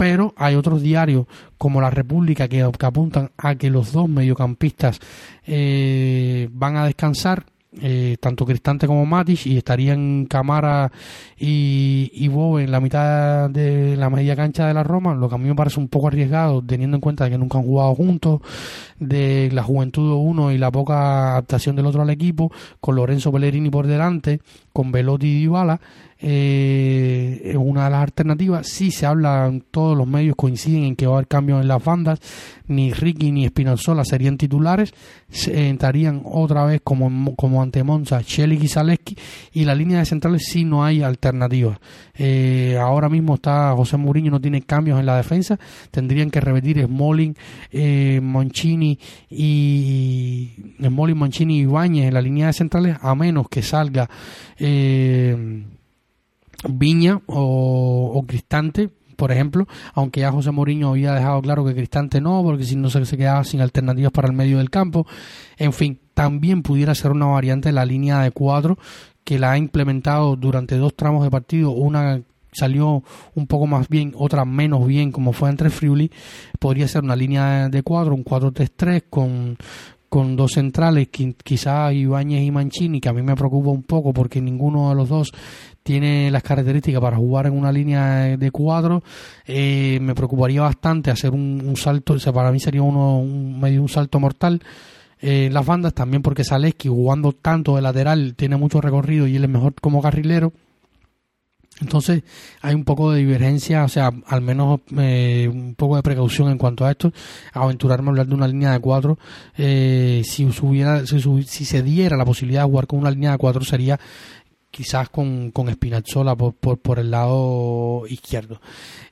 pero 0.00 0.32
hay 0.38 0.54
otros 0.54 0.80
diarios 0.80 1.26
como 1.58 1.82
La 1.82 1.90
República 1.90 2.48
que, 2.48 2.62
apuntan 2.62 3.32
a 3.36 3.56
que 3.56 3.68
los 3.68 3.92
dos 3.92 4.08
mediocampistas 4.08 4.98
eh, 5.46 6.48
van 6.52 6.78
a 6.78 6.86
descansar 6.86 7.44
eh, 7.82 8.16
tanto 8.18 8.46
Cristante 8.46 8.86
como 8.86 9.04
Matic 9.04 9.44
y 9.44 9.58
estarían 9.58 10.24
Camara 10.24 10.90
y, 11.38 12.10
y 12.14 12.26
en 12.26 12.70
la 12.70 12.80
mitad 12.80 13.50
de 13.50 13.94
la 13.94 14.08
media 14.08 14.34
cancha 14.34 14.66
de 14.66 14.72
la 14.72 14.82
Roma, 14.82 15.14
lo 15.14 15.28
que 15.28 15.34
a 15.34 15.38
mí 15.38 15.46
me 15.46 15.54
parece 15.54 15.78
un 15.78 15.88
poco 15.88 16.08
arriesgado 16.08 16.64
teniendo 16.64 16.96
en 16.96 17.02
cuenta 17.02 17.28
que 17.28 17.36
nunca 17.36 17.58
han 17.58 17.64
jugado 17.64 17.94
juntos, 17.94 18.40
de 19.00 19.50
la 19.50 19.64
juventud 19.64 20.08
de 20.08 20.14
uno 20.14 20.52
y 20.52 20.58
la 20.58 20.70
poca 20.70 21.32
adaptación 21.32 21.74
del 21.74 21.86
otro 21.86 22.02
al 22.02 22.10
equipo, 22.10 22.52
con 22.80 22.94
Lorenzo 22.94 23.32
Pellegrini 23.32 23.70
por 23.70 23.86
delante, 23.86 24.40
con 24.72 24.92
Velotti 24.92 25.26
y 25.26 25.40
Dybala, 25.40 25.80
eh, 26.22 27.40
es 27.44 27.56
una 27.56 27.84
de 27.84 27.90
las 27.90 28.02
alternativas. 28.02 28.66
Si 28.66 28.90
se 28.90 29.06
habla, 29.06 29.50
todos 29.70 29.96
los 29.96 30.06
medios 30.06 30.36
coinciden 30.36 30.84
en 30.84 30.96
que 30.96 31.06
va 31.06 31.14
a 31.14 31.16
haber 31.16 31.28
cambios 31.28 31.62
en 31.62 31.68
las 31.68 31.82
bandas. 31.82 32.20
Ni 32.68 32.92
Ricky 32.92 33.32
ni 33.32 33.46
Spinazzola 33.48 34.04
serían 34.04 34.36
titulares. 34.36 34.92
Se 35.28 35.68
entrarían 35.68 36.22
otra 36.24 36.64
vez 36.64 36.82
como, 36.84 37.34
como 37.36 37.62
ante 37.62 37.82
Monza, 37.82 38.20
Shelik 38.20 38.62
y 38.62 38.68
Zaleski. 38.68 39.16
Y 39.52 39.64
la 39.64 39.74
línea 39.74 39.98
de 39.98 40.04
centrales 40.04 40.42
sí 40.44 40.64
no 40.64 40.84
hay 40.84 41.02
alternativas. 41.02 41.78
Eh, 42.14 42.76
ahora 42.78 43.08
mismo 43.08 43.36
está 43.36 43.72
José 43.74 43.96
Mourinho, 43.96 44.30
no 44.30 44.40
tiene 44.40 44.62
cambios 44.62 45.00
en 45.00 45.06
la 45.06 45.16
defensa. 45.16 45.58
Tendrían 45.90 46.30
que 46.30 46.40
repetir 46.40 46.84
Smolin, 46.84 47.34
eh, 47.72 48.20
Monchini 48.22 48.89
y 49.28 50.50
Smolin, 50.82 51.18
Monchini 51.18 51.58
y 51.58 51.62
Ibáñez 51.62 52.08
en 52.08 52.14
la 52.14 52.20
línea 52.20 52.46
de 52.48 52.52
centrales, 52.52 52.96
a 53.00 53.14
menos 53.14 53.48
que 53.48 53.62
salga. 53.62 54.08
Eh, 54.58 55.64
Viña 56.68 57.20
o, 57.26 58.22
Cristante, 58.26 58.90
por 59.16 59.32
ejemplo, 59.32 59.66
aunque 59.94 60.20
ya 60.20 60.32
José 60.32 60.50
Mourinho 60.50 60.90
había 60.90 61.14
dejado 61.14 61.40
claro 61.42 61.64
que 61.64 61.74
Cristante 61.74 62.20
no, 62.20 62.42
porque 62.42 62.64
si 62.64 62.76
no 62.76 62.90
se, 62.90 63.04
se 63.04 63.16
quedaba 63.16 63.44
sin 63.44 63.60
alternativas 63.60 64.12
para 64.12 64.28
el 64.28 64.34
medio 64.34 64.58
del 64.58 64.70
campo. 64.70 65.06
En 65.56 65.72
fin, 65.72 66.00
también 66.14 66.62
pudiera 66.62 66.94
ser 66.94 67.12
una 67.12 67.26
variante 67.26 67.70
de 67.70 67.72
la 67.74 67.84
línea 67.84 68.20
de 68.20 68.30
cuatro 68.30 68.78
que 69.24 69.38
la 69.38 69.52
ha 69.52 69.58
implementado 69.58 70.36
durante 70.36 70.76
dos 70.76 70.94
tramos 70.94 71.22
de 71.22 71.30
partido, 71.30 71.70
una 71.70 72.20
salió 72.52 73.02
un 73.34 73.46
poco 73.46 73.66
más 73.66 73.88
bien, 73.88 74.12
otra 74.16 74.44
menos 74.44 74.86
bien, 74.86 75.12
como 75.12 75.32
fue 75.32 75.50
entre 75.50 75.70
Friuli, 75.70 76.10
podría 76.58 76.88
ser 76.88 77.02
una 77.02 77.16
línea 77.16 77.68
de 77.68 77.82
cuatro, 77.82 78.14
un 78.14 78.24
4-3-3 78.24 79.04
con, 79.08 79.56
con 80.10 80.34
dos 80.34 80.52
centrales, 80.52 81.08
quizá 81.08 81.92
Ibáñez 81.92 82.42
y 82.42 82.50
Mancini, 82.50 83.00
que 83.00 83.08
a 83.08 83.12
mí 83.12 83.22
me 83.22 83.36
preocupa 83.36 83.70
un 83.70 83.84
poco 83.84 84.12
porque 84.12 84.40
ninguno 84.40 84.88
de 84.88 84.96
los 84.96 85.08
dos 85.08 85.32
tiene 85.84 86.30
las 86.32 86.42
características 86.42 87.00
para 87.00 87.16
jugar 87.16 87.46
en 87.46 87.56
una 87.56 87.70
línea 87.70 88.36
de 88.36 88.50
cuadro. 88.50 89.04
Eh, 89.46 89.98
me 90.02 90.14
preocuparía 90.16 90.62
bastante 90.62 91.12
hacer 91.12 91.30
un, 91.30 91.74
salto, 91.76 92.14
o 92.14 92.32
para 92.32 92.50
mí 92.50 92.58
sería 92.58 92.82
uno 92.82 93.18
un, 93.18 93.60
medio 93.60 93.82
un 93.82 93.88
salto 93.88 94.18
mortal. 94.18 94.60
Eh, 95.20 95.48
las 95.52 95.64
bandas 95.64 95.94
también 95.94 96.22
porque 96.22 96.44
Zaleski 96.44 96.88
jugando 96.88 97.32
tanto 97.32 97.76
de 97.76 97.82
lateral 97.82 98.34
tiene 98.36 98.56
mucho 98.56 98.80
recorrido 98.80 99.26
y 99.28 99.36
él 99.36 99.44
es 99.44 99.50
mejor 99.50 99.74
como 99.80 100.02
carrilero. 100.02 100.52
Entonces 101.80 102.22
hay 102.60 102.74
un 102.74 102.84
poco 102.84 103.12
de 103.12 103.20
divergencia, 103.20 103.84
o 103.84 103.88
sea, 103.88 104.10
al 104.26 104.40
menos 104.42 104.80
eh, 104.98 105.48
un 105.52 105.74
poco 105.74 105.96
de 105.96 106.02
precaución 106.02 106.50
en 106.50 106.58
cuanto 106.58 106.84
a 106.84 106.90
esto. 106.90 107.12
Aventurarme 107.52 108.08
a 108.08 108.10
hablar 108.10 108.26
de 108.26 108.34
una 108.34 108.48
línea 108.48 108.72
de 108.72 108.80
cuatro, 108.80 109.18
si, 109.56 110.22
subiera, 110.52 111.06
si, 111.06 111.20
si, 111.20 111.64
se 111.64 111.82
diera 111.82 112.16
la 112.16 112.24
posibilidad 112.24 112.62
de 112.62 112.70
jugar 112.70 112.86
con 112.86 112.98
una 112.98 113.10
línea 113.10 113.32
de 113.32 113.38
cuatro 113.38 113.64
sería 113.64 113.98
quizás 114.70 115.08
con, 115.08 115.50
con 115.50 115.70
Spinazzola 115.70 116.36
por, 116.36 116.54
por, 116.54 116.98
el 116.98 117.10
lado 117.10 118.04
izquierdo. 118.08 118.60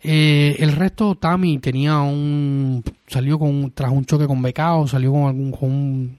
Eh, 0.02 0.56
el 0.58 0.72
resto, 0.72 1.16
Tami 1.16 1.58
tenía 1.58 1.98
un. 1.98 2.82
salió 3.06 3.38
con 3.38 3.72
tras 3.72 3.90
un 3.90 4.04
choque 4.04 4.26
con 4.26 4.40
Becao, 4.40 4.86
salió 4.86 5.12
con 5.12 5.24
algún 5.24 5.52
con 5.52 5.70
un, 5.70 6.18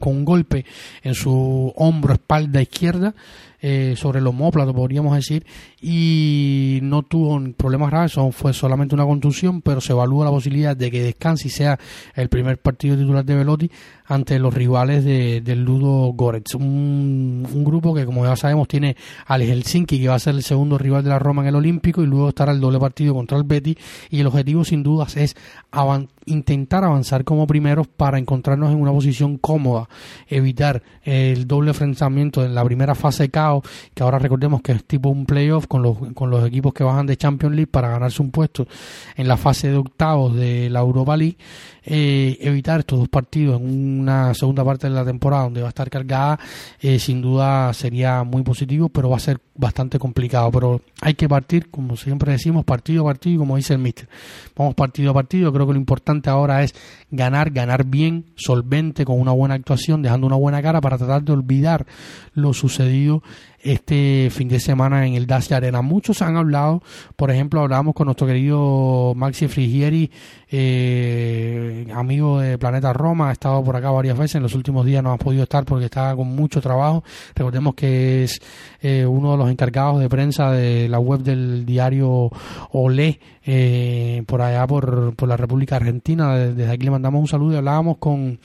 con 0.00 0.16
un 0.16 0.24
golpe 0.24 0.64
en 1.02 1.14
su 1.14 1.72
hombro, 1.76 2.14
espalda 2.14 2.62
izquierda. 2.62 3.14
Eh, 3.62 3.94
sobre 3.96 4.18
el 4.18 4.26
homóplato, 4.26 4.74
podríamos 4.74 5.16
decir, 5.16 5.46
y 5.80 6.78
no 6.82 7.02
tuvo 7.02 7.38
problemas 7.54 7.90
graves, 7.90 8.16
fue 8.32 8.54
solamente 8.54 8.94
una 8.94 9.04
contusión, 9.04 9.60
pero 9.60 9.80
se 9.80 9.92
evalúa 9.92 10.24
la 10.24 10.30
posibilidad 10.30 10.76
de 10.76 10.90
que 10.90 11.02
descanse 11.02 11.48
y 11.48 11.50
sea 11.50 11.78
el 12.14 12.28
primer 12.28 12.58
partido 12.58 12.96
titular 12.96 13.24
de 13.24 13.34
Velotti 13.34 13.70
ante 14.06 14.38
los 14.38 14.54
rivales 14.54 15.04
de, 15.04 15.40
del 15.40 15.64
Ludo 15.64 16.12
Goretz, 16.12 16.54
un, 16.54 17.46
un, 17.52 17.64
grupo 17.64 17.92
que 17.92 18.06
como 18.06 18.24
ya 18.24 18.36
sabemos 18.36 18.68
tiene 18.68 18.96
al 19.26 19.42
Helsinki 19.42 20.00
que 20.00 20.08
va 20.08 20.14
a 20.14 20.18
ser 20.18 20.36
el 20.36 20.42
segundo 20.44 20.78
rival 20.78 21.02
de 21.02 21.10
la 21.10 21.18
Roma 21.18 21.42
en 21.42 21.48
el 21.48 21.56
Olímpico 21.56 22.02
y 22.02 22.06
luego 22.06 22.28
estará 22.28 22.52
el 22.52 22.60
doble 22.60 22.78
partido 22.78 23.14
contra 23.14 23.36
el 23.36 23.44
Betty 23.44 23.76
y 24.10 24.20
el 24.20 24.26
objetivo 24.28 24.64
sin 24.64 24.82
dudas 24.82 25.16
es 25.16 25.36
intentar 26.26 26.84
avanzar 26.84 27.24
como 27.24 27.46
primeros 27.46 27.86
para 27.86 28.18
encontrarnos 28.18 28.70
en 28.72 28.80
una 28.80 28.92
posición 28.92 29.38
cómoda, 29.38 29.88
evitar 30.28 30.82
el 31.02 31.46
doble 31.46 31.70
enfrentamiento 31.70 32.44
en 32.44 32.54
la 32.54 32.64
primera 32.64 32.94
fase 32.94 33.24
de 33.24 33.30
caos, 33.30 33.64
que 33.94 34.02
ahora 34.02 34.18
recordemos 34.18 34.60
que 34.62 34.72
es 34.72 34.84
tipo 34.84 35.08
un 35.08 35.26
playoff 35.26 35.66
con 35.76 35.82
los, 35.82 36.14
con 36.14 36.30
los 36.30 36.46
equipos 36.46 36.72
que 36.72 36.84
bajan 36.84 37.06
de 37.06 37.16
Champions 37.16 37.54
League 37.54 37.70
para 37.70 37.90
ganarse 37.90 38.22
un 38.22 38.30
puesto 38.30 38.66
en 39.14 39.28
la 39.28 39.36
fase 39.36 39.68
de 39.68 39.76
octavos 39.76 40.34
de 40.34 40.70
la 40.70 40.80
Europa 40.80 41.16
League, 41.16 41.36
eh, 41.84 42.38
evitar 42.40 42.80
estos 42.80 42.98
dos 42.98 43.08
partidos 43.08 43.60
en 43.60 44.00
una 44.00 44.34
segunda 44.34 44.64
parte 44.64 44.88
de 44.88 44.94
la 44.94 45.04
temporada 45.04 45.44
donde 45.44 45.60
va 45.60 45.68
a 45.68 45.70
estar 45.70 45.88
cargada, 45.90 46.38
eh, 46.80 46.98
sin 46.98 47.22
duda 47.22 47.72
sería 47.74 48.24
muy 48.24 48.42
positivo, 48.42 48.88
pero 48.88 49.10
va 49.10 49.16
a 49.16 49.20
ser 49.20 49.40
bastante 49.54 49.98
complicado. 49.98 50.50
Pero 50.50 50.80
hay 51.00 51.14
que 51.14 51.28
partir, 51.28 51.70
como 51.70 51.96
siempre 51.96 52.32
decimos, 52.32 52.64
partido 52.64 53.02
a 53.02 53.06
partido, 53.06 53.40
como 53.40 53.56
dice 53.56 53.74
el 53.74 53.78
Mister. 53.78 54.08
Vamos 54.56 54.74
partido 54.74 55.10
a 55.10 55.14
partido, 55.14 55.52
creo 55.52 55.66
que 55.66 55.74
lo 55.74 55.78
importante 55.78 56.30
ahora 56.30 56.62
es 56.62 56.74
ganar, 57.10 57.50
ganar 57.50 57.84
bien, 57.84 58.24
solvente, 58.36 59.04
con 59.04 59.20
una 59.20 59.32
buena 59.32 59.54
actuación, 59.54 60.02
dejando 60.02 60.26
una 60.26 60.36
buena 60.36 60.62
cara 60.62 60.80
para 60.80 60.98
tratar 60.98 61.22
de 61.22 61.32
olvidar 61.32 61.86
lo 62.34 62.52
sucedido 62.52 63.22
este 63.66 64.28
fin 64.30 64.48
de 64.48 64.60
semana 64.60 65.06
en 65.06 65.14
el 65.14 65.26
Dacia 65.26 65.56
Arena. 65.56 65.82
Muchos 65.82 66.22
han 66.22 66.36
hablado, 66.36 66.82
por 67.16 67.30
ejemplo, 67.30 67.60
hablábamos 67.60 67.94
con 67.94 68.06
nuestro 68.06 68.26
querido 68.26 69.12
Maxi 69.16 69.48
Frigieri, 69.48 70.10
eh, 70.48 71.86
amigo 71.92 72.38
de 72.40 72.58
Planeta 72.58 72.92
Roma, 72.92 73.30
ha 73.30 73.32
estado 73.32 73.62
por 73.64 73.76
acá 73.76 73.90
varias 73.90 74.16
veces, 74.16 74.36
en 74.36 74.42
los 74.42 74.54
últimos 74.54 74.86
días 74.86 75.02
no 75.02 75.12
ha 75.12 75.18
podido 75.18 75.42
estar 75.42 75.64
porque 75.64 75.86
está 75.86 76.14
con 76.14 76.28
mucho 76.28 76.60
trabajo. 76.60 77.02
Recordemos 77.34 77.74
que 77.74 78.24
es 78.24 78.40
eh, 78.80 79.04
uno 79.04 79.32
de 79.32 79.38
los 79.38 79.50
encargados 79.50 80.00
de 80.00 80.08
prensa 80.08 80.52
de 80.52 80.88
la 80.88 80.98
web 80.98 81.20
del 81.20 81.66
diario 81.66 82.30
Olé, 82.70 83.18
eh, 83.44 84.22
por 84.26 84.42
allá 84.42 84.66
por, 84.66 85.14
por 85.16 85.28
la 85.28 85.36
República 85.36 85.76
Argentina. 85.76 86.36
Desde 86.36 86.70
aquí 86.70 86.84
le 86.84 86.90
mandamos 86.90 87.20
un 87.20 87.28
saludo 87.28 87.54
y 87.54 87.56
hablábamos 87.56 87.98
con 87.98 88.38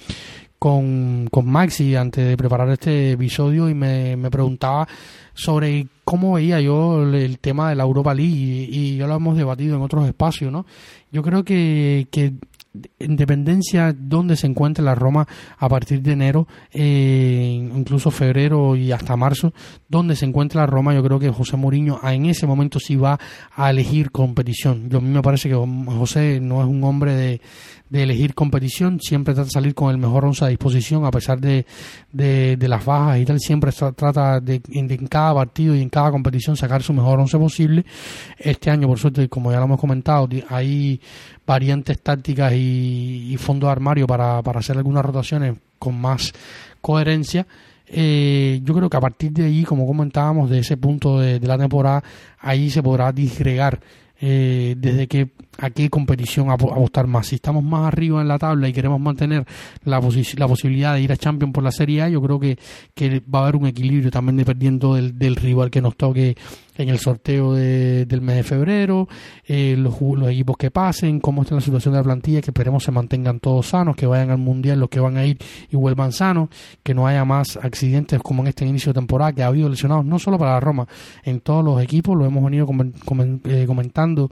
con, 0.62 1.28
con 1.32 1.49
Maxi 1.49 1.95
antes 1.95 2.24
de 2.24 2.38
preparar 2.38 2.70
este 2.70 3.14
episodio 3.14 3.68
y 3.68 3.74
me, 3.74 4.16
me 4.16 4.30
preguntaba 4.30 4.88
sobre 5.34 5.88
cómo 6.03 6.34
veía 6.34 6.62
yo 6.62 7.01
el, 7.01 7.39
tema 7.39 7.72
de 7.72 7.76
la 7.76 7.82
Europa 7.82 8.14
League 8.14 8.68
y, 8.70 8.95
ya 8.95 9.07
lo 9.07 9.16
hemos 9.16 9.36
debatido 9.36 9.76
en 9.76 9.82
otros 9.82 10.07
espacios, 10.07 10.51
¿no? 10.51 10.68
Yo 11.12 11.24
creo 11.24 11.43
que, 11.43 12.07
que 12.12 12.34
en 13.00 13.16
dependencia 13.18 13.94
donde 13.94 14.36
se 14.38 14.48
encuentre 14.48 14.84
la 14.84 14.96
Roma 14.96 15.28
a 15.58 15.68
partir 15.68 16.02
de 16.02 16.14
enero, 16.14 16.48
eh, 16.72 17.70
incluso 17.76 18.12
febrero 18.12 18.76
y 18.76 18.92
hasta 18.92 19.18
marzo, 19.18 19.54
donde 19.90 20.16
se 20.16 20.26
encuentra 20.26 20.62
la 20.62 20.68
Roma, 20.68 20.94
yo 20.94 21.04
creo 21.04 21.20
que 21.20 21.30
José 21.30 21.58
Mourinho 21.58 22.00
en 22.04 22.26
ese 22.28 22.48
momento 22.48 22.80
sí 22.80 22.96
va 22.96 23.20
a 23.56 23.70
elegir 23.70 24.12
competición. 24.12 24.90
Yo 24.90 25.00
a 25.00 25.02
mí 25.02 25.10
me 25.10 25.22
parece 25.22 25.50
que 25.50 25.56
José 25.56 26.40
no 26.40 26.62
es 26.62 26.68
un 26.68 26.84
hombre 26.84 27.14
de, 27.14 27.42
de 27.92 28.04
elegir 28.04 28.34
competición, 28.34 29.02
siempre 29.02 29.34
trata 29.34 29.48
de 29.48 29.52
salir 29.52 29.76
con 29.76 29.92
el 29.92 29.98
mejor 29.98 30.24
once 30.24 30.46
a 30.46 30.48
disposición 30.48 31.04
a 31.04 31.12
pesar 31.12 31.42
de, 31.42 31.66
de, 32.14 32.68
las 32.70 32.86
bajas 32.86 33.20
y 33.20 33.26
tal, 33.26 33.38
siempre 33.42 33.74
trata 33.74 34.40
de 34.40 34.62
en, 34.72 35.08
cada 35.08 35.34
partido 35.34 35.76
y 35.76 35.82
en 35.82 35.90
cada 35.90 36.10
competición 36.10 36.56
sacar 36.56 36.82
su 36.84 36.94
mejor 36.94 37.20
once 37.20 37.38
posible. 37.38 37.84
Este 38.38 38.72
año, 38.72 38.88
por 38.88 38.98
suerte, 38.98 39.28
como 39.28 39.52
ya 39.52 39.58
lo 39.58 39.66
hemos 39.66 39.80
comentado, 39.80 40.30
hay 40.48 41.02
variantes 41.46 42.02
tácticas 42.02 42.54
y, 42.54 42.61
fondo 43.38 43.68
de 43.68 43.72
armario 43.72 44.07
para, 44.07 44.41
para 44.41 44.59
hacer 44.59 44.78
algunas 44.78 45.03
rotaciones 45.03 45.55
con 45.80 45.99
más 45.99 46.34
coherencia. 46.82 47.47
Eh, 47.88 48.62
yo 48.64 48.74
creo 48.74 48.89
que 48.89 48.97
a 48.97 49.01
partir 49.01 49.32
de 49.32 49.45
ahí, 49.45 49.64
como 49.64 49.86
comentábamos, 49.86 50.49
de 50.49 50.59
ese 50.59 50.78
punto 50.78 51.20
de, 51.20 51.39
de 51.39 51.47
la 51.47 51.57
temporada, 51.57 52.03
ahí 52.39 52.70
se 52.70 52.82
podrá 52.82 53.12
disgregar 53.12 53.80
eh, 54.24 54.76
desde 54.78 55.07
que 55.07 55.30
a 55.62 55.70
qué 55.70 55.89
competición 55.89 56.49
apostar 56.49 57.07
más. 57.07 57.28
Si 57.28 57.36
estamos 57.36 57.64
más 57.64 57.88
arriba 57.88 58.20
en 58.22 58.28
la 58.28 58.39
tabla 58.39 58.68
y 58.68 58.74
queremos 58.74 58.99
mantener 58.99 59.45
la, 59.84 60.01
la 60.38 60.47
posibilidad 60.47 60.95
de 60.95 61.01
ir 61.01 61.12
a 61.12 61.18
Champions 61.18 61.53
por 61.53 61.64
la 61.64 61.72
Serie 61.72 62.01
A, 62.01 62.09
yo 62.09 62.22
creo 62.22 62.39
que, 62.39 62.57
que 62.95 63.22
va 63.34 63.39
a 63.39 63.41
haber 63.43 63.55
un 63.55 63.68
equilibrio 63.68 64.09
también 64.09 64.38
dependiendo 64.38 64.95
del, 64.95 65.36
rival 65.36 65.70
que 65.70 65.82
nos 65.82 65.95
toque 65.95 66.36
en 66.78 66.89
el 66.89 66.97
sorteo 66.97 67.53
del 67.53 68.22
mes 68.22 68.38
de 68.38 68.43
febrero, 68.43 69.07
eh, 69.45 69.76
los, 69.78 69.95
equipos 70.32 70.57
que 70.57 70.72
pasen, 70.72 71.20
cómo 71.20 71.43
está 71.43 71.53
la 71.53 71.62
situación 71.62 71.93
de 71.93 71.99
la 71.99 72.03
plantilla, 72.03 72.41
que 72.41 72.49
esperemos 72.49 72.84
se 72.84 72.91
mantengan 72.91 73.39
todos 73.39 73.68
sanos, 73.68 73.95
que 73.95 74.07
vayan 74.07 74.32
al 74.32 74.39
Mundial 74.39 74.80
los 74.80 74.89
que 74.89 74.99
van 74.99 75.18
a 75.18 75.26
ir 75.26 75.38
y 75.70 75.76
vuelvan 75.76 76.12
sanos, 76.12 76.49
que 76.82 76.95
no 76.95 77.05
haya 77.05 77.24
más 77.24 77.57
accidentes 77.57 78.20
como 78.22 78.41
en 78.41 78.47
este 78.47 78.66
inicio 78.66 78.93
de 78.93 78.99
temporada, 78.99 79.34
que 79.34 79.43
ha 79.43 79.47
habido 79.47 79.70
lesionados 79.70 80.05
no 80.05 80.18
solo 80.18 80.39
para 80.39 80.53
la 80.53 80.59
Roma, 80.59 80.88
en 81.24 81.41
todos 81.41 81.64
los 81.64 81.82
equipos, 81.82 82.18
lo 82.18 82.26
hemos 82.26 82.43
venido 82.43 82.68
eh, 83.45 83.66
comentando 83.68 84.32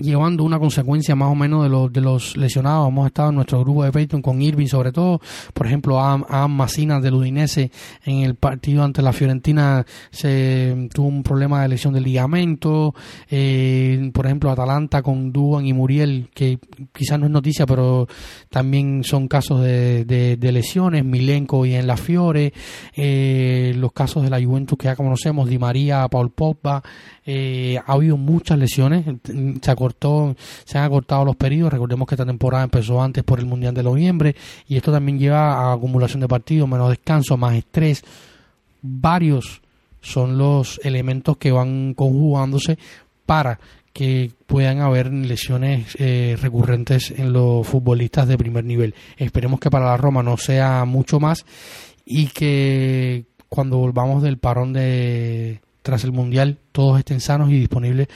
llevando 0.00 0.44
una 0.44 0.58
consecuencia 0.58 1.14
más 1.14 1.30
o 1.30 1.34
menos 1.34 1.62
de 1.62 1.68
los, 1.68 1.92
de 1.92 2.00
los 2.00 2.36
lesionados. 2.36 2.88
Hemos 2.88 3.06
estado 3.06 3.30
en 3.30 3.36
nuestro 3.36 3.60
grupo 3.60 3.84
de 3.84 3.92
Peyton 3.92 4.22
con 4.22 4.42
Irving, 4.42 4.66
sobre 4.66 4.92
todo, 4.92 5.20
por 5.54 5.66
ejemplo, 5.66 6.00
a, 6.00 6.14
a 6.28 6.48
Massina 6.48 7.00
del 7.00 7.14
Udinese 7.14 7.70
en 8.04 8.22
el 8.22 8.34
partido 8.34 8.82
ante 8.82 9.02
la 9.02 9.12
Fiorentina 9.12 9.84
se 10.10 10.88
tuvo 10.92 11.08
un 11.08 11.22
problema 11.22 11.62
de 11.62 11.68
lesión 11.68 11.94
del 11.94 12.04
ligamento. 12.04 12.94
Eh, 13.30 14.10
por 14.12 14.26
ejemplo, 14.26 14.50
Atalanta 14.50 15.02
con 15.02 15.32
Duan 15.32 15.66
y 15.66 15.72
Muriel, 15.72 16.30
que 16.34 16.58
quizás 16.92 17.18
no 17.18 17.26
es 17.26 17.32
noticia, 17.32 17.66
pero 17.66 18.06
también 18.48 19.04
son 19.04 19.28
casos 19.28 19.62
de, 19.62 20.04
de, 20.04 20.52
lesiones. 20.52 21.04
Milenko 21.04 21.64
y 21.66 21.74
en 21.74 21.86
la 21.86 21.96
Fiore, 21.96 22.52
eh, 22.94 23.72
los 23.76 23.92
casos 23.92 24.22
de 24.22 24.30
la 24.30 24.42
Juventus 24.42 24.78
que 24.78 24.86
ya 24.86 24.96
conocemos, 24.96 25.48
Di 25.48 25.58
María, 25.58 26.08
Paul 26.08 26.30
Pogba. 26.30 26.82
Eh, 27.24 27.78
ha 27.86 27.92
habido 27.92 28.16
muchas 28.16 28.58
lesiones. 28.58 29.04
Se 29.62 29.70
se 30.64 30.78
han 30.78 30.84
acortado 30.84 31.24
los 31.24 31.36
periodos. 31.36 31.72
Recordemos 31.72 32.08
que 32.08 32.14
esta 32.14 32.26
temporada 32.26 32.64
empezó 32.64 33.02
antes 33.02 33.24
por 33.24 33.38
el 33.38 33.46
Mundial 33.46 33.74
de 33.74 33.82
noviembre 33.82 34.36
y 34.68 34.76
esto 34.76 34.92
también 34.92 35.18
lleva 35.18 35.54
a 35.54 35.72
acumulación 35.72 36.20
de 36.20 36.28
partidos, 36.28 36.68
menos 36.68 36.90
descanso, 36.90 37.36
más 37.36 37.54
estrés. 37.54 38.02
Varios 38.82 39.62
son 40.00 40.38
los 40.38 40.80
elementos 40.82 41.36
que 41.36 41.52
van 41.52 41.94
conjugándose 41.94 42.78
para 43.26 43.60
que 43.92 44.30
puedan 44.46 44.80
haber 44.80 45.12
lesiones 45.12 45.96
eh, 45.98 46.36
recurrentes 46.40 47.10
en 47.10 47.32
los 47.32 47.66
futbolistas 47.66 48.28
de 48.28 48.38
primer 48.38 48.64
nivel. 48.64 48.94
Esperemos 49.16 49.60
que 49.60 49.70
para 49.70 49.86
la 49.86 49.96
Roma 49.96 50.22
no 50.22 50.36
sea 50.36 50.84
mucho 50.84 51.20
más 51.20 51.44
y 52.04 52.28
que 52.28 53.24
cuando 53.48 53.78
volvamos 53.78 54.22
del 54.22 54.38
parón 54.38 54.72
de 54.72 55.60
tras 55.82 56.04
el 56.04 56.12
mundial 56.12 56.58
todos 56.72 56.98
estén 56.98 57.20
sanos 57.20 57.50
y 57.50 57.58
disponibles 57.58 58.08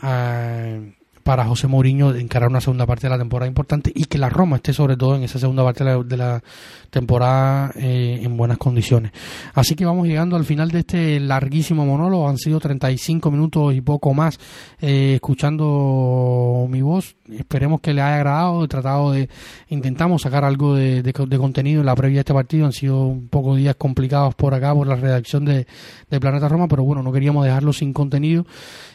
a, 0.00 0.78
para 1.22 1.44
José 1.44 1.66
Mourinho 1.68 2.14
encarar 2.14 2.48
una 2.48 2.60
segunda 2.60 2.86
parte 2.86 3.06
de 3.06 3.10
la 3.10 3.18
temporada 3.18 3.48
importante 3.48 3.92
y 3.94 4.04
que 4.04 4.18
la 4.18 4.28
Roma 4.28 4.56
esté 4.56 4.72
sobre 4.72 4.96
todo 4.96 5.16
en 5.16 5.22
esa 5.22 5.38
segunda 5.38 5.62
parte 5.62 5.84
de 5.84 6.16
la, 6.16 6.42
temporada 6.90 7.72
eh, 7.76 8.20
en 8.22 8.36
buenas 8.36 8.58
condiciones. 8.58 9.12
Así 9.54 9.74
que 9.74 9.84
vamos 9.84 10.06
llegando 10.06 10.36
al 10.36 10.44
final 10.44 10.70
de 10.70 10.80
este 10.80 11.20
larguísimo 11.20 11.86
monólogo, 11.86 12.28
han 12.28 12.38
sido 12.38 12.60
35 12.60 13.30
minutos 13.30 13.74
y 13.74 13.80
poco 13.80 14.12
más 14.12 14.38
eh, 14.80 15.14
escuchando 15.14 16.66
mi 16.68 16.82
voz, 16.82 17.16
esperemos 17.30 17.80
que 17.80 17.94
le 17.94 18.02
haya 18.02 18.16
agradado, 18.16 18.64
he 18.64 18.68
tratado 18.68 19.12
de, 19.12 19.28
intentamos 19.68 20.22
sacar 20.22 20.44
algo 20.44 20.74
de, 20.74 21.02
de, 21.02 21.12
contenido 21.12 21.80
en 21.80 21.86
la 21.86 21.94
previa 21.94 22.16
de 22.16 22.20
este 22.20 22.34
partido, 22.34 22.66
han 22.66 22.72
sido 22.72 23.06
un 23.06 23.28
poco 23.28 23.56
días 23.56 23.76
complicados 23.76 24.34
por 24.34 24.54
acá 24.54 24.74
por 24.74 24.86
la 24.86 24.96
redacción 24.96 25.44
de, 25.44 25.66
de 26.10 26.20
Planeta 26.20 26.48
Roma, 26.48 26.68
pero 26.68 26.84
bueno, 26.84 27.02
no 27.02 27.12
queríamos 27.12 27.44
dejarlo 27.44 27.72
sin 27.72 27.92
contenido 27.92 28.44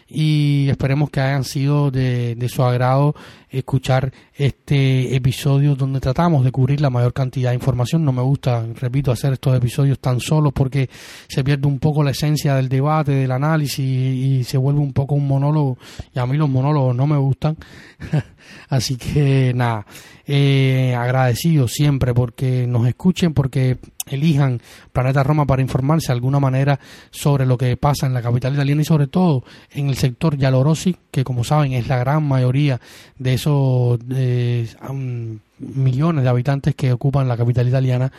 y 0.09 0.67
esperemos 0.69 1.09
que 1.09 1.19
hayan 1.19 1.43
sido 1.43 1.91
de, 1.91 2.35
de, 2.35 2.49
su 2.49 2.63
agrado 2.63 3.13
escuchar 3.49 4.11
este 4.33 5.15
episodio 5.15 5.75
donde 5.75 5.99
tratamos 5.99 6.43
de 6.43 6.51
cubrir 6.51 6.81
la 6.81 6.89
mayor 6.89 7.13
cantidad 7.13 7.51
de 7.51 7.55
información. 7.55 8.03
No 8.03 8.11
me 8.11 8.21
gusta, 8.21 8.65
repito, 8.75 9.11
hacer 9.11 9.33
estos 9.33 9.55
episodios 9.55 9.99
tan 9.99 10.19
solos 10.19 10.53
porque 10.53 10.89
se 11.27 11.43
pierde 11.43 11.67
un 11.67 11.79
poco 11.79 12.03
la 12.03 12.11
esencia 12.11 12.55
del 12.55 12.69
debate, 12.69 13.11
del 13.11 13.31
análisis 13.31 13.79
y, 13.79 14.43
se 14.43 14.57
vuelve 14.57 14.79
un 14.79 14.93
poco 14.93 15.15
un 15.15 15.27
monólogo 15.27 15.77
y 16.13 16.19
a 16.19 16.25
mí 16.25 16.37
los 16.37 16.49
monólogos 16.49 16.95
no 16.95 17.07
me 17.07 17.17
gustan. 17.17 17.57
Así 18.69 18.95
que 18.95 19.51
nada, 19.53 19.85
eh, 20.27 20.93
agradecidos 20.95 21.71
siempre 21.71 22.13
porque 22.13 22.67
nos 22.67 22.85
escuchen, 22.87 23.33
porque 23.33 23.77
elijan 24.07 24.61
Planeta 24.91 25.23
Roma 25.23 25.45
para 25.45 25.61
informarse 25.61 26.07
de 26.07 26.13
alguna 26.13 26.39
manera 26.39 26.79
sobre 27.11 27.45
lo 27.45 27.57
que 27.57 27.77
pasa 27.77 28.07
en 28.07 28.13
la 28.13 28.21
capital 28.21 28.53
italiana 28.53 28.81
y 28.81 28.85
sobre 28.85 29.07
todo 29.07 29.43
en 29.71 29.87
el 29.89 29.95
sector 29.95 30.37
Yalorosi, 30.37 30.97
que 31.11 31.23
como 31.23 31.43
saben 31.43 31.73
es 31.73 31.87
la 31.87 31.97
gran 31.97 32.27
mayoría 32.27 32.79
de 33.17 33.33
esos 33.33 33.99
millones 35.59 36.23
de 36.23 36.29
habitantes 36.29 36.75
que 36.75 36.91
ocupan 36.91 37.27
la 37.27 37.37
capital 37.37 37.67
italiana. 37.67 38.11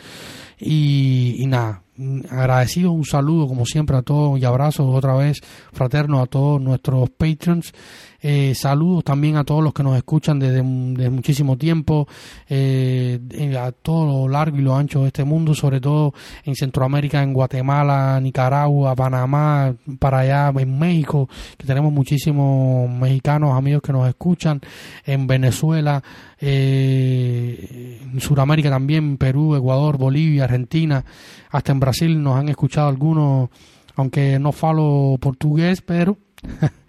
Y, 0.59 1.45
nada, 1.47 1.83
agradecido, 2.29 2.91
un 2.91 3.05
saludo 3.05 3.47
como 3.47 3.65
siempre 3.65 3.97
a 3.97 4.01
todos 4.01 4.39
y 4.39 4.45
abrazos 4.45 4.93
otra 4.93 5.15
vez 5.15 5.41
fraternos 5.73 6.23
a 6.23 6.25
todos 6.27 6.61
nuestros 6.61 7.09
patrons. 7.09 7.73
Eh, 8.21 8.53
saludos 8.53 9.05
también 9.05 9.37
a 9.37 9.45
todos 9.45 9.63
los 9.63 9.73
que 9.73 9.81
nos 9.81 9.95
escuchan 9.95 10.39
desde, 10.39 10.61
muchísimo 10.61 11.57
tiempo, 11.57 12.07
eh, 12.49 13.19
a 13.57 13.71
todo 13.71 14.05
lo 14.05 14.27
largo 14.27 14.57
y 14.57 14.61
lo 14.61 14.75
ancho 14.75 15.01
de 15.01 15.07
este 15.07 15.23
mundo, 15.23 15.53
sobre 15.53 15.79
todo 15.79 16.13
en 16.43 16.55
Centroamérica, 16.55 17.23
en 17.23 17.33
Guatemala, 17.33 18.19
Nicaragua, 18.19 18.95
Panamá, 18.95 19.73
para 19.99 20.19
allá, 20.19 20.53
en 20.59 20.77
México, 20.77 21.29
que 21.57 21.65
tenemos 21.65 21.93
muchísimos 21.93 22.89
mexicanos 22.89 23.57
amigos 23.57 23.81
que 23.81 23.93
nos 23.93 24.07
escuchan, 24.07 24.59
en 25.05 25.25
Venezuela, 25.25 26.03
eh, 26.41 27.99
en 28.01 28.19
Sudamérica 28.19 28.69
también, 28.69 29.17
Perú, 29.17 29.55
Ecuador, 29.55 29.97
Bolivia, 29.97 30.43
Argentina, 30.43 31.05
hasta 31.51 31.71
en 31.71 31.79
Brasil 31.79 31.88
nos 32.23 32.37
han 32.37 32.49
escuchado 32.49 32.87
algunos, 32.87 33.49
aunque 33.95 34.39
no 34.39 34.51
falo 34.51 35.17
portugués, 35.19 35.81
pero 35.81 36.17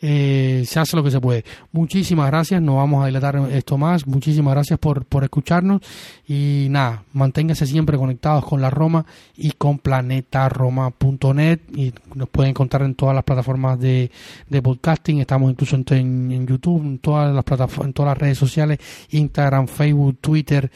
eh, 0.00 0.64
se 0.66 0.78
hace 0.78 0.96
lo 0.96 1.02
que 1.02 1.10
se 1.10 1.20
puede. 1.20 1.44
Muchísimas 1.72 2.26
gracias, 2.28 2.62
no 2.62 2.76
vamos 2.76 3.02
a 3.02 3.06
dilatar 3.06 3.36
esto 3.50 3.76
más, 3.76 4.06
muchísimas 4.06 4.54
gracias 4.54 4.78
por, 4.78 5.04
por 5.04 5.24
escucharnos. 5.24 5.80
Y 6.26 6.68
nada, 6.70 7.04
manténganse 7.12 7.66
siempre 7.66 7.96
conectados 7.96 8.44
con 8.44 8.60
la 8.60 8.70
Roma 8.70 9.04
y 9.36 9.52
con 9.52 9.78
planetaroma.net 9.78 11.60
y 11.74 11.92
nos 12.14 12.28
pueden 12.28 12.50
encontrar 12.50 12.82
en 12.82 12.94
todas 12.94 13.14
las 13.14 13.24
plataformas 13.24 13.78
de, 13.80 14.10
de 14.48 14.62
podcasting, 14.62 15.20
estamos 15.20 15.50
incluso 15.50 15.76
en, 15.76 16.32
en, 16.32 16.46
YouTube, 16.46 16.82
en 16.82 16.98
todas 16.98 17.34
las 17.34 17.44
plataformas, 17.44 17.88
en 17.88 17.92
todas 17.92 18.10
las 18.10 18.18
redes 18.18 18.38
sociales, 18.38 18.78
Instagram, 19.10 19.66
Facebook, 19.66 20.18
Twitter, 20.20 20.70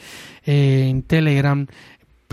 eh, 0.45 0.87
en 0.89 1.03
Telegram, 1.03 1.65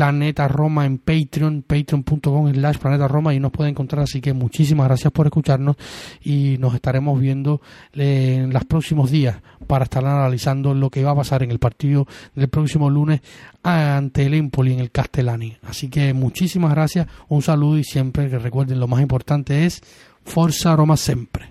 Planeta 0.01 0.48
Roma 0.48 0.86
en 0.86 0.96
Patreon, 0.96 1.61
patreon.com 1.61 2.55
slash 2.55 2.78
Planeta 2.78 3.07
Roma 3.07 3.34
y 3.34 3.38
nos 3.38 3.53
puede 3.53 3.68
encontrar. 3.68 4.05
Así 4.05 4.22
que 4.22 4.32
muchísimas 4.32 4.86
gracias 4.86 5.12
por 5.12 5.26
escucharnos 5.26 5.76
y 6.22 6.57
nos 6.59 6.74
estaremos 6.74 7.20
viendo 7.20 7.61
en 7.92 8.51
los 8.51 8.64
próximos 8.64 9.11
días 9.11 9.42
para 9.66 9.84
estar 9.84 10.03
analizando 10.07 10.72
lo 10.72 10.88
que 10.88 11.05
va 11.05 11.11
a 11.11 11.16
pasar 11.16 11.42
en 11.42 11.51
el 11.51 11.59
partido 11.59 12.07
del 12.34 12.48
próximo 12.48 12.88
lunes 12.88 13.20
ante 13.62 14.24
el 14.24 14.32
Empoli 14.32 14.72
en 14.72 14.80
el 14.80 14.90
Castellani. 14.90 15.59
Así 15.64 15.90
que 15.90 16.14
muchísimas 16.14 16.70
gracias, 16.70 17.07
un 17.28 17.42
saludo 17.42 17.76
y 17.76 17.84
siempre 17.84 18.30
que 18.30 18.38
recuerden 18.38 18.80
lo 18.80 18.88
más 18.88 19.03
importante 19.03 19.66
es 19.66 19.82
Forza 20.24 20.74
Roma 20.76 20.96
siempre. 20.96 21.49